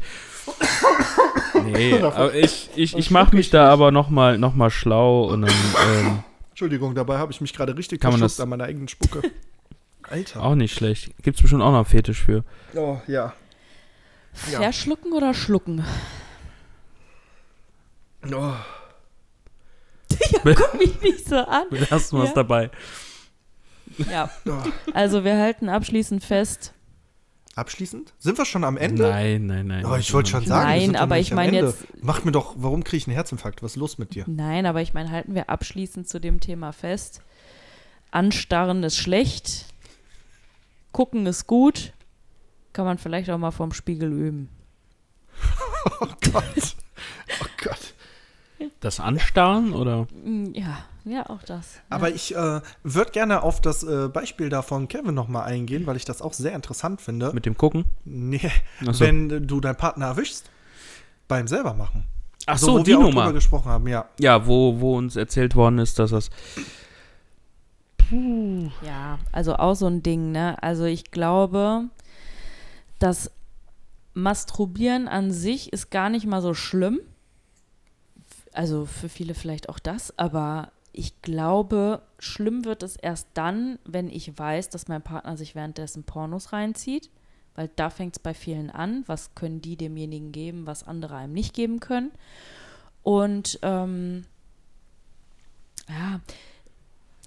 Nee, 1.64 2.00
aber 2.00 2.34
ich, 2.34 2.70
ich, 2.74 2.96
ich 2.96 3.10
mache 3.10 3.34
mich 3.34 3.50
da 3.50 3.68
aber 3.70 3.92
nochmal 3.92 4.38
noch 4.38 4.54
mal 4.54 4.70
schlau 4.70 5.24
und 5.24 5.42
dann 5.42 5.50
ähm, 5.94 6.22
Entschuldigung, 6.50 6.94
dabei 6.94 7.18
habe 7.18 7.32
ich 7.32 7.40
mich 7.40 7.52
gerade 7.54 7.76
richtig 7.76 8.00
Kann 8.00 8.10
man 8.10 8.18
verschluckt 8.20 8.38
das- 8.38 8.42
an 8.42 8.48
meiner 8.50 8.64
eigenen 8.64 8.88
Spucke. 8.88 9.22
Alter. 10.02 10.42
auch 10.42 10.54
nicht 10.56 10.74
schlecht. 10.74 11.12
Gibt's 11.22 11.40
bestimmt 11.40 11.62
auch 11.62 11.70
noch 11.70 11.76
einen 11.76 11.84
Fetisch 11.84 12.20
für. 12.20 12.44
Oh, 12.74 12.98
ja. 13.06 13.32
Ja. 14.50 14.58
Verschlucken 14.60 15.12
oder 15.12 15.34
schlucken? 15.34 15.84
Oh. 18.32 18.52
Guck 20.44 20.74
mich 20.78 21.00
nicht 21.00 21.28
so 21.28 21.36
an. 21.36 21.64
Wir 21.70 21.86
lassen 21.90 22.18
was 22.18 22.28
Ja. 22.30 22.34
dabei. 22.34 22.70
Ja, 24.10 24.30
also 24.94 25.24
wir 25.24 25.36
halten 25.36 25.68
abschließend 25.68 26.24
fest. 26.24 26.72
Abschließend? 27.56 28.14
Sind 28.18 28.38
wir 28.38 28.44
schon 28.44 28.64
am 28.64 28.76
Ende? 28.76 29.02
Nein, 29.02 29.46
nein, 29.46 29.66
nein. 29.66 29.84
Oh, 29.84 29.96
ich 29.96 30.12
wollte 30.14 30.30
schon 30.30 30.40
Nein, 30.40 30.48
sagen, 30.48 30.72
wir 30.74 30.80
sind 30.82 30.94
doch 30.94 31.00
aber 31.00 31.18
ich 31.18 31.32
meine 31.32 31.56
jetzt- 31.56 32.02
Macht 32.02 32.24
mir 32.24 32.32
doch, 32.32 32.54
warum 32.56 32.84
kriege 32.84 32.98
ich 32.98 33.06
einen 33.08 33.14
Herzinfarkt? 33.14 33.62
Was 33.62 33.72
ist 33.72 33.76
los 33.76 33.98
mit 33.98 34.14
dir? 34.14 34.24
Nein, 34.28 34.64
aber 34.66 34.80
ich 34.80 34.94
meine, 34.94 35.10
halten 35.10 35.34
wir 35.34 35.50
abschließend 35.50 36.08
zu 36.08 36.20
dem 36.20 36.40
Thema 36.40 36.72
fest. 36.72 37.20
Anstarren 38.12 38.82
ist 38.84 38.96
schlecht. 38.96 39.66
Gucken 40.92 41.26
ist 41.26 41.46
gut. 41.46 41.92
Kann 42.72 42.84
man 42.84 42.98
vielleicht 42.98 43.28
auch 43.30 43.38
mal 43.38 43.50
vorm 43.50 43.72
Spiegel 43.72 44.12
üben. 44.12 44.48
Oh 46.02 46.06
Gott. 46.32 46.76
Oh 47.42 47.46
Gott. 47.64 47.94
Das 48.80 49.00
Anstarren 49.00 49.72
oder? 49.72 50.06
Mm, 50.24 50.52
Ja, 50.54 50.78
ja, 51.04 51.28
auch 51.30 51.42
das. 51.42 51.80
Aber 51.88 52.08
ja. 52.08 52.14
ich 52.14 52.34
äh, 52.36 52.60
würde 52.82 53.10
gerne 53.12 53.42
auf 53.42 53.60
das 53.60 53.82
äh, 53.82 54.08
Beispiel 54.08 54.48
da 54.48 54.62
von 54.62 54.88
Kevin 54.88 55.14
nochmal 55.14 55.44
eingehen, 55.44 55.86
weil 55.86 55.96
ich 55.96 56.04
das 56.04 56.20
auch 56.22 56.32
sehr 56.34 56.52
interessant 56.54 57.00
finde. 57.00 57.32
Mit 57.32 57.46
dem 57.46 57.56
Gucken? 57.56 57.84
Nee, 58.04 58.50
so. 58.82 59.00
wenn 59.00 59.46
du 59.46 59.60
deinen 59.60 59.76
Partner 59.76 60.06
erwischst, 60.06 60.50
beim 61.28 61.48
selber 61.48 61.74
machen. 61.74 62.04
Ach 62.46 62.58
So, 62.58 62.66
so, 62.66 62.72
wo 62.74 62.78
die 62.82 62.90
wir 62.90 62.98
auch 62.98 63.02
Nummer. 63.02 63.22
drüber 63.22 63.32
gesprochen 63.34 63.70
haben, 63.70 63.86
ja. 63.88 64.06
Ja, 64.18 64.46
wo, 64.46 64.80
wo 64.80 64.96
uns 64.96 65.16
erzählt 65.16 65.54
worden 65.56 65.78
ist, 65.78 65.98
dass 65.98 66.10
das. 66.10 66.30
Ja, 68.82 69.18
also 69.30 69.54
auch 69.56 69.74
so 69.74 69.86
ein 69.86 70.02
Ding, 70.02 70.32
ne? 70.32 70.60
Also 70.62 70.84
ich 70.84 71.10
glaube, 71.12 71.84
das 72.98 73.30
Masturbieren 74.14 75.06
an 75.06 75.30
sich 75.30 75.72
ist 75.72 75.90
gar 75.90 76.08
nicht 76.10 76.26
mal 76.26 76.42
so 76.42 76.52
schlimm. 76.52 76.98
Also 78.52 78.86
für 78.86 79.08
viele 79.08 79.34
vielleicht 79.34 79.68
auch 79.68 79.78
das, 79.78 80.18
aber 80.18 80.72
ich 80.92 81.22
glaube, 81.22 82.02
schlimm 82.18 82.64
wird 82.64 82.82
es 82.82 82.96
erst 82.96 83.28
dann, 83.34 83.78
wenn 83.84 84.08
ich 84.08 84.36
weiß, 84.36 84.70
dass 84.70 84.88
mein 84.88 85.02
Partner 85.02 85.36
sich 85.36 85.54
währenddessen 85.54 86.02
Pornos 86.02 86.52
reinzieht. 86.52 87.10
Weil 87.54 87.70
da 87.76 87.90
fängt 87.90 88.16
es 88.16 88.22
bei 88.22 88.34
vielen 88.34 88.70
an. 88.70 89.04
Was 89.06 89.34
können 89.34 89.60
die 89.60 89.76
demjenigen 89.76 90.32
geben, 90.32 90.66
was 90.66 90.86
andere 90.86 91.16
einem 91.16 91.32
nicht 91.32 91.54
geben 91.54 91.80
können? 91.80 92.10
Und 93.02 93.58
ähm, 93.62 94.24
ja, 95.88 96.20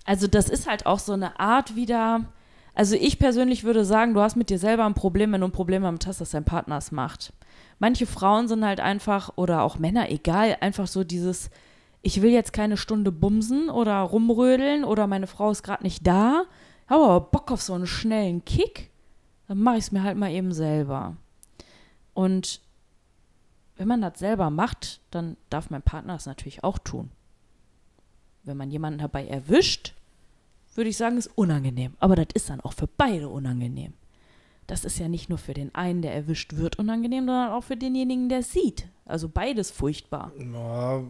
also 0.06 0.28
das 0.28 0.50
ist 0.50 0.68
halt 0.68 0.86
auch 0.86 1.00
so 1.00 1.14
eine 1.14 1.40
Art 1.40 1.76
wieder. 1.76 2.26
Also 2.74 2.96
ich 2.96 3.20
persönlich 3.20 3.64
würde 3.64 3.86
sagen, 3.86 4.14
du 4.14 4.22
hast 4.22 4.36
mit 4.36 4.50
dir 4.50 4.60
selber 4.60 4.86
ein 4.86 4.94
Problem, 4.94 5.32
wenn 5.32 5.42
du 5.42 5.48
ein 5.48 5.52
Problem 5.52 5.84
damit 5.84 6.08
hast, 6.08 6.22
dass 6.22 6.32
dein 6.32 6.46
Partner 6.46 6.78
es 6.78 6.92
macht. 6.92 7.34
Manche 7.84 8.06
Frauen 8.06 8.48
sind 8.48 8.64
halt 8.64 8.80
einfach, 8.80 9.34
oder 9.36 9.62
auch 9.62 9.78
Männer, 9.78 10.10
egal, 10.10 10.56
einfach 10.62 10.88
so 10.88 11.04
dieses, 11.04 11.50
ich 12.02 12.22
will 12.22 12.32
jetzt 12.32 12.54
keine 12.54 12.78
Stunde 12.78 13.12
bumsen 13.12 13.70
oder 13.70 14.00
rumrödeln 14.00 14.86
oder 14.86 15.06
meine 15.06 15.28
Frau 15.28 15.52
ist 15.52 15.64
gerade 15.64 15.84
nicht 15.84 16.08
da, 16.08 16.46
aber 16.88 17.20
Bock 17.20 17.52
auf 17.52 17.62
so 17.62 17.74
einen 17.74 17.86
schnellen 17.86 18.46
Kick, 18.46 18.90
dann 19.50 19.60
mache 19.60 19.80
ich 19.80 19.84
es 19.84 19.92
mir 19.92 20.02
halt 20.02 20.16
mal 20.18 20.32
eben 20.32 20.54
selber. 20.54 21.18
Und 22.14 22.62
wenn 23.76 23.90
man 23.90 24.02
das 24.02 24.18
selber 24.18 24.50
macht, 24.50 25.02
dann 25.12 25.36
darf 25.50 25.70
mein 25.70 25.82
Partner 25.82 26.16
es 26.16 26.26
natürlich 26.26 26.64
auch 26.64 26.78
tun. 26.78 27.12
Wenn 28.46 28.56
man 28.56 28.72
jemanden 28.72 29.00
dabei 29.00 29.28
erwischt, 29.28 29.94
würde 30.74 30.90
ich 30.90 30.96
sagen, 30.96 31.18
ist 31.18 31.32
unangenehm. 31.36 31.96
Aber 32.00 32.16
das 32.16 32.28
ist 32.34 32.50
dann 32.50 32.62
auch 32.62 32.72
für 32.72 32.88
beide 32.88 33.28
unangenehm. 33.28 33.92
Das 34.68 34.86
ist 34.86 34.98
ja 34.98 35.08
nicht 35.08 35.30
nur 35.30 35.38
für 35.38 35.54
den 35.54 35.74
einen, 35.76 36.02
der 36.02 36.14
erwischt 36.14 36.56
wird, 36.56 36.80
unangenehm, 36.80 37.26
sondern 37.26 37.52
auch 37.52 37.64
für 37.64 37.78
denjenigen, 37.78 38.30
der 38.30 38.40
es 38.40 38.52
sieht. 38.52 38.88
Also 39.06 39.28
beides 39.28 39.72
furchtbar. 39.72 40.32
Ja, 40.38 41.04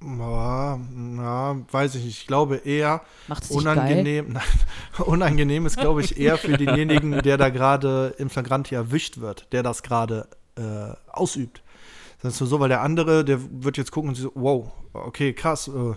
ja, 0.00 0.76
ja, 1.16 1.56
weiß 1.72 1.96
ich 1.96 2.04
nicht. 2.04 2.20
Ich 2.20 2.26
glaube 2.26 2.56
eher 2.56 3.02
unangenehm. 3.48 4.32
Nein, 4.32 4.42
unangenehm 5.06 5.66
ist, 5.66 5.76
glaube 5.76 6.02
ich, 6.02 6.18
eher 6.18 6.38
für 6.38 6.56
denjenigen, 6.58 7.22
der 7.22 7.36
da 7.36 7.48
gerade 7.48 8.14
im 8.18 8.30
Flagranti 8.30 8.74
erwischt 8.74 9.18
wird, 9.18 9.52
der 9.52 9.62
das 9.62 9.82
gerade 9.82 10.28
äh, 10.56 10.92
ausübt. 11.10 11.62
Das 12.22 12.34
ist 12.34 12.40
nur 12.40 12.48
so, 12.48 12.60
weil 12.60 12.68
der 12.68 12.82
andere, 12.82 13.24
der 13.24 13.40
wird 13.62 13.76
jetzt 13.76 13.90
gucken 13.90 14.10
und 14.10 14.14
so, 14.16 14.32
wow, 14.34 14.70
okay, 14.92 15.32
krass, 15.32 15.68
äh, 15.68 15.94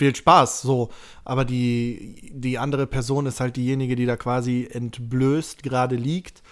viel 0.00 0.16
Spaß, 0.16 0.62
so. 0.62 0.90
Aber 1.24 1.44
die, 1.44 2.32
die 2.34 2.58
andere 2.58 2.86
Person 2.86 3.26
ist 3.26 3.38
halt 3.38 3.56
diejenige, 3.56 3.94
die 3.94 4.06
da 4.06 4.16
quasi 4.16 4.68
entblößt 4.70 5.62
gerade 5.62 5.94
liegt. 5.94 6.42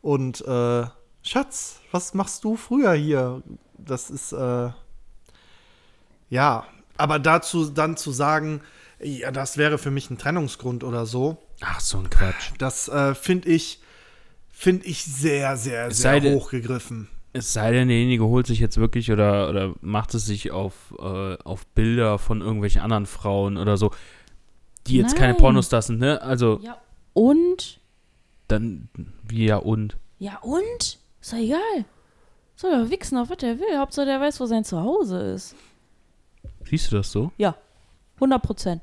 Und 0.00 0.46
äh, 0.46 0.86
Schatz, 1.22 1.80
was 1.90 2.14
machst 2.14 2.44
du 2.44 2.56
früher 2.56 2.92
hier? 2.92 3.42
Das 3.76 4.10
ist, 4.10 4.32
äh, 4.32 4.70
ja, 6.28 6.66
aber 6.96 7.18
dazu 7.18 7.70
dann 7.70 7.96
zu 7.96 8.12
sagen, 8.12 8.60
ja, 9.00 9.30
das 9.30 9.56
wäre 9.56 9.78
für 9.78 9.90
mich 9.90 10.10
ein 10.10 10.18
Trennungsgrund 10.18 10.84
oder 10.84 11.06
so, 11.06 11.38
Ach, 11.60 11.80
so 11.80 11.98
ein 11.98 12.10
Quatsch. 12.10 12.50
das 12.58 12.88
äh, 12.88 13.14
finde 13.14 13.48
ich, 13.48 13.80
finde 14.52 14.84
ich 14.86 15.04
sehr, 15.04 15.56
sehr, 15.56 15.90
sehr 15.92 16.20
hochgegriffen. 16.22 17.08
Es 17.32 17.52
sei 17.52 17.72
denn, 17.72 17.88
derjenige 17.88 18.24
holt 18.24 18.46
sich 18.46 18.58
jetzt 18.58 18.78
wirklich 18.78 19.12
oder, 19.12 19.48
oder 19.50 19.74
macht 19.80 20.14
es 20.14 20.24
sich 20.26 20.50
auf, 20.50 20.94
äh, 20.98 21.36
auf 21.44 21.66
Bilder 21.68 22.18
von 22.18 22.40
irgendwelchen 22.40 22.80
anderen 22.80 23.06
Frauen 23.06 23.56
oder 23.58 23.76
so, 23.76 23.90
die 24.86 24.96
jetzt 24.96 25.14
keine 25.16 25.32
Nein. 25.34 25.40
Pornostars 25.40 25.88
sind, 25.88 25.98
ne? 25.98 26.20
Also, 26.22 26.58
Ja, 26.62 26.78
und? 27.12 27.80
dann, 28.48 28.88
wie 29.28 29.44
ja 29.46 29.56
und. 29.56 29.98
Ja, 30.18 30.38
und? 30.38 30.98
Ist 31.20 31.32
doch 31.32 31.36
egal. 31.38 31.84
Soll 32.56 32.72
ja 32.72 32.90
wichsen, 32.90 33.18
auf 33.18 33.28
was 33.30 33.42
er 33.42 33.58
will. 33.60 33.78
Hauptsache, 33.78 34.06
der 34.06 34.20
weiß, 34.20 34.40
wo 34.40 34.46
sein 34.46 34.64
Zuhause 34.64 35.18
ist. 35.20 35.54
Siehst 36.64 36.90
du 36.90 36.96
das 36.96 37.12
so? 37.12 37.30
Ja, 37.36 37.54
100 38.16 38.42
Prozent. 38.42 38.82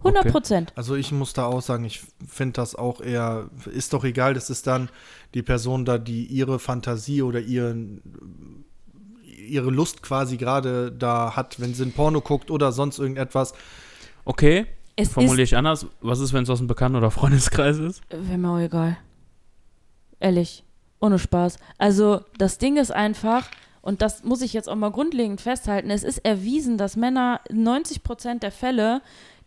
100 0.00 0.32
Prozent. 0.32 0.72
Also 0.76 0.96
ich 0.96 1.12
muss 1.12 1.32
da 1.32 1.44
auch 1.44 1.62
sagen, 1.62 1.84
ich 1.84 2.02
finde 2.26 2.54
das 2.54 2.74
auch 2.74 3.00
eher, 3.00 3.50
ist 3.72 3.92
doch 3.92 4.04
egal, 4.04 4.34
das 4.34 4.50
ist 4.50 4.66
dann 4.66 4.88
die 5.34 5.42
Person 5.42 5.84
da, 5.84 5.98
die 5.98 6.24
ihre 6.26 6.58
Fantasie 6.58 7.22
oder 7.22 7.40
ihren, 7.40 8.64
ihre 9.24 9.70
Lust 9.70 10.02
quasi 10.02 10.36
gerade 10.36 10.90
da 10.90 11.36
hat, 11.36 11.60
wenn 11.60 11.74
sie 11.74 11.84
ein 11.84 11.92
Porno 11.92 12.20
guckt 12.20 12.50
oder 12.50 12.72
sonst 12.72 12.98
irgendetwas. 12.98 13.52
Okay, 14.24 14.66
Es 14.96 15.10
formuliere 15.12 15.42
ich 15.42 15.56
anders. 15.56 15.86
Was 16.00 16.20
ist, 16.20 16.32
wenn 16.32 16.44
es 16.44 16.50
aus 16.50 16.58
einem 16.58 16.68
Bekannten- 16.68 16.96
oder 16.96 17.10
Freundeskreis 17.10 17.78
ist? 17.78 18.02
Wäre 18.10 18.38
mir 18.38 18.50
auch 18.50 18.58
egal. 18.58 18.96
Ehrlich. 20.18 20.64
Ohne 21.00 21.18
Spaß. 21.18 21.56
Also, 21.78 22.20
das 22.36 22.58
Ding 22.58 22.76
ist 22.76 22.90
einfach, 22.90 23.48
und 23.80 24.02
das 24.02 24.22
muss 24.22 24.42
ich 24.42 24.52
jetzt 24.52 24.68
auch 24.68 24.76
mal 24.76 24.90
grundlegend 24.90 25.40
festhalten, 25.40 25.90
es 25.90 26.04
ist 26.04 26.18
erwiesen, 26.18 26.76
dass 26.76 26.96
Männer 26.96 27.40
in 27.48 27.62
90 27.62 28.02
Prozent 28.02 28.42
der 28.42 28.52
Fälle 28.52 29.00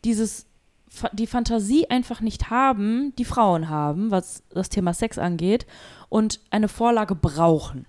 dieses, 0.03 0.45
die 1.11 1.27
Fantasie 1.27 1.89
einfach 1.89 2.21
nicht 2.21 2.49
haben, 2.49 3.13
die 3.17 3.25
Frauen 3.25 3.69
haben, 3.69 4.11
was 4.11 4.43
das 4.49 4.69
Thema 4.69 4.93
Sex 4.93 5.17
angeht, 5.17 5.65
und 6.09 6.39
eine 6.51 6.67
Vorlage 6.67 7.15
brauchen. 7.15 7.85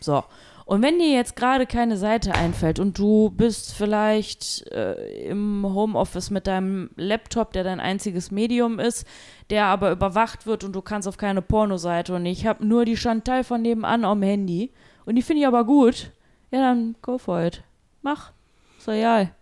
So. 0.00 0.24
Und 0.66 0.82
wenn 0.82 0.98
dir 0.98 1.12
jetzt 1.12 1.36
gerade 1.36 1.64
keine 1.64 1.96
Seite 1.96 2.34
einfällt 2.34 2.80
und 2.80 2.98
du 2.98 3.30
bist 3.30 3.72
vielleicht 3.72 4.66
äh, 4.72 5.28
im 5.28 5.64
Homeoffice 5.64 6.30
mit 6.30 6.48
deinem 6.48 6.90
Laptop, 6.96 7.52
der 7.52 7.62
dein 7.62 7.78
einziges 7.78 8.32
Medium 8.32 8.80
ist, 8.80 9.06
der 9.50 9.66
aber 9.66 9.92
überwacht 9.92 10.44
wird 10.44 10.64
und 10.64 10.72
du 10.72 10.82
kannst 10.82 11.06
auf 11.06 11.18
keine 11.18 11.40
Pornoseite 11.40 12.16
und 12.16 12.26
ich 12.26 12.48
habe 12.48 12.66
nur 12.66 12.84
die 12.84 12.96
Chantal 12.96 13.44
von 13.44 13.62
nebenan 13.62 14.04
am 14.04 14.22
Handy 14.22 14.72
und 15.04 15.14
die 15.14 15.22
finde 15.22 15.42
ich 15.42 15.46
aber 15.46 15.64
gut, 15.64 16.10
ja 16.50 16.58
dann 16.58 16.96
go 17.00 17.16
for 17.16 17.40
it. 17.44 17.62
Mach. 18.02 18.32
Ist 18.76 18.88
doch 18.88 18.92
egal. 18.94 19.35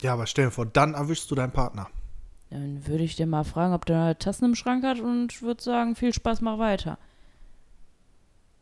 Ja, 0.00 0.14
aber 0.14 0.26
stell 0.26 0.46
dir 0.46 0.50
vor, 0.50 0.66
dann 0.66 0.94
erwischst 0.94 1.30
du 1.30 1.34
deinen 1.34 1.52
Partner. 1.52 1.88
Dann 2.50 2.86
würde 2.86 3.04
ich 3.04 3.16
dir 3.16 3.26
mal 3.26 3.44
fragen, 3.44 3.74
ob 3.74 3.86
der 3.86 4.18
Tassen 4.18 4.46
im 4.46 4.54
Schrank 4.54 4.84
hat 4.84 4.98
und 5.00 5.40
würde 5.42 5.62
sagen, 5.62 5.94
viel 5.94 6.12
Spaß, 6.12 6.40
mach 6.40 6.58
weiter. 6.58 6.98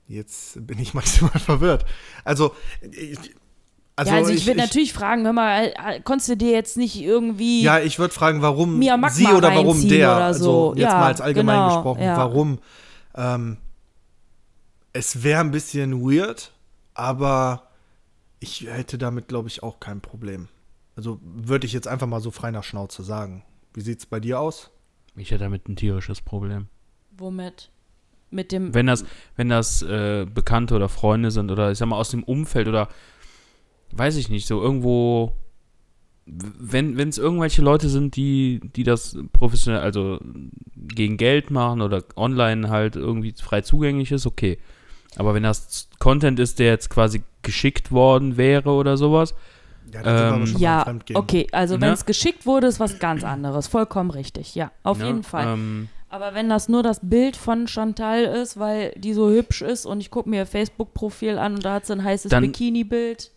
Jetzt 0.07 0.67
bin 0.67 0.79
ich 0.79 0.95
maximal 0.95 1.39
verwirrt. 1.39 1.85
Also, 2.25 2.55
ich, 2.83 3.19
also, 3.97 4.13
ja, 4.13 4.19
also 4.19 4.31
ich, 4.31 4.47
würde 4.47 4.61
natürlich 4.61 4.93
fragen, 4.93 5.25
hör 5.25 5.33
mal, 5.33 5.73
äh, 5.75 6.01
konntest 6.05 6.29
du 6.29 6.37
dir 6.37 6.53
jetzt 6.53 6.77
nicht 6.77 7.01
irgendwie. 7.01 7.63
Ja, 7.63 7.81
ich 7.81 7.99
würde 7.99 8.15
fragen, 8.15 8.43
warum 8.43 8.81
sie 9.11 9.27
oder 9.27 9.55
warum 9.55 9.89
der. 9.89 10.17
oder 10.17 10.35
so. 10.35 10.69
Also 10.69 10.75
jetzt 10.77 10.93
Ja, 10.93 10.99
mal 11.01 11.07
als 11.07 11.21
allgemein 11.21 11.57
genau, 11.57 11.75
gesprochen, 11.75 12.03
ja. 12.03 12.17
warum. 12.17 12.59
Ähm, 13.15 13.57
es 14.93 15.23
wäre 15.23 15.41
ein 15.41 15.51
bisschen 15.51 16.01
weird, 16.01 16.53
aber 16.95 17.69
ich 18.39 18.67
hätte 18.69 18.99
damit, 18.99 19.29
glaube 19.29 19.49
ich, 19.49 19.63
auch 19.63 19.81
kein 19.81 20.01
Problem. 20.01 20.49
Also 20.99 21.21
würde 21.23 21.65
ich 21.65 21.73
jetzt 21.73 21.87
einfach 21.87 22.09
mal 22.09 22.21
so 22.21 22.33
frei 22.33 22.51
nach 22.51 22.65
Schnauze 22.65 23.05
sagen. 23.05 23.45
Wie 23.73 23.83
sieht's 23.83 24.05
bei 24.05 24.19
dir 24.19 24.41
aus? 24.41 24.73
Ich 25.15 25.31
hätte 25.31 25.45
damit 25.45 25.69
ein 25.69 25.77
tierisches 25.77 26.21
Problem. 26.21 26.67
Womit? 27.17 27.71
Mit 28.33 28.51
dem. 28.51 28.75
Wenn 28.75 28.89
das, 28.89 29.05
wenn 29.37 29.49
das 29.49 29.81
äh, 29.83 30.27
Bekannte 30.27 30.75
oder 30.75 30.89
Freunde 30.89 31.31
sind 31.31 31.53
oder 31.53 31.71
ich 31.71 31.79
sag 31.79 31.87
mal 31.87 31.99
aus 31.99 32.11
dem 32.11 32.25
Umfeld 32.25 32.67
oder 32.67 32.89
weiß 33.93 34.17
ich 34.17 34.29
nicht, 34.29 34.49
so 34.49 34.61
irgendwo, 34.61 35.35
wenn 36.27 36.99
es 36.99 37.19
irgendwelche 37.19 37.63
Leute 37.63 37.89
sind, 37.89 38.17
die, 38.17 38.59
die 38.75 38.83
das 38.83 39.17
professionell, 39.33 39.83
also 39.83 40.19
gegen 40.75 41.17
Geld 41.17 41.53
machen 41.53 41.81
oder 41.81 42.03
online 42.17 42.71
halt 42.71 42.97
irgendwie 42.97 43.35
frei 43.41 43.61
zugänglich 43.61 44.11
ist, 44.11 44.27
okay. 44.27 44.59
Aber 45.15 45.33
wenn 45.33 45.45
das 45.45 45.91
Content 46.01 46.41
ist, 46.41 46.59
der 46.59 46.67
jetzt 46.67 46.91
quasi 46.91 47.23
geschickt 47.43 47.93
worden 47.93 48.37
wäre 48.37 48.71
oder 48.71 48.97
sowas, 48.97 49.37
Ja, 49.93 50.01
aber 50.01 50.37
Ähm, 50.37 50.47
schon 50.47 50.61
Ja, 50.61 50.95
okay, 51.15 51.47
also 51.53 51.75
Ne? 51.77 51.81
wenn 51.83 51.93
es 51.93 52.05
geschickt 52.07 52.47
wurde, 52.47 52.67
ist 52.67 52.81
was 52.81 52.99
ganz 52.99 53.25
anderes. 53.25 53.67
Vollkommen 53.69 54.11
richtig, 54.11 54.55
ja, 54.55 54.71
auf 54.83 54.99
ne? 54.99 55.07
jeden 55.07 55.23
Fall. 55.23 55.47
Ähm, 55.55 55.89
Aber 56.11 56.33
wenn 56.35 56.49
das 56.49 56.69
nur 56.71 56.83
das 56.83 57.01
Bild 57.03 57.37
von 57.37 57.69
Chantal 57.69 58.23
ist, 58.25 58.59
weil 58.59 58.93
die 58.97 59.13
so 59.13 59.29
hübsch 59.31 59.61
ist 59.63 59.85
und 59.85 60.01
ich 60.01 60.11
gucke 60.11 60.29
mir 60.31 60.37
ihr 60.37 60.47
Facebook-Profil 60.47 61.37
an 61.39 61.57
und 61.57 61.65
da 61.65 61.75
hat 61.75 61.87
sie 61.87 61.93
ein 61.93 62.03
heißes 62.03 62.31
Bikini-Bild. 62.31 63.31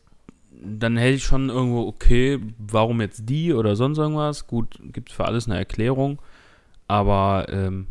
dann 0.64 0.95
hätte 0.95 1.16
ich 1.16 1.24
schon 1.24 1.49
irgendwo, 1.49 1.82
okay, 1.88 2.39
warum 2.60 3.02
jetzt 3.02 3.24
die 3.28 3.52
oder 3.54 3.76
sonst 3.76 3.97
irgendwas? 3.97 4.47
Gut, 4.47 4.80
gibt 4.93 5.10
es 5.10 5.16
für 5.16 5.26
alles 5.26 5.47
eine 5.47 5.58
Erklärung. 5.58 6.22
Aber, 6.88 7.47
ähm, 7.49 7.88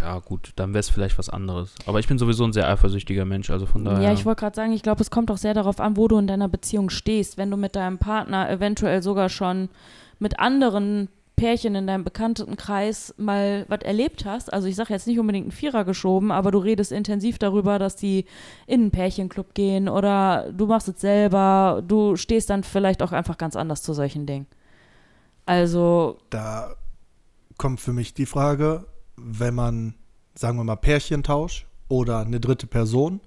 ja, 0.00 0.18
gut, 0.18 0.52
dann 0.56 0.72
wäre 0.72 0.80
es 0.80 0.88
vielleicht 0.88 1.18
was 1.18 1.28
anderes. 1.28 1.74
Aber 1.86 1.98
ich 1.98 2.08
bin 2.08 2.18
sowieso 2.18 2.44
ein 2.44 2.52
sehr 2.52 2.68
eifersüchtiger 2.68 3.24
Mensch, 3.24 3.50
also 3.50 3.66
von 3.66 3.84
daher. 3.84 4.02
Ja, 4.02 4.12
ich 4.12 4.24
wollte 4.24 4.40
gerade 4.40 4.56
sagen, 4.56 4.72
ich 4.72 4.82
glaube, 4.82 5.02
es 5.02 5.10
kommt 5.10 5.30
auch 5.30 5.36
sehr 5.36 5.54
darauf 5.54 5.80
an, 5.80 5.96
wo 5.96 6.08
du 6.08 6.18
in 6.18 6.26
deiner 6.26 6.48
Beziehung 6.48 6.90
stehst. 6.90 7.38
Wenn 7.38 7.50
du 7.50 7.56
mit 7.56 7.76
deinem 7.76 7.98
Partner 7.98 8.50
eventuell 8.50 9.02
sogar 9.02 9.28
schon 9.28 9.68
mit 10.18 10.38
anderen 10.38 11.08
Pärchen 11.36 11.74
in 11.74 11.86
deinem 11.86 12.02
Bekanntenkreis 12.02 13.14
mal 13.18 13.66
was 13.68 13.80
erlebt 13.82 14.24
hast, 14.24 14.50
also 14.52 14.68
ich 14.68 14.74
sage 14.74 14.94
jetzt 14.94 15.06
nicht 15.06 15.18
unbedingt 15.18 15.44
einen 15.44 15.52
Vierer 15.52 15.84
geschoben, 15.84 16.30
aber 16.32 16.50
du 16.50 16.58
redest 16.58 16.92
intensiv 16.92 17.38
darüber, 17.38 17.78
dass 17.78 17.94
die 17.94 18.24
in 18.66 18.80
einen 18.80 18.90
Pärchenclub 18.90 19.52
gehen 19.52 19.88
oder 19.88 20.50
du 20.50 20.66
machst 20.66 20.88
es 20.88 21.00
selber, 21.00 21.82
du 21.86 22.16
stehst 22.16 22.48
dann 22.48 22.64
vielleicht 22.64 23.02
auch 23.02 23.12
einfach 23.12 23.36
ganz 23.36 23.54
anders 23.54 23.82
zu 23.82 23.92
solchen 23.92 24.24
Dingen. 24.24 24.46
Also, 25.44 26.16
Da 26.30 26.74
kommt 27.58 27.80
für 27.80 27.92
mich 27.92 28.14
die 28.14 28.26
Frage, 28.26 28.86
wenn 29.16 29.54
man, 29.54 29.94
sagen 30.34 30.58
wir 30.58 30.64
mal, 30.64 30.76
Pärchentausch 30.76 31.66
oder 31.88 32.18
eine 32.20 32.40
dritte 32.40 32.66
Person, 32.66 33.20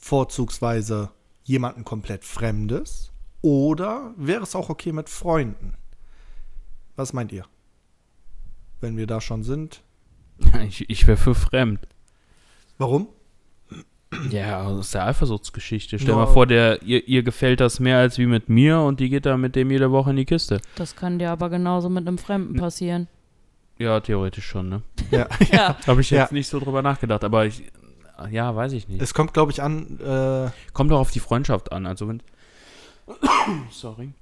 vorzugsweise 0.00 1.10
jemanden 1.44 1.84
komplett 1.84 2.24
Fremdes, 2.24 3.12
oder 3.42 4.12
wäre 4.16 4.42
es 4.42 4.54
auch 4.54 4.68
okay 4.68 4.92
mit 4.92 5.08
Freunden? 5.08 5.74
Was 6.96 7.12
meint 7.12 7.32
ihr? 7.32 7.44
Wenn 8.80 8.96
wir 8.96 9.06
da 9.06 9.20
schon 9.20 9.42
sind. 9.44 9.82
ich, 10.68 10.88
ich 10.90 11.06
wäre 11.06 11.16
für 11.16 11.34
fremd. 11.34 11.80
Warum? 12.78 13.08
Ja, 14.30 14.62
aus 14.64 14.90
der 14.90 15.06
Eifersuchtsgeschichte. 15.06 15.98
Stell 15.98 16.10
Ja. 16.10 16.16
mal 16.16 16.26
vor, 16.26 16.46
der, 16.46 16.82
ihr, 16.82 17.06
ihr 17.06 17.22
gefällt 17.22 17.60
das 17.60 17.78
mehr 17.78 17.98
als 17.98 18.18
wie 18.18 18.26
mit 18.26 18.48
mir 18.48 18.80
und 18.80 18.98
die 19.00 19.08
geht 19.08 19.24
da 19.24 19.36
mit 19.36 19.54
dem 19.54 19.70
jede 19.70 19.90
Woche 19.92 20.10
in 20.10 20.16
die 20.16 20.24
Kiste. 20.24 20.60
das 20.74 20.96
kann 20.96 21.18
dir 21.18 21.30
aber 21.30 21.48
genauso 21.48 21.88
mit 21.88 22.06
einem 22.08 22.18
Fremden 22.18 22.56
passieren. 22.56 23.06
Ja, 23.80 23.98
theoretisch 24.00 24.46
schon, 24.46 24.68
ne? 24.68 24.82
Ja. 25.10 25.26
Ja. 25.50 25.76
Habe 25.86 26.02
ich 26.02 26.10
jetzt 26.10 26.30
Ja. 26.30 26.34
nicht 26.34 26.48
so 26.48 26.60
drüber 26.60 26.82
nachgedacht, 26.82 27.24
aber 27.24 27.46
ich, 27.46 27.62
ja, 28.30 28.54
weiß 28.54 28.72
ich 28.72 28.86
nicht. 28.88 29.00
Es 29.00 29.14
kommt, 29.14 29.32
glaube 29.32 29.50
ich, 29.52 29.62
an, 29.62 29.98
äh, 30.00 30.50
Kommt 30.74 30.90
doch 30.90 31.00
auf 31.00 31.10
die 31.10 31.20
Freundschaft 31.20 31.72
an. 31.72 31.86
Also 31.86 32.06
wenn. 32.06 32.22
Sorry. 33.70 34.12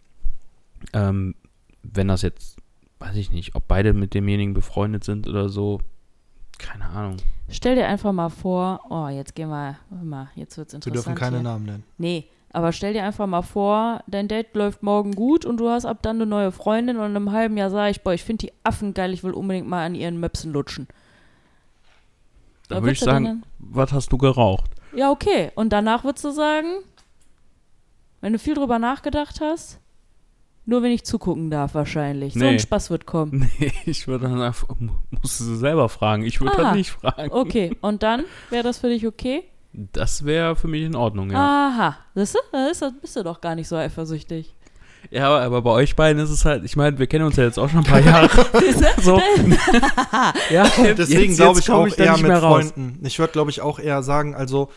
Ähm, 0.93 1.35
wenn 1.83 2.07
das 2.09 2.23
jetzt, 2.23 2.57
weiß 3.01 3.17
ich 3.17 3.31
nicht, 3.33 3.55
ob 3.57 3.67
beide 3.67 3.93
mit 3.93 4.15
demjenigen 4.15 4.55
befreundet 4.55 5.03
sind 5.05 5.27
oder 5.27 5.49
so, 5.49 5.81
keine 6.59 6.85
Ahnung. 6.87 7.17
Stell 7.51 7.75
dir 7.75 7.87
einfach 7.89 8.13
mal 8.13 8.29
vor, 8.29 8.81
oh, 8.91 9.09
jetzt 9.09 9.35
gehen 9.35 9.49
wir, 9.49 9.77
mal, 9.91 10.29
jetzt 10.37 10.57
wird's 10.57 10.73
wir 10.73 10.77
interessant. 10.77 11.07
dürfen 11.07 11.15
keine 11.19 11.37
hier. 11.39 11.43
Namen 11.45 11.65
nennen. 11.67 11.85
Nee, 11.97 12.27
aber 12.53 12.73
stell 12.73 12.93
dir 12.95 13.05
einfach 13.05 13.27
mal 13.27 13.43
vor, 13.43 14.03
dein 14.07 14.29
Date 14.29 14.55
läuft 14.55 14.83
morgen 14.83 15.13
gut 15.13 15.45
und 15.45 15.59
du 15.59 15.69
hast 15.69 15.85
ab 15.85 15.99
dann 16.03 16.17
eine 16.17 16.27
neue 16.27 16.51
Freundin 16.53 16.97
und 16.97 17.11
in 17.11 17.17
einem 17.17 17.33
halben 17.33 17.57
Jahr 17.57 17.71
sage 17.71 17.91
ich, 17.91 18.03
boah, 18.03 18.15
ich 18.15 18.25
finde 18.25 18.47
die 18.47 18.53
Affen 18.65 18.95
geil, 18.95 19.13
ich 19.13 19.23
will 19.23 19.33
unbedingt 19.33 19.69
mal 19.69 19.85
an 19.85 19.95
ihren 19.95 20.19
Möpsen 20.19 20.53
lutschen. 20.53 20.89
Da 22.69 22.77
würde 22.83 22.93
ich 22.93 23.01
sagen, 23.01 23.25
denn 23.25 23.43
was 23.59 23.93
hast 23.93 24.13
du 24.13 24.19
geraucht? 24.19 24.71
Ja, 24.95 25.11
okay. 25.11 25.51
Und 25.55 25.71
danach 25.73 26.05
würdest 26.05 26.25
du 26.25 26.31
sagen, 26.31 26.69
wenn 28.21 28.33
du 28.33 28.39
viel 28.39 28.55
drüber 28.55 28.79
nachgedacht 28.79 29.41
hast, 29.41 29.81
nur 30.67 30.83
wenn 30.83 30.93
ich 30.93 31.05
zugucken 31.05 31.51
darf 31.51 31.75
wahrscheinlich. 31.75 32.35
So 32.35 32.41
Nee. 32.41 32.49
ein 32.51 32.59
Spaß 32.59 32.91
wird 32.91 33.07
kommen. 33.07 33.51
Nee, 33.59 33.73
ich 33.87 34.07
würde 34.07 34.29
dann 34.29 34.41
einfach, 34.43 34.69
musst 34.79 35.41
du 35.41 35.45
sie 35.45 35.57
selber 35.57 35.89
fragen. 35.89 36.25
Ich 36.25 36.41
würde 36.41 36.57
dann 36.57 36.77
nicht 36.77 36.91
fragen. 36.91 37.31
Okay, 37.33 37.75
und 37.81 38.03
dann 38.03 38.25
wäre 38.51 38.65
das 38.65 38.79
für 38.79 38.89
dich 38.89 39.07
okay? 39.07 39.45
Das 39.73 40.25
wäre 40.25 40.57
für 40.57 40.69
mich 40.69 40.83
in 40.83 40.97
Ordnung, 40.97 41.31
ja. 41.31 41.39
Aha, 41.39 41.97
siehst 42.15 42.35
du, 42.35 42.39
da 42.53 42.69
ist, 42.69 42.85
bist 43.01 43.17
du 43.17 43.23
doch 43.23 43.41
gar 43.41 43.55
nicht 43.55 43.69
so 43.69 43.77
eifersüchtig. 43.77 44.55
Ja, 45.11 45.29
aber, 45.29 45.43
aber 45.43 45.63
bei 45.63 45.71
euch 45.71 45.97
beiden 45.97 46.23
ist 46.23 46.31
es 46.31 46.45
halt, 46.45 46.65
ich 46.65 46.77
meine, 46.77 46.99
wir 46.99 47.07
kennen 47.07 47.25
uns 47.25 47.37
ja 47.37 47.45
jetzt 47.45 47.59
auch 47.59 47.69
schon 47.69 47.81
ein 47.81 47.85
paar 47.85 48.01
Jahre. 48.01 48.29
so. 49.03 49.21
ja, 50.51 50.69
Deswegen 50.95 51.35
glaube 51.35 51.61
ich 51.61 51.71
auch 51.71 51.87
eher 51.87 52.13
nicht 52.13 52.23
mit 52.23 52.31
mehr 52.31 52.43
raus. 52.43 52.73
Freunden. 52.73 53.07
Ich 53.07 53.19
würde, 53.19 53.33
glaube 53.33 53.51
ich, 53.51 53.61
auch 53.61 53.79
eher 53.79 54.03
sagen, 54.03 54.35
also, 54.35 54.71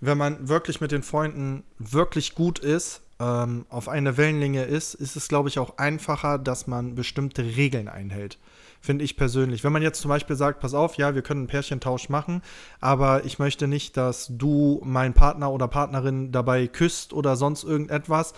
wenn 0.00 0.18
man 0.18 0.48
wirklich 0.48 0.80
mit 0.80 0.92
den 0.92 1.02
Freunden 1.02 1.64
wirklich 1.78 2.34
gut 2.34 2.58
ist, 2.58 3.02
ähm, 3.20 3.66
auf 3.68 3.88
einer 3.88 4.16
Wellenlänge 4.16 4.64
ist, 4.64 4.94
ist 4.94 5.16
es, 5.16 5.28
glaube 5.28 5.48
ich, 5.48 5.58
auch 5.58 5.78
einfacher, 5.78 6.38
dass 6.38 6.66
man 6.66 6.94
bestimmte 6.94 7.42
Regeln 7.42 7.88
einhält. 7.88 8.38
Finde 8.84 9.02
ich 9.02 9.16
persönlich. 9.16 9.64
Wenn 9.64 9.72
man 9.72 9.80
jetzt 9.80 10.02
zum 10.02 10.10
Beispiel 10.10 10.36
sagt, 10.36 10.60
pass 10.60 10.74
auf, 10.74 10.98
ja, 10.98 11.14
wir 11.14 11.22
können 11.22 11.40
einen 11.40 11.46
Pärchentausch 11.46 12.10
machen, 12.10 12.42
aber 12.82 13.24
ich 13.24 13.38
möchte 13.38 13.66
nicht, 13.66 13.96
dass 13.96 14.28
du 14.28 14.82
meinen 14.84 15.14
Partner 15.14 15.50
oder 15.50 15.68
Partnerin 15.68 16.32
dabei 16.32 16.66
küsst 16.66 17.14
oder 17.14 17.36
sonst 17.36 17.64
irgendetwas, 17.64 18.34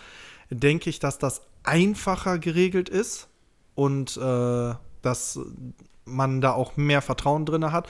denke 0.49 0.88
ich, 0.88 1.01
dass 1.01 1.18
das 1.18 1.42
einfacher 1.64 2.38
geregelt 2.38 2.88
ist 2.88 3.26
und 3.74 4.16
äh, 4.18 4.74
dass 5.03 5.40
man 6.05 6.40
da 6.40 6.53
auch 6.53 6.76
mehr 6.76 7.03
Vertrauen 7.03 7.44
drin 7.44 7.72
hat. 7.72 7.88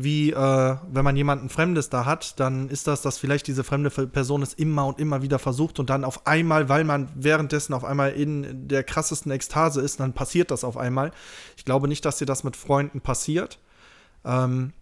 Wie 0.00 0.30
äh, 0.30 0.76
wenn 0.92 1.04
man 1.04 1.16
jemanden 1.16 1.48
Fremdes 1.48 1.90
da 1.90 2.04
hat, 2.04 2.38
dann 2.38 2.68
ist 2.68 2.86
das, 2.86 3.02
dass 3.02 3.18
vielleicht 3.18 3.48
diese 3.48 3.64
fremde 3.64 3.90
Person 3.90 4.42
es 4.42 4.54
immer 4.54 4.86
und 4.86 5.00
immer 5.00 5.22
wieder 5.22 5.40
versucht 5.40 5.80
und 5.80 5.90
dann 5.90 6.04
auf 6.04 6.24
einmal, 6.24 6.68
weil 6.68 6.84
man 6.84 7.08
währenddessen 7.16 7.74
auf 7.74 7.84
einmal 7.84 8.12
in 8.12 8.68
der 8.68 8.84
krassesten 8.84 9.32
Ekstase 9.32 9.80
ist, 9.80 9.98
dann 9.98 10.12
passiert 10.12 10.52
das 10.52 10.62
auf 10.62 10.76
einmal. 10.76 11.10
Ich 11.56 11.64
glaube 11.64 11.88
nicht, 11.88 12.04
dass 12.04 12.18
dir 12.18 12.26
das 12.26 12.44
mit 12.44 12.54
Freunden 12.54 13.00
passiert. 13.00 13.58
Ähm, 14.24 14.72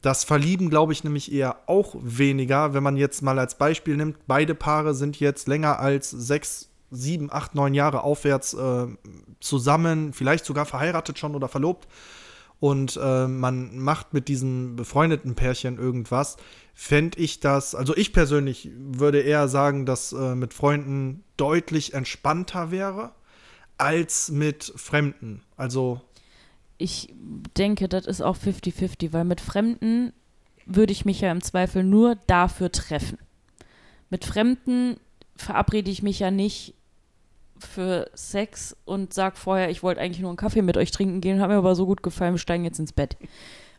das 0.00 0.24
Verlieben 0.24 0.70
glaube 0.70 0.94
ich 0.94 1.04
nämlich 1.04 1.30
eher 1.30 1.56
auch 1.66 1.94
weniger, 2.00 2.72
wenn 2.72 2.82
man 2.82 2.96
jetzt 2.96 3.20
mal 3.20 3.38
als 3.38 3.58
Beispiel 3.58 3.98
nimmt, 3.98 4.16
beide 4.26 4.54
Paare 4.54 4.94
sind 4.94 5.20
jetzt 5.20 5.46
länger 5.46 5.78
als 5.78 6.08
sechs, 6.08 6.70
sieben, 6.90 7.30
acht, 7.30 7.54
neun 7.54 7.74
Jahre 7.74 8.02
aufwärts 8.02 8.54
äh, 8.54 8.86
zusammen, 9.40 10.14
vielleicht 10.14 10.46
sogar 10.46 10.64
verheiratet 10.64 11.18
schon 11.18 11.34
oder 11.34 11.48
verlobt 11.48 11.86
und 12.60 12.98
äh, 13.00 13.28
man 13.28 13.78
macht 13.78 14.14
mit 14.14 14.28
diesem 14.28 14.76
befreundeten 14.76 15.34
Pärchen 15.34 15.78
irgendwas, 15.78 16.36
fände 16.74 17.18
ich 17.18 17.40
das, 17.40 17.74
also 17.74 17.96
ich 17.96 18.12
persönlich 18.12 18.70
würde 18.76 19.20
eher 19.20 19.48
sagen, 19.48 19.86
dass 19.86 20.12
äh, 20.12 20.34
mit 20.34 20.54
Freunden 20.54 21.24
deutlich 21.36 21.94
entspannter 21.94 22.70
wäre 22.70 23.12
als 23.78 24.30
mit 24.30 24.72
Fremden. 24.76 25.42
Also 25.56 26.00
Ich 26.78 27.14
denke, 27.56 27.88
das 27.88 28.06
ist 28.06 28.22
auch 28.22 28.36
50-50, 28.36 29.12
weil 29.12 29.24
mit 29.24 29.40
Fremden 29.40 30.12
würde 30.66 30.92
ich 30.92 31.04
mich 31.04 31.20
ja 31.20 31.30
im 31.32 31.42
Zweifel 31.42 31.84
nur 31.84 32.16
dafür 32.26 32.70
treffen. 32.70 33.18
Mit 34.10 34.24
Fremden 34.24 34.96
verabrede 35.36 35.90
ich 35.90 36.02
mich 36.02 36.18
ja 36.18 36.30
nicht 36.30 36.74
für 37.64 38.10
Sex 38.14 38.76
und 38.84 39.14
sag 39.14 39.36
vorher, 39.36 39.70
ich 39.70 39.82
wollte 39.82 40.00
eigentlich 40.00 40.20
nur 40.20 40.30
einen 40.30 40.36
Kaffee 40.36 40.62
mit 40.62 40.76
euch 40.76 40.90
trinken 40.90 41.20
gehen, 41.20 41.40
hat 41.40 41.48
mir 41.48 41.56
aber 41.56 41.74
so 41.74 41.86
gut 41.86 42.02
gefallen, 42.02 42.34
wir 42.34 42.38
steigen 42.38 42.64
jetzt 42.64 42.78
ins 42.78 42.92
Bett. 42.92 43.16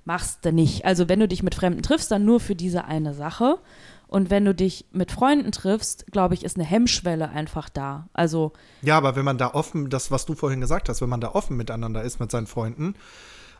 Machst 0.05 0.45
du 0.45 0.51
nicht. 0.51 0.85
Also 0.85 1.09
wenn 1.09 1.19
du 1.19 1.27
dich 1.27 1.43
mit 1.43 1.55
Fremden 1.55 1.81
triffst, 1.81 2.09
dann 2.11 2.25
nur 2.25 2.39
für 2.39 2.55
diese 2.55 2.85
eine 2.85 3.13
Sache. 3.13 3.59
Und 4.07 4.31
wenn 4.31 4.43
du 4.43 4.55
dich 4.55 4.85
mit 4.91 5.11
Freunden 5.11 5.51
triffst, 5.51 6.11
glaube 6.11 6.33
ich, 6.33 6.43
ist 6.43 6.55
eine 6.55 6.65
Hemmschwelle 6.65 7.29
einfach 7.29 7.69
da. 7.69 8.07
Also 8.13 8.53
Ja, 8.81 8.97
aber 8.97 9.15
wenn 9.15 9.25
man 9.25 9.37
da 9.37 9.53
offen, 9.53 9.89
das, 9.89 10.09
was 10.09 10.25
du 10.25 10.33
vorhin 10.33 10.61
gesagt 10.61 10.89
hast, 10.89 11.01
wenn 11.01 11.09
man 11.09 11.21
da 11.21 11.29
offen 11.29 11.57
miteinander 11.57 12.01
ist 12.01 12.19
mit 12.19 12.31
seinen 12.31 12.47
Freunden 12.47 12.95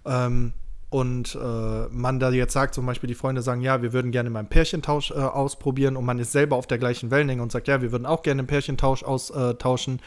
ähm, 0.06 0.54
und 0.90 1.36
äh, 1.36 1.88
man 1.92 2.20
da 2.20 2.32
jetzt 2.32 2.54
sagt, 2.54 2.74
zum 2.74 2.86
Beispiel 2.86 3.08
die 3.08 3.16
Freunde 3.16 3.42
sagen, 3.42 3.62
ja, 3.62 3.82
wir 3.82 3.94
würden 3.94 4.12
gerne 4.12 4.30
mal 4.30 4.40
einen 4.40 4.50
Pärchentausch 4.50 5.12
äh, 5.12 5.16
ausprobieren 5.16 5.96
und 5.96 6.06
man 6.06 6.18
ist 6.18 6.32
selber 6.32 6.56
auf 6.56 6.66
der 6.66 6.80
gleichen 6.80 7.12
Wellenlänge 7.12 7.44
und 7.44 7.52
sagt, 7.52 7.68
ja, 7.68 7.82
wir 7.82 7.92
würden 7.92 8.08
auch 8.08 8.24
gerne 8.24 8.40
einen 8.40 8.48
Pärchentausch 8.48 9.04
austauschen, 9.04 10.02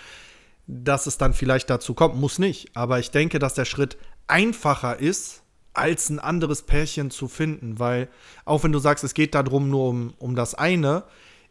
dass 0.67 1.07
es 1.07 1.19
dann 1.19 1.35
vielleicht 1.35 1.71
dazu 1.71 1.95
kommt, 1.95 2.17
muss 2.17 2.39
nicht. 2.39 2.77
Aber 2.77 2.99
ich 2.99 3.11
denke, 3.11 3.39
dass 3.39 3.55
der 3.55 3.65
Schritt 3.65 3.97
einfacher 4.27 4.99
ist, 4.99 5.43
als 5.75 6.11
ein 6.11 6.19
anderes 6.19 6.63
Pärchen 6.63 7.11
zu 7.11 7.29
finden, 7.29 7.79
weil 7.79 8.09
auch 8.45 8.65
wenn 8.65 8.73
du 8.73 8.79
sagst, 8.79 9.05
es 9.05 9.15
geht 9.15 9.35
darum 9.35 9.71
nur 9.71 9.89
um, 9.89 10.15
um 10.19 10.35
das 10.35 10.55
eine, 10.55 11.05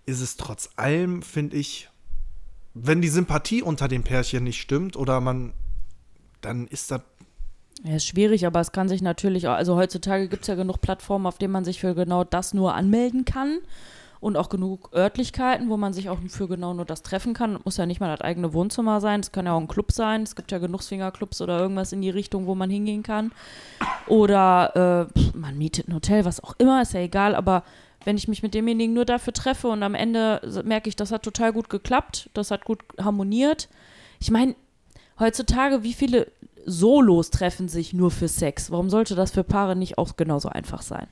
ist 0.05 0.21
es 0.21 0.37
trotz 0.37 0.69
allem, 0.75 1.21
finde 1.21 1.57
ich, 1.57 1.89
wenn 2.73 3.01
die 3.01 3.09
Sympathie 3.09 3.61
unter 3.61 3.87
dem 3.87 4.03
Pärchen 4.03 4.43
nicht 4.43 4.61
stimmt 4.61 4.95
oder 4.95 5.21
man, 5.21 5.53
dann 6.41 6.67
ist 6.67 6.91
das. 6.91 7.01
Ja, 7.83 7.95
ist 7.95 8.05
schwierig, 8.05 8.45
aber 8.45 8.59
es 8.59 8.71
kann 8.71 8.87
sich 8.87 9.01
natürlich 9.01 9.47
auch, 9.47 9.53
also 9.53 9.75
heutzutage 9.75 10.27
gibt 10.27 10.43
es 10.43 10.47
ja 10.47 10.55
genug 10.55 10.81
Plattformen, 10.81 11.25
auf 11.25 11.39
denen 11.39 11.51
man 11.53 11.65
sich 11.65 11.79
für 11.79 11.95
genau 11.95 12.23
das 12.23 12.53
nur 12.53 12.75
anmelden 12.75 13.25
kann 13.25 13.57
und 14.19 14.37
auch 14.37 14.49
genug 14.49 14.91
Örtlichkeiten, 14.93 15.67
wo 15.67 15.77
man 15.77 15.91
sich 15.93 16.07
auch 16.09 16.19
für 16.27 16.47
genau 16.47 16.75
nur 16.75 16.85
das 16.85 17.01
treffen 17.01 17.33
kann. 17.33 17.59
Muss 17.63 17.77
ja 17.77 17.87
nicht 17.87 17.99
mal 17.99 18.15
das 18.15 18.21
eigene 18.21 18.53
Wohnzimmer 18.53 19.01
sein, 19.01 19.21
es 19.21 19.31
kann 19.31 19.47
ja 19.47 19.53
auch 19.53 19.59
ein 19.59 19.67
Club 19.67 19.91
sein, 19.91 20.21
es 20.21 20.35
gibt 20.35 20.51
ja 20.51 20.59
genug 20.59 20.83
Swingerclubs 20.83 21.41
oder 21.41 21.59
irgendwas 21.59 21.91
in 21.91 22.01
die 22.03 22.11
Richtung, 22.11 22.45
wo 22.45 22.53
man 22.53 22.69
hingehen 22.69 23.01
kann. 23.01 23.31
Oder 24.05 25.09
äh, 25.15 25.19
man 25.35 25.57
mietet 25.57 25.87
ein 25.87 25.95
Hotel, 25.95 26.23
was 26.23 26.43
auch 26.43 26.53
immer, 26.59 26.83
ist 26.83 26.93
ja 26.93 26.99
egal, 26.99 27.33
aber 27.33 27.63
Wenn 28.03 28.17
ich 28.17 28.27
mich 28.27 28.41
mit 28.41 28.53
demjenigen 28.53 28.93
nur 28.93 29.05
dafür 29.05 29.33
treffe 29.33 29.67
und 29.67 29.83
am 29.83 29.93
Ende 29.93 30.41
merke 30.65 30.89
ich, 30.89 30.95
das 30.95 31.11
hat 31.11 31.23
total 31.23 31.53
gut 31.53 31.69
geklappt, 31.69 32.29
das 32.33 32.51
hat 32.51 32.65
gut 32.65 32.79
harmoniert. 32.99 33.69
Ich 34.19 34.31
meine, 34.31 34.55
heutzutage, 35.19 35.83
wie 35.83 35.93
viele 35.93 36.31
Solos 36.65 37.29
treffen 37.29 37.67
sich 37.67 37.93
nur 37.93 38.11
für 38.11 38.27
Sex? 38.27 38.71
Warum 38.71 38.89
sollte 38.89 39.15
das 39.15 39.31
für 39.31 39.43
Paare 39.43 39.75
nicht 39.75 39.97
auch 39.97 40.15
genauso 40.17 40.49
einfach 40.49 40.81
sein? 40.81 41.07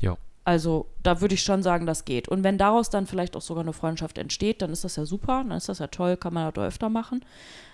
Ja. 0.00 0.16
Also 0.44 0.86
da 1.02 1.20
würde 1.20 1.34
ich 1.34 1.42
schon 1.42 1.62
sagen, 1.62 1.86
das 1.86 2.04
geht. 2.04 2.28
Und 2.28 2.42
wenn 2.42 2.58
daraus 2.58 2.90
dann 2.90 3.06
vielleicht 3.06 3.36
auch 3.36 3.42
sogar 3.42 3.62
eine 3.62 3.72
Freundschaft 3.72 4.18
entsteht, 4.18 4.60
dann 4.60 4.72
ist 4.72 4.82
das 4.84 4.96
ja 4.96 5.04
super, 5.04 5.44
dann 5.46 5.56
ist 5.56 5.68
das 5.68 5.78
ja 5.78 5.86
toll, 5.86 6.16
kann 6.16 6.34
man 6.34 6.52
das 6.52 6.64
öfter 6.64 6.88
machen. 6.88 7.24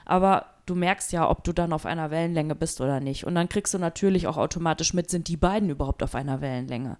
Aber 0.04 0.46
du 0.66 0.74
merkst 0.74 1.12
ja, 1.12 1.30
ob 1.30 1.44
du 1.44 1.52
dann 1.52 1.72
auf 1.72 1.86
einer 1.86 2.10
Wellenlänge 2.10 2.54
bist 2.54 2.80
oder 2.80 3.00
nicht. 3.00 3.24
Und 3.24 3.34
dann 3.34 3.48
kriegst 3.48 3.72
du 3.72 3.78
natürlich 3.78 4.26
auch 4.26 4.36
automatisch 4.36 4.92
mit, 4.92 5.08
sind 5.08 5.28
die 5.28 5.38
beiden 5.38 5.70
überhaupt 5.70 6.02
auf 6.02 6.14
einer 6.14 6.40
Wellenlänge. 6.42 6.98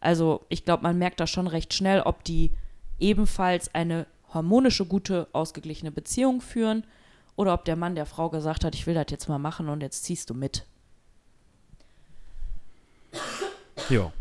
Also 0.00 0.46
ich 0.48 0.64
glaube, 0.64 0.82
man 0.82 0.98
merkt 0.98 1.20
da 1.20 1.26
schon 1.26 1.46
recht 1.46 1.74
schnell, 1.74 2.00
ob 2.00 2.24
die 2.24 2.52
ebenfalls 2.98 3.74
eine 3.74 4.06
harmonische, 4.32 4.86
gute, 4.86 5.28
ausgeglichene 5.32 5.90
Beziehung 5.90 6.40
führen 6.40 6.84
oder 7.40 7.54
ob 7.54 7.64
der 7.64 7.74
Mann 7.74 7.94
der 7.94 8.04
Frau 8.04 8.28
gesagt 8.28 8.66
hat, 8.66 8.74
ich 8.74 8.86
will 8.86 8.92
das 8.92 9.06
jetzt 9.08 9.26
mal 9.26 9.38
machen 9.38 9.70
und 9.70 9.80
jetzt 9.80 10.04
ziehst 10.04 10.28
du 10.28 10.34
mit. 10.34 10.66
Ja. 13.88 14.12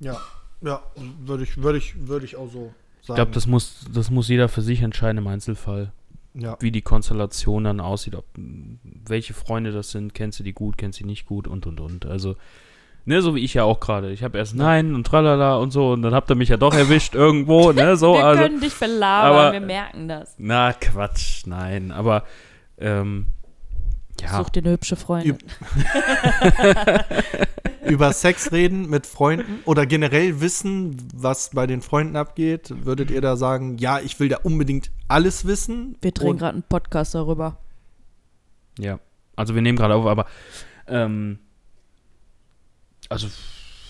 Ja, 0.00 0.20
ja, 0.60 0.82
würde 1.24 1.44
ich, 1.44 1.56
würde 1.62 1.78
ich, 1.78 2.06
würde 2.06 2.26
ich 2.26 2.36
auch 2.36 2.50
so 2.52 2.60
sagen. 2.60 2.74
Ich 3.00 3.14
glaube, 3.14 3.30
das 3.30 3.46
muss, 3.46 3.86
das 3.90 4.10
muss 4.10 4.28
jeder 4.28 4.50
für 4.50 4.60
sich 4.60 4.82
entscheiden 4.82 5.16
im 5.16 5.28
Einzelfall, 5.28 5.92
ja. 6.34 6.58
wie 6.60 6.70
die 6.70 6.82
Konstellation 6.82 7.64
dann 7.64 7.80
aussieht, 7.80 8.16
ob, 8.16 8.26
welche 8.34 9.32
Freunde 9.32 9.72
das 9.72 9.90
sind, 9.90 10.12
kennst 10.12 10.38
du 10.38 10.42
die 10.42 10.52
gut, 10.52 10.76
kennst 10.76 11.00
du 11.00 11.04
die 11.04 11.08
nicht 11.08 11.24
gut 11.24 11.48
und 11.48 11.66
und 11.66 11.80
und. 11.80 12.04
Also, 12.04 12.36
ne, 13.04 13.22
so 13.22 13.34
wie 13.34 13.40
ich 13.40 13.54
ja 13.54 13.64
auch 13.64 13.80
gerade. 13.80 14.10
Ich 14.10 14.22
habe 14.22 14.38
erst 14.38 14.54
Nein 14.54 14.94
und 14.94 15.06
tralala 15.06 15.56
und 15.56 15.70
so 15.70 15.92
und 15.92 16.02
dann 16.02 16.14
habt 16.14 16.30
ihr 16.30 16.34
mich 16.34 16.48
ja 16.48 16.56
doch 16.56 16.74
erwischt 16.74 17.14
irgendwo, 17.14 17.72
ne, 17.72 17.96
so. 17.96 18.14
wir 18.14 18.24
also, 18.24 18.42
können 18.42 18.60
dich 18.60 18.74
belabern, 18.78 19.32
aber- 19.32 19.52
wir 19.52 19.60
merken 19.60 20.08
das. 20.08 20.34
na, 20.38 20.72
Quatsch, 20.72 21.46
nein, 21.46 21.92
aber, 21.92 22.24
ähm, 22.78 23.26
ja. 24.20 24.36
Such 24.38 24.50
dir 24.50 24.60
eine 24.60 24.72
hübsche 24.72 24.94
Freundin. 24.94 25.38
Über 27.84 28.12
Sex 28.12 28.52
reden 28.52 28.88
mit 28.88 29.06
Freunden 29.06 29.60
oder 29.64 29.86
generell 29.86 30.40
wissen, 30.40 30.96
was 31.14 31.50
bei 31.50 31.66
den 31.66 31.82
Freunden 31.82 32.16
abgeht, 32.16 32.72
würdet 32.84 33.10
ihr 33.10 33.20
da 33.20 33.36
sagen, 33.36 33.78
ja, 33.78 33.98
ich 33.98 34.20
will 34.20 34.28
da 34.28 34.38
unbedingt 34.44 34.92
alles 35.08 35.46
wissen? 35.46 35.96
Wir 36.00 36.12
drehen 36.12 36.38
gerade 36.38 36.52
einen 36.52 36.62
Podcast 36.62 37.14
darüber. 37.16 37.58
Ja, 38.78 39.00
also 39.34 39.54
wir 39.56 39.62
nehmen 39.62 39.76
gerade 39.76 39.94
auf, 39.94 40.06
aber 40.06 40.26
ähm, 40.86 41.38
also 43.12 43.28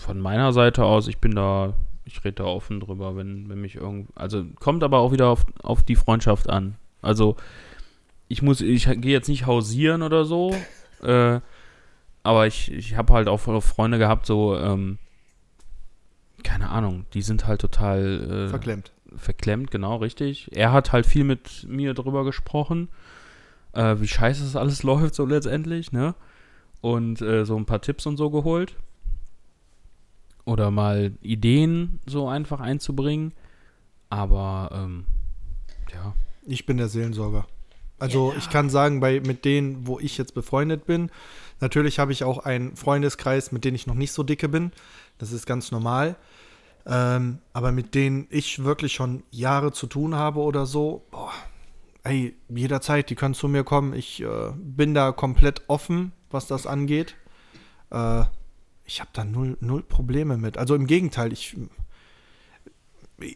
von 0.01 0.21
meiner 0.21 0.53
Seite 0.53 0.85
aus, 0.85 1.07
ich 1.07 1.19
bin 1.19 1.35
da, 1.35 1.75
ich 2.05 2.25
rede 2.25 2.43
da 2.43 2.45
offen 2.45 2.81
drüber, 2.81 3.17
wenn, 3.17 3.49
wenn 3.49 3.61
mich 3.61 3.77
irgend, 3.77 4.09
also 4.17 4.45
kommt 4.59 4.83
aber 4.83 4.99
auch 4.99 5.13
wieder 5.13 5.29
auf, 5.29 5.47
auf 5.63 5.83
die 5.83 5.97
Freundschaft 5.97 6.51
an. 6.51 6.77
Also 7.01 7.37
ich 8.29 8.43
muss, 8.43 8.61
ich 8.61 8.87
gehe 8.87 9.13
jetzt 9.13 9.29
nicht 9.29 9.47
hausieren 9.47 10.03
oder 10.03 10.25
so, 10.25 10.55
äh, 11.03 11.41
aber 12.25 12.47
ich, 12.47 12.73
ich 12.73 12.97
habe 12.97 13.13
halt 13.13 13.29
auch 13.29 13.39
Freunde 13.39 13.99
gehabt, 13.99 14.27
so, 14.27 14.57
ähm, 14.57 14.99
keine 16.43 16.71
Ahnung, 16.71 17.07
die 17.15 17.23
sind 17.23 17.47
halt 17.47 17.61
total 17.61 18.47
äh, 18.47 18.49
Verklemmt. 18.49 18.93
verklemmt, 19.15 19.71
genau, 19.71 19.97
richtig. 19.97 20.51
Er 20.53 20.73
hat 20.73 20.93
halt 20.93 21.07
viel 21.07 21.25
mit 21.25 21.65
mir 21.69 21.95
drüber 21.95 22.25
gesprochen, 22.25 22.89
äh, 23.73 23.97
wie 23.99 24.09
scheiße 24.09 24.43
das 24.43 24.57
alles 24.57 24.83
läuft, 24.83 25.15
so 25.15 25.25
letztendlich, 25.25 25.93
ne? 25.93 26.17
Und 26.81 27.23
äh, 27.23 27.45
so 27.45 27.57
ein 27.57 27.65
paar 27.65 27.81
Tipps 27.81 28.07
und 28.07 28.17
so 28.17 28.29
geholt. 28.31 28.75
Oder 30.45 30.71
mal 30.71 31.13
Ideen 31.21 32.01
so 32.07 32.29
einfach 32.29 32.61
einzubringen. 32.61 33.33
Aber, 34.11 34.71
ähm, 34.73 35.05
ja. 35.93 36.15
Ich 36.45 36.67
bin 36.67 36.77
der 36.77 36.89
Seelensorger. 36.89 37.47
Also 37.99 38.35
ich 38.37 38.51
kann 38.51 38.69
sagen, 38.69 38.99
bei 38.99 39.21
mit 39.21 39.45
denen, 39.45 39.87
wo 39.87 40.01
ich 40.01 40.19
jetzt 40.19 40.35
befreundet 40.35 40.87
bin, 40.87 41.11
natürlich 41.61 42.01
habe 42.01 42.11
ich 42.11 42.25
auch 42.25 42.39
einen 42.39 42.75
Freundeskreis, 42.75 43.53
mit 43.53 43.65
denen 43.65 43.77
ich 43.77 43.87
noch 43.87 43.95
nicht 43.95 44.11
so 44.11 44.25
dicke 44.25 44.49
bin. 44.49 44.73
Das 45.19 45.31
ist 45.31 45.47
ganz 45.47 45.71
normal. 45.71 46.17
Ähm, 46.85 47.39
aber 47.53 47.71
mit 47.71 47.95
denen 47.95 48.27
ich 48.29 48.65
wirklich 48.65 48.93
schon 48.93 49.23
Jahre 49.31 49.71
zu 49.71 49.87
tun 49.87 50.17
habe 50.17 50.41
oder 50.41 50.67
so, 50.67 51.05
boah, 51.13 51.31
ey, 52.03 52.35
jederzeit, 52.49 53.09
die 53.09 53.15
können 53.15 53.35
zu 53.35 53.47
mir 53.47 53.63
kommen. 53.63 53.95
Ich 53.95 54.21
äh, 54.21 54.51
bin 54.57 54.95
da 54.95 55.13
komplett 55.13 55.63
offen, 55.69 56.11
was 56.31 56.49
das 56.49 56.67
angeht. 56.67 57.15
Äh, 57.91 58.25
ich 58.85 59.01
habe 59.01 59.11
da 59.13 59.25
null, 59.25 59.57
null 59.61 59.83
Probleme 59.83 60.37
mit. 60.37 60.59
Also 60.59 60.75
im 60.75 60.87
Gegenteil, 60.87 61.33
ich 61.33 61.57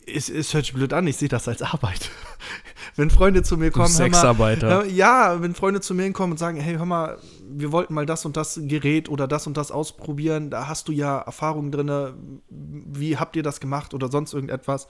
es, 0.06 0.28
es 0.28 0.52
hört 0.54 0.64
sich 0.64 0.74
blöd 0.74 0.92
an, 0.92 1.06
ich 1.06 1.16
sehe 1.16 1.28
das 1.28 1.48
als 1.48 1.62
Arbeit. 1.62 2.10
wenn 2.96 3.10
Freunde 3.10 3.42
zu 3.42 3.56
mir 3.56 3.70
kommen, 3.70 3.84
mal, 3.84 3.96
Sexarbeiter. 3.96 4.84
ja, 4.86 5.40
wenn 5.40 5.54
Freunde 5.54 5.80
zu 5.80 5.94
mir 5.94 6.04
hinkommen 6.04 6.32
und 6.32 6.38
sagen, 6.38 6.58
hey, 6.58 6.76
hör 6.76 6.86
mal, 6.86 7.18
wir 7.48 7.72
wollten 7.72 7.94
mal 7.94 8.06
das 8.06 8.24
und 8.24 8.36
das 8.36 8.58
Gerät 8.62 9.08
oder 9.08 9.28
das 9.28 9.46
und 9.46 9.56
das 9.56 9.70
ausprobieren, 9.70 10.50
da 10.50 10.68
hast 10.68 10.88
du 10.88 10.92
ja 10.92 11.18
Erfahrung 11.18 11.70
drin, 11.70 12.40
wie 12.48 13.16
habt 13.16 13.36
ihr 13.36 13.42
das 13.42 13.60
gemacht 13.60 13.94
oder 13.94 14.10
sonst 14.10 14.32
irgendetwas. 14.32 14.88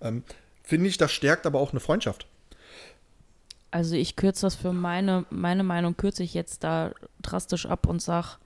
Ähm, 0.00 0.22
Finde 0.62 0.88
ich, 0.88 0.98
das 0.98 1.12
stärkt 1.12 1.46
aber 1.46 1.58
auch 1.58 1.72
eine 1.72 1.80
Freundschaft. 1.80 2.26
Also 3.72 3.94
ich 3.94 4.16
kürze 4.16 4.46
das 4.46 4.54
für 4.54 4.72
meine, 4.72 5.24
meine 5.30 5.62
Meinung, 5.62 5.96
kürze 5.96 6.22
ich 6.22 6.34
jetzt 6.34 6.64
da 6.64 6.92
drastisch 7.22 7.66
ab 7.66 7.86
und 7.86 8.02
sag, 8.02 8.38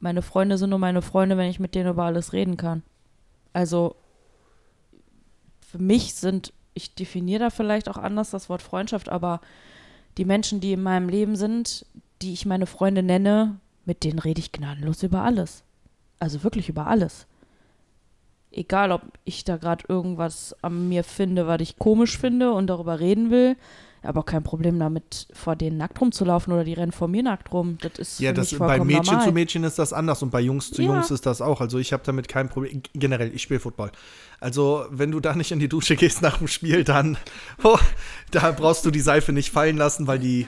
meine 0.00 0.22
Freunde 0.22 0.58
sind 0.58 0.70
nur 0.70 0.78
meine 0.78 1.02
Freunde, 1.02 1.36
wenn 1.36 1.50
ich 1.50 1.60
mit 1.60 1.74
denen 1.74 1.90
über 1.90 2.04
alles 2.04 2.32
reden 2.32 2.56
kann. 2.56 2.82
Also 3.52 3.96
für 5.60 5.78
mich 5.78 6.14
sind, 6.14 6.52
ich 6.74 6.94
definiere 6.94 7.40
da 7.44 7.50
vielleicht 7.50 7.88
auch 7.88 7.96
anders 7.96 8.30
das 8.30 8.48
Wort 8.48 8.62
Freundschaft, 8.62 9.08
aber 9.08 9.40
die 10.18 10.24
Menschen, 10.24 10.60
die 10.60 10.72
in 10.72 10.82
meinem 10.82 11.08
Leben 11.08 11.36
sind, 11.36 11.86
die 12.22 12.32
ich 12.32 12.46
meine 12.46 12.66
Freunde 12.66 13.02
nenne, 13.02 13.58
mit 13.84 14.04
denen 14.04 14.18
rede 14.18 14.40
ich 14.40 14.52
gnadenlos 14.52 15.02
über 15.02 15.22
alles. 15.22 15.62
Also 16.18 16.44
wirklich 16.44 16.68
über 16.68 16.86
alles. 16.86 17.26
Egal, 18.50 18.92
ob 18.92 19.02
ich 19.24 19.44
da 19.44 19.56
gerade 19.56 19.84
irgendwas 19.88 20.54
an 20.62 20.88
mir 20.88 21.02
finde, 21.02 21.46
was 21.46 21.60
ich 21.60 21.76
komisch 21.76 22.18
finde 22.18 22.52
und 22.52 22.68
darüber 22.68 23.00
reden 23.00 23.30
will, 23.30 23.56
aber 24.06 24.20
auch 24.20 24.26
kein 24.26 24.42
Problem 24.42 24.78
damit, 24.78 25.28
vor 25.32 25.56
denen 25.56 25.76
nackt 25.76 26.00
rumzulaufen 26.00 26.52
oder 26.52 26.64
die 26.64 26.74
rennen 26.74 26.92
vor 26.92 27.08
mir 27.08 27.22
nackt 27.22 27.52
rum. 27.52 27.78
Das 27.80 27.98
ist 27.98 28.20
Ja, 28.20 28.32
das, 28.32 28.52
bei 28.56 28.78
Mädchen 28.78 29.04
normal. 29.04 29.24
zu 29.26 29.32
Mädchen 29.32 29.64
ist 29.64 29.78
das 29.78 29.92
anders 29.92 30.22
und 30.22 30.30
bei 30.30 30.40
Jungs 30.40 30.70
zu 30.70 30.82
Ja. 30.82 30.94
Jungs 30.94 31.10
ist 31.10 31.26
das 31.26 31.40
auch. 31.40 31.60
Also 31.60 31.78
ich 31.78 31.92
habe 31.92 32.02
damit 32.04 32.28
kein 32.28 32.48
Problem. 32.48 32.82
Generell, 32.94 33.34
ich 33.34 33.42
spiele 33.42 33.60
Football. 33.60 33.90
Also 34.40 34.86
wenn 34.90 35.10
du 35.10 35.20
da 35.20 35.34
nicht 35.34 35.52
in 35.52 35.58
die 35.58 35.68
Dusche 35.68 35.96
gehst 35.96 36.22
nach 36.22 36.38
dem 36.38 36.48
Spiel, 36.48 36.84
dann 36.84 37.16
oh, 37.62 37.78
da 38.30 38.52
brauchst 38.52 38.84
du 38.84 38.90
die 38.90 39.00
Seife 39.00 39.32
nicht 39.32 39.50
fallen 39.50 39.76
lassen, 39.76 40.06
weil 40.06 40.18
die 40.18 40.46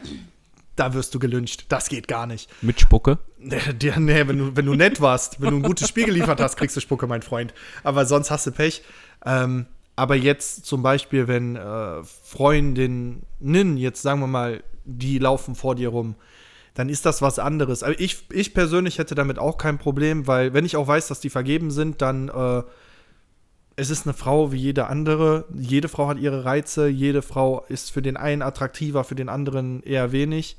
da 0.77 0.93
wirst 0.93 1.15
du 1.15 1.19
gelünscht. 1.19 1.65
Das 1.71 1.89
geht 1.89 2.07
gar 2.07 2.27
nicht. 2.27 2.51
Mit 2.63 2.81
Spucke. 2.81 3.19
Nee, 3.39 3.59
nee, 3.97 4.29
wenn, 4.29 4.39
du, 4.39 4.57
wenn 4.57 4.67
du 4.67 4.75
nett 4.75 5.01
warst, 5.01 5.41
wenn 5.41 5.51
du 5.51 5.57
ein 5.57 5.63
gutes 5.63 5.89
Spiel 5.89 6.05
geliefert 6.05 6.41
hast, 6.41 6.57
kriegst 6.57 6.77
du 6.77 6.81
Spucke, 6.81 7.07
mein 7.07 7.23
Freund. 7.23 7.55
Aber 7.83 8.05
sonst 8.05 8.31
hast 8.31 8.47
du 8.47 8.53
Pech. 8.53 8.83
Ähm, 9.25 9.65
aber 9.97 10.15
jetzt 10.15 10.67
zum 10.67 10.83
Beispiel, 10.83 11.27
wenn 11.27 11.57
äh, 11.57 12.03
Freundinnen, 12.05 13.77
jetzt 13.77 14.03
sagen 14.03 14.21
wir 14.21 14.27
mal, 14.27 14.63
die 14.85 15.19
laufen 15.19 15.55
vor 15.55 15.75
dir 15.75 15.89
rum, 15.89 16.15
dann 16.75 16.91
ist 16.91 17.07
das 17.07 17.23
was 17.23 17.39
anderes. 17.39 17.83
Aber 17.83 17.99
ich, 17.99 18.27
ich 18.31 18.53
persönlich 18.53 18.99
hätte 18.99 19.15
damit 19.15 19.39
auch 19.39 19.57
kein 19.57 19.79
Problem, 19.79 20.27
weil 20.27 20.53
wenn 20.53 20.67
ich 20.67 20.77
auch 20.77 20.87
weiß, 20.87 21.09
dass 21.09 21.21
die 21.21 21.31
vergeben 21.31 21.71
sind, 21.71 22.03
dann 22.03 22.29
äh, 22.29 22.63
es 23.77 23.91
ist 23.91 24.07
eine 24.07 24.15
Frau 24.15 24.53
wie 24.53 24.59
jede 24.59 24.87
andere. 24.87 25.47
Jede 25.55 25.89
Frau 25.89 26.09
hat 26.09 26.19
ihre 26.19 26.45
Reize. 26.45 26.89
Jede 26.89 27.23
Frau 27.23 27.65
ist 27.69 27.91
für 27.91 28.03
den 28.03 28.17
einen 28.17 28.43
attraktiver, 28.43 29.05
für 29.05 29.15
den 29.15 29.31
anderen 29.31 29.83
eher 29.83 30.13
wenig. 30.13 30.57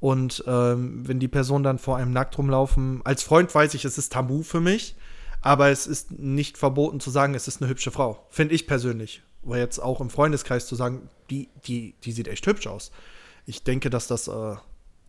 Und 0.00 0.44
ähm, 0.46 1.06
wenn 1.08 1.18
die 1.18 1.28
Person 1.28 1.62
dann 1.62 1.78
vor 1.78 1.96
einem 1.96 2.12
nackt 2.12 2.36
rumlaufen, 2.36 3.00
als 3.04 3.22
Freund 3.22 3.54
weiß 3.54 3.72
ich, 3.72 3.86
es 3.86 3.96
ist 3.96 4.12
tabu 4.12 4.42
für 4.42 4.60
mich, 4.60 4.96
aber 5.44 5.68
es 5.68 5.86
ist 5.86 6.10
nicht 6.10 6.56
verboten 6.56 7.00
zu 7.00 7.10
sagen, 7.10 7.34
es 7.34 7.48
ist 7.48 7.60
eine 7.60 7.70
hübsche 7.70 7.90
Frau. 7.90 8.26
Finde 8.30 8.54
ich 8.54 8.66
persönlich. 8.66 9.22
Oder 9.42 9.58
jetzt 9.58 9.78
auch 9.78 10.00
im 10.00 10.08
Freundeskreis 10.08 10.66
zu 10.66 10.74
sagen, 10.74 11.10
die, 11.28 11.50
die, 11.66 11.94
die 12.02 12.12
sieht 12.12 12.28
echt 12.28 12.46
hübsch 12.46 12.66
aus. 12.66 12.90
Ich 13.44 13.62
denke, 13.62 13.90
dass 13.90 14.06
das, 14.06 14.26
äh, 14.26 14.56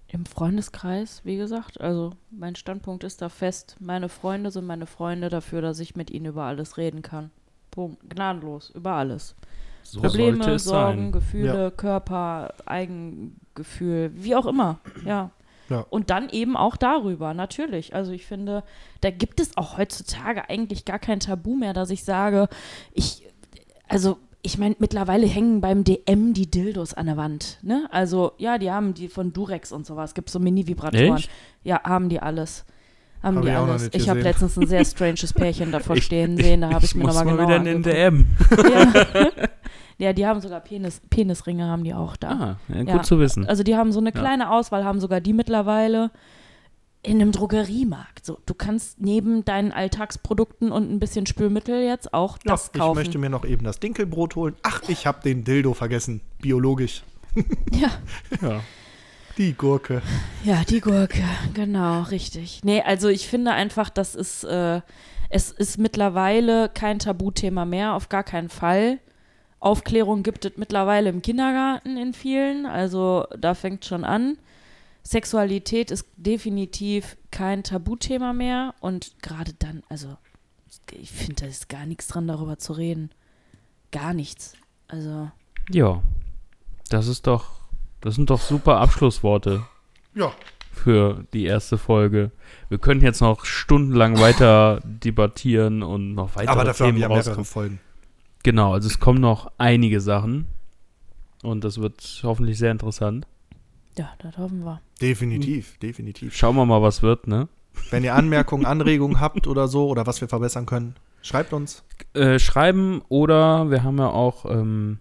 Im 0.09 0.25
Freundeskreis, 0.25 1.21
wie 1.23 1.37
gesagt, 1.37 1.79
also 1.79 2.11
mein 2.31 2.57
Standpunkt 2.57 3.05
ist 3.05 3.21
da 3.21 3.29
fest. 3.29 3.77
Meine 3.79 4.09
Freunde 4.09 4.51
sind 4.51 4.65
meine 4.65 4.87
Freunde 4.87 5.29
dafür, 5.29 5.61
dass 5.61 5.79
ich 5.79 5.95
mit 5.95 6.11
ihnen 6.11 6.25
über 6.25 6.43
alles 6.43 6.75
reden 6.75 7.01
kann. 7.01 7.31
Punkt. 7.71 8.09
Gnadenlos, 8.09 8.71
über 8.71 8.91
alles. 8.91 9.35
So 9.83 10.01
Probleme, 10.01 10.59
Sorgen, 10.59 10.59
sein. 10.59 11.11
Gefühle, 11.13 11.71
Körper, 11.71 12.53
Eigengefühl, 12.65 14.11
wie 14.15 14.35
auch 14.35 14.47
immer. 14.47 14.79
Ja. 15.05 15.31
Ja. 15.69 15.85
Und 15.89 16.09
dann 16.09 16.29
eben 16.29 16.55
auch 16.55 16.75
darüber, 16.75 17.33
natürlich. 17.33 17.95
Also 17.95 18.11
ich 18.11 18.25
finde, 18.25 18.63
da 19.01 19.09
gibt 19.11 19.39
es 19.39 19.57
auch 19.57 19.77
heutzutage 19.77 20.49
eigentlich 20.49 20.85
gar 20.85 20.99
kein 20.99 21.19
Tabu 21.19 21.55
mehr, 21.55 21.73
dass 21.73 21.89
ich 21.89 22.03
sage, 22.03 22.47
ich, 22.93 23.27
also 23.87 24.17
ich 24.41 24.59
meine, 24.59 24.75
mittlerweile 24.77 25.25
hängen 25.25 25.59
beim 25.59 25.83
DM 25.83 26.33
die 26.33 26.49
Dildos 26.49 26.93
an 26.93 27.07
der 27.07 27.17
Wand. 27.17 27.57
Ne? 27.63 27.87
Also 27.89 28.33
ja, 28.37 28.59
die 28.59 28.71
haben 28.71 28.93
die 28.93 29.07
von 29.07 29.33
Durex 29.33 29.71
und 29.71 29.87
sowas. 29.87 30.13
Gibt 30.13 30.29
so 30.29 30.39
Mini-Vibratoren. 30.39 31.23
Ja, 31.63 31.81
haben 31.83 32.09
die 32.09 32.19
alles. 32.19 32.63
Haben 33.23 33.37
Hab 33.37 33.43
die 33.43 33.49
ich 33.49 33.55
alles. 33.55 33.89
Ich 33.93 34.09
habe 34.09 34.21
letztens 34.21 34.55
ein 34.57 34.67
sehr 34.67 34.85
stranges 34.85 35.33
Pärchen 35.33 35.71
davor 35.71 35.97
stehen 35.97 36.37
sehen, 36.37 36.61
da 36.61 36.69
habe 36.69 36.85
ich, 36.85 36.93
mir 36.93 37.05
muss 37.05 37.15
nochmal 37.15 37.35
mal 37.35 37.45
genau 37.47 37.47
wieder 37.47 37.71
in 37.71 37.81
den 37.81 37.97
angeguckt. 38.11 38.65
DM. 38.65 38.71
Ja. 38.71 39.31
ja, 39.97 40.13
die 40.13 40.25
haben 40.25 40.41
sogar 40.41 40.59
Penis, 40.59 41.01
Penisringe 41.09 41.65
haben 41.67 41.83
die 41.83 41.93
auch 41.93 42.15
da. 42.17 42.29
Ah, 42.29 42.73
ja, 42.73 42.79
gut 42.83 42.87
Ja. 42.89 43.03
zu 43.03 43.19
wissen. 43.19 43.45
Also 43.47 43.63
die 43.63 43.75
haben 43.75 43.91
so 43.91 43.99
eine 43.99 44.09
Ja. 44.13 44.19
kleine 44.19 44.51
Auswahl, 44.51 44.83
haben 44.83 44.99
sogar 44.99 45.21
die 45.21 45.33
mittlerweile 45.33 46.11
in 47.01 47.21
einem 47.21 47.31
Drogeriemarkt. 47.31 48.25
So, 48.25 48.39
du 48.47 48.53
kannst 48.55 48.99
neben 48.99 49.45
deinen 49.45 49.71
Alltagsprodukten 49.71 50.71
und 50.71 50.91
ein 50.91 50.99
bisschen 50.99 51.25
Spülmittel 51.27 51.83
jetzt 51.83 52.13
auch 52.13 52.37
Ja, 52.43 52.53
das 52.53 52.71
ich 52.73 52.79
kaufen. 52.79 52.95
möchte 52.97 53.17
mir 53.19 53.29
noch 53.29 53.45
eben 53.45 53.63
das 53.63 53.79
Dinkelbrot 53.79 54.35
holen. 54.35 54.55
Ach, 54.63 54.81
ich 54.87 55.05
habe 55.05 55.21
den 55.23 55.43
Dildo 55.43 55.73
vergessen. 55.75 56.21
Biologisch. 56.41 57.03
ja. 57.71 57.89
Ja. 58.41 58.61
Die 59.37 59.53
Gurke. 59.53 60.01
ja, 60.45 60.63
die 60.63 60.79
Gurke, 60.79 61.21
genau, 61.53 62.03
richtig. 62.03 62.61
Nee, 62.63 62.81
also 62.81 63.09
ich 63.09 63.27
finde 63.27 63.51
einfach, 63.51 63.89
das 63.89 64.15
ist, 64.15 64.45
äh, 64.45 64.79
es 65.29 65.51
ist 65.51 65.77
mittlerweile 65.77 66.69
kein 66.69 66.99
Tabuthema 66.99 67.65
mehr, 67.65 67.93
auf 67.95 68.07
gar 68.09 68.23
keinen 68.23 68.47
Fall. 68.49 68.97
Aufklärung 69.65 70.21
gibt 70.21 70.45
es 70.45 70.57
mittlerweile 70.57 71.09
im 71.09 71.23
Kindergarten 71.23 71.97
in 71.97 72.13
vielen, 72.13 72.67
also 72.67 73.25
da 73.35 73.55
fängt 73.55 73.83
schon 73.83 74.03
an. 74.03 74.37
Sexualität 75.01 75.89
ist 75.89 76.07
definitiv 76.17 77.17
kein 77.31 77.63
Tabuthema 77.63 78.31
mehr 78.31 78.75
und 78.79 79.15
gerade 79.23 79.53
dann, 79.57 79.81
also 79.89 80.17
ich 80.91 81.11
finde, 81.11 81.41
da 81.41 81.45
ist 81.47 81.67
gar 81.67 81.87
nichts 81.87 82.07
dran, 82.07 82.27
darüber 82.27 82.59
zu 82.59 82.73
reden. 82.73 83.09
Gar 83.91 84.13
nichts. 84.13 84.53
Also, 84.87 85.31
ja. 85.71 86.03
Das 86.89 87.07
ist 87.07 87.25
doch, 87.25 87.45
das 88.01 88.13
sind 88.13 88.29
doch 88.29 88.41
super 88.41 88.79
Abschlussworte 88.79 89.63
Ja, 90.13 90.31
für 90.71 91.25
die 91.33 91.45
erste 91.45 91.79
Folge. 91.79 92.29
Wir 92.69 92.77
können 92.77 93.01
jetzt 93.01 93.21
noch 93.21 93.45
stundenlang 93.45 94.19
weiter 94.19 94.79
debattieren 94.83 95.81
und 95.81 96.13
noch 96.13 96.35
weitere 96.35 96.51
aber 96.51 96.63
dafür 96.65 96.87
haben 96.87 96.97
Themen 96.97 97.09
wir 97.09 97.15
ja 97.17 97.23
mehrere. 97.23 97.43
Folgen. 97.43 97.79
Genau, 98.45 98.73
also 98.73 98.87
es 98.87 98.99
kommen 98.99 99.19
noch 99.19 99.51
einige 99.57 99.99
Sachen. 99.99 100.45
Und 101.41 101.63
das 101.63 101.79
wird 101.81 102.21
hoffentlich 102.21 102.59
sehr 102.59 102.71
interessant. 102.71 103.25
ja, 103.97 104.13
das 104.19 104.37
hoffen 104.37 104.63
wir. 104.63 104.81
Definitiv, 105.01 105.79
definitiv. 105.79 106.35
Schauen 106.35 106.55
wir 106.55 106.63
mal, 106.63 106.83
was 106.83 107.01
wird, 107.01 107.25
ne? 107.25 107.47
Wenn 107.89 108.03
ihr 108.03 108.13
Anmerkungen, 108.13 108.67
Anregungen 108.67 109.19
habt 109.19 109.47
oder 109.47 109.67
so 109.67 109.87
oder 109.87 110.05
was 110.05 110.21
wir 110.21 110.27
verbessern 110.27 110.67
können, 110.67 110.93
schreibt 111.23 111.53
uns. 111.53 111.83
Äh, 112.13 112.37
schreiben 112.37 113.01
oder 113.09 113.71
wir 113.71 113.81
haben 113.81 113.97
ja 113.97 114.09
auch, 114.09 114.45
ähm, 114.45 114.99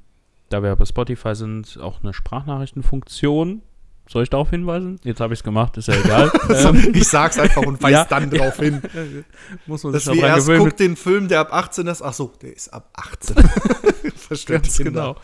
da 0.49 0.62
wir 0.62 0.70
ja 0.70 0.74
bei 0.74 0.86
Spotify 0.86 1.34
sind, 1.34 1.78
auch 1.82 2.03
eine 2.03 2.14
Sprachnachrichtenfunktion. 2.14 3.61
Soll 4.07 4.22
ich 4.22 4.30
darauf 4.30 4.50
hinweisen? 4.50 5.00
Jetzt 5.02 5.20
habe 5.20 5.32
ich 5.32 5.40
es 5.40 5.44
gemacht, 5.44 5.76
ist 5.78 5.88
ja 5.88 5.94
egal. 5.94 6.30
ähm, 6.50 6.92
ich 6.94 7.09
sag's 7.09 7.38
einfach 7.38 7.62
und 7.62 7.82
weiß 7.82 7.90
Ja. 7.90 8.05
dann 8.05 8.28
drauf 8.30 8.57
hin. 8.59 8.82
muss 9.66 9.82
man 9.82 9.92
Dass 9.94 10.05
sich 10.05 10.14
wir 10.14 10.20
dran 10.22 10.30
erst 10.36 10.48
guckt 10.48 10.78
den 10.78 10.94
Film, 10.96 11.28
der 11.28 11.40
ab 11.40 11.52
18 11.52 11.86
ist. 11.86 12.02
Ach 12.02 12.12
so, 12.12 12.32
der 12.42 12.55
ist 12.55 12.68
ab 12.68 12.90
18. 12.94 13.36
Versteht 14.16 14.62
Ganz 14.62 14.76
genau. 14.76 15.16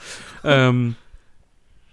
Ähm, 0.44 0.96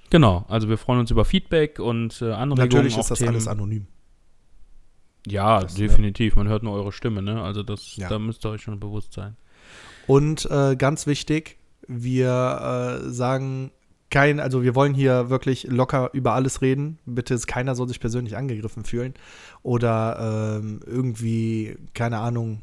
genau, 0.09 0.45
also 0.47 0.69
wir 0.69 0.77
freuen 0.77 0.99
uns 1.01 1.11
über 1.11 1.25
Feedback 1.25 1.79
und 1.79 2.21
äh, 2.21 2.31
Anregungen. 2.31 2.57
Natürlich 2.69 2.97
ist 2.97 3.11
das 3.11 3.19
Themen. 3.19 3.31
alles 3.31 3.47
anonym. 3.49 3.87
Ja, 5.27 5.59
Das, 5.59 5.77
ne? 5.77 5.87
definitiv. 5.87 6.35
Man 6.37 6.47
hört 6.47 6.63
nur 6.63 6.73
eure 6.73 6.93
Stimme, 6.93 7.21
ne? 7.21 7.41
Also 7.41 7.63
das, 7.63 7.97
Ja. 7.97 8.07
da 8.07 8.17
müsst 8.17 8.45
ihr 8.45 8.49
euch 8.49 8.61
schon 8.61 8.79
bewusst 8.79 9.11
sein. 9.13 9.35
Und 10.07 10.49
äh, 10.49 10.77
ganz 10.77 11.05
wichtig, 11.05 11.57
wir 11.85 13.01
äh, 13.05 13.09
sagen 13.09 13.71
kein, 14.09 14.39
also 14.39 14.63
wir 14.63 14.73
wollen 14.75 14.93
hier 14.93 15.29
wirklich 15.29 15.63
locker 15.69 16.09
über 16.13 16.33
alles 16.33 16.61
reden. 16.61 16.97
Bitte, 17.05 17.33
ist- 17.33 17.47
keiner 17.47 17.75
soll 17.75 17.87
sich 17.87 17.99
persönlich 17.99 18.37
angegriffen 18.37 18.83
fühlen 18.85 19.13
oder 19.63 20.57
ähm, 20.61 20.79
irgendwie, 20.85 21.77
keine 21.93 22.19
Ahnung, 22.19 22.61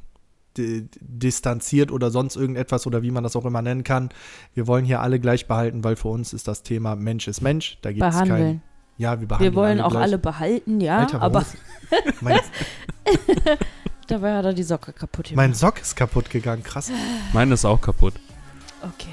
di- 0.56 0.88
distanziert 1.00 1.92
oder 1.92 2.10
sonst 2.10 2.36
irgendetwas 2.36 2.86
oder 2.86 3.02
wie 3.02 3.10
man 3.10 3.22
das 3.24 3.36
auch 3.36 3.44
immer 3.44 3.60
nennen 3.60 3.84
kann. 3.84 4.08
Wir 4.54 4.66
wollen 4.66 4.84
hier 4.86 5.00
alle 5.00 5.20
gleich 5.20 5.46
behalten, 5.46 5.84
weil 5.84 5.96
für 5.96 6.08
uns 6.08 6.32
ist 6.32 6.48
das 6.48 6.62
Thema 6.62 6.96
Mensch 6.96 7.28
ist 7.28 7.40
Mensch. 7.42 7.76
Da 7.82 7.92
gibt 7.92 8.04
es 8.06 8.14
kein. 8.16 8.28
Behandeln. 8.28 8.62
Ja, 8.96 9.20
wir 9.20 9.26
behandeln 9.26 9.52
Wir 9.52 9.56
wollen 9.56 9.80
auch 9.80 9.90
gleich. 9.90 10.02
alle 10.04 10.18
behalten, 10.18 10.80
ja, 10.80 10.98
Alter, 10.98 11.20
warum 11.20 11.36
aber 11.36 11.44
dabei 14.06 14.34
hat 14.36 14.44
er 14.44 14.52
die 14.54 14.62
Socke 14.62 14.92
kaputt 14.92 15.26
gemacht. 15.26 15.36
mein 15.36 15.54
Sock 15.54 15.80
ist 15.80 15.96
kaputt 15.96 16.30
gegangen, 16.30 16.62
krass. 16.62 16.90
Meine 17.32 17.54
ist 17.54 17.64
auch 17.64 17.80
kaputt. 17.80 18.14
Okay, 18.82 19.10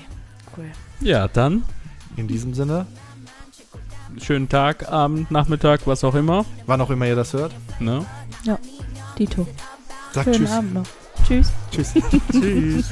cool. 0.57 0.65
Ja, 0.99 1.27
dann 1.27 1.63
In 2.15 2.27
diesem 2.27 2.53
Sinne, 2.53 2.85
schönen 4.19 4.49
Tag, 4.49 4.91
Abend, 4.91 5.31
Nachmittag, 5.31 5.81
was 5.85 6.03
auch 6.03 6.15
immer. 6.15 6.45
wann 6.65 6.81
auch 6.81 6.89
immer 6.89 7.07
ihr 7.07 7.15
das 7.15 7.33
hört, 7.33 7.53
Ne? 7.79 8.05
Dito. 9.17 9.47
sagt 10.13 10.25
Schönen 10.25 10.45
Tschüss. 10.45 10.51
Abend 10.51 10.73
noch. 10.73 10.87
Tschüss. 11.27 11.51
Tschüss. 11.71 11.93
Tschüss. 12.31 12.85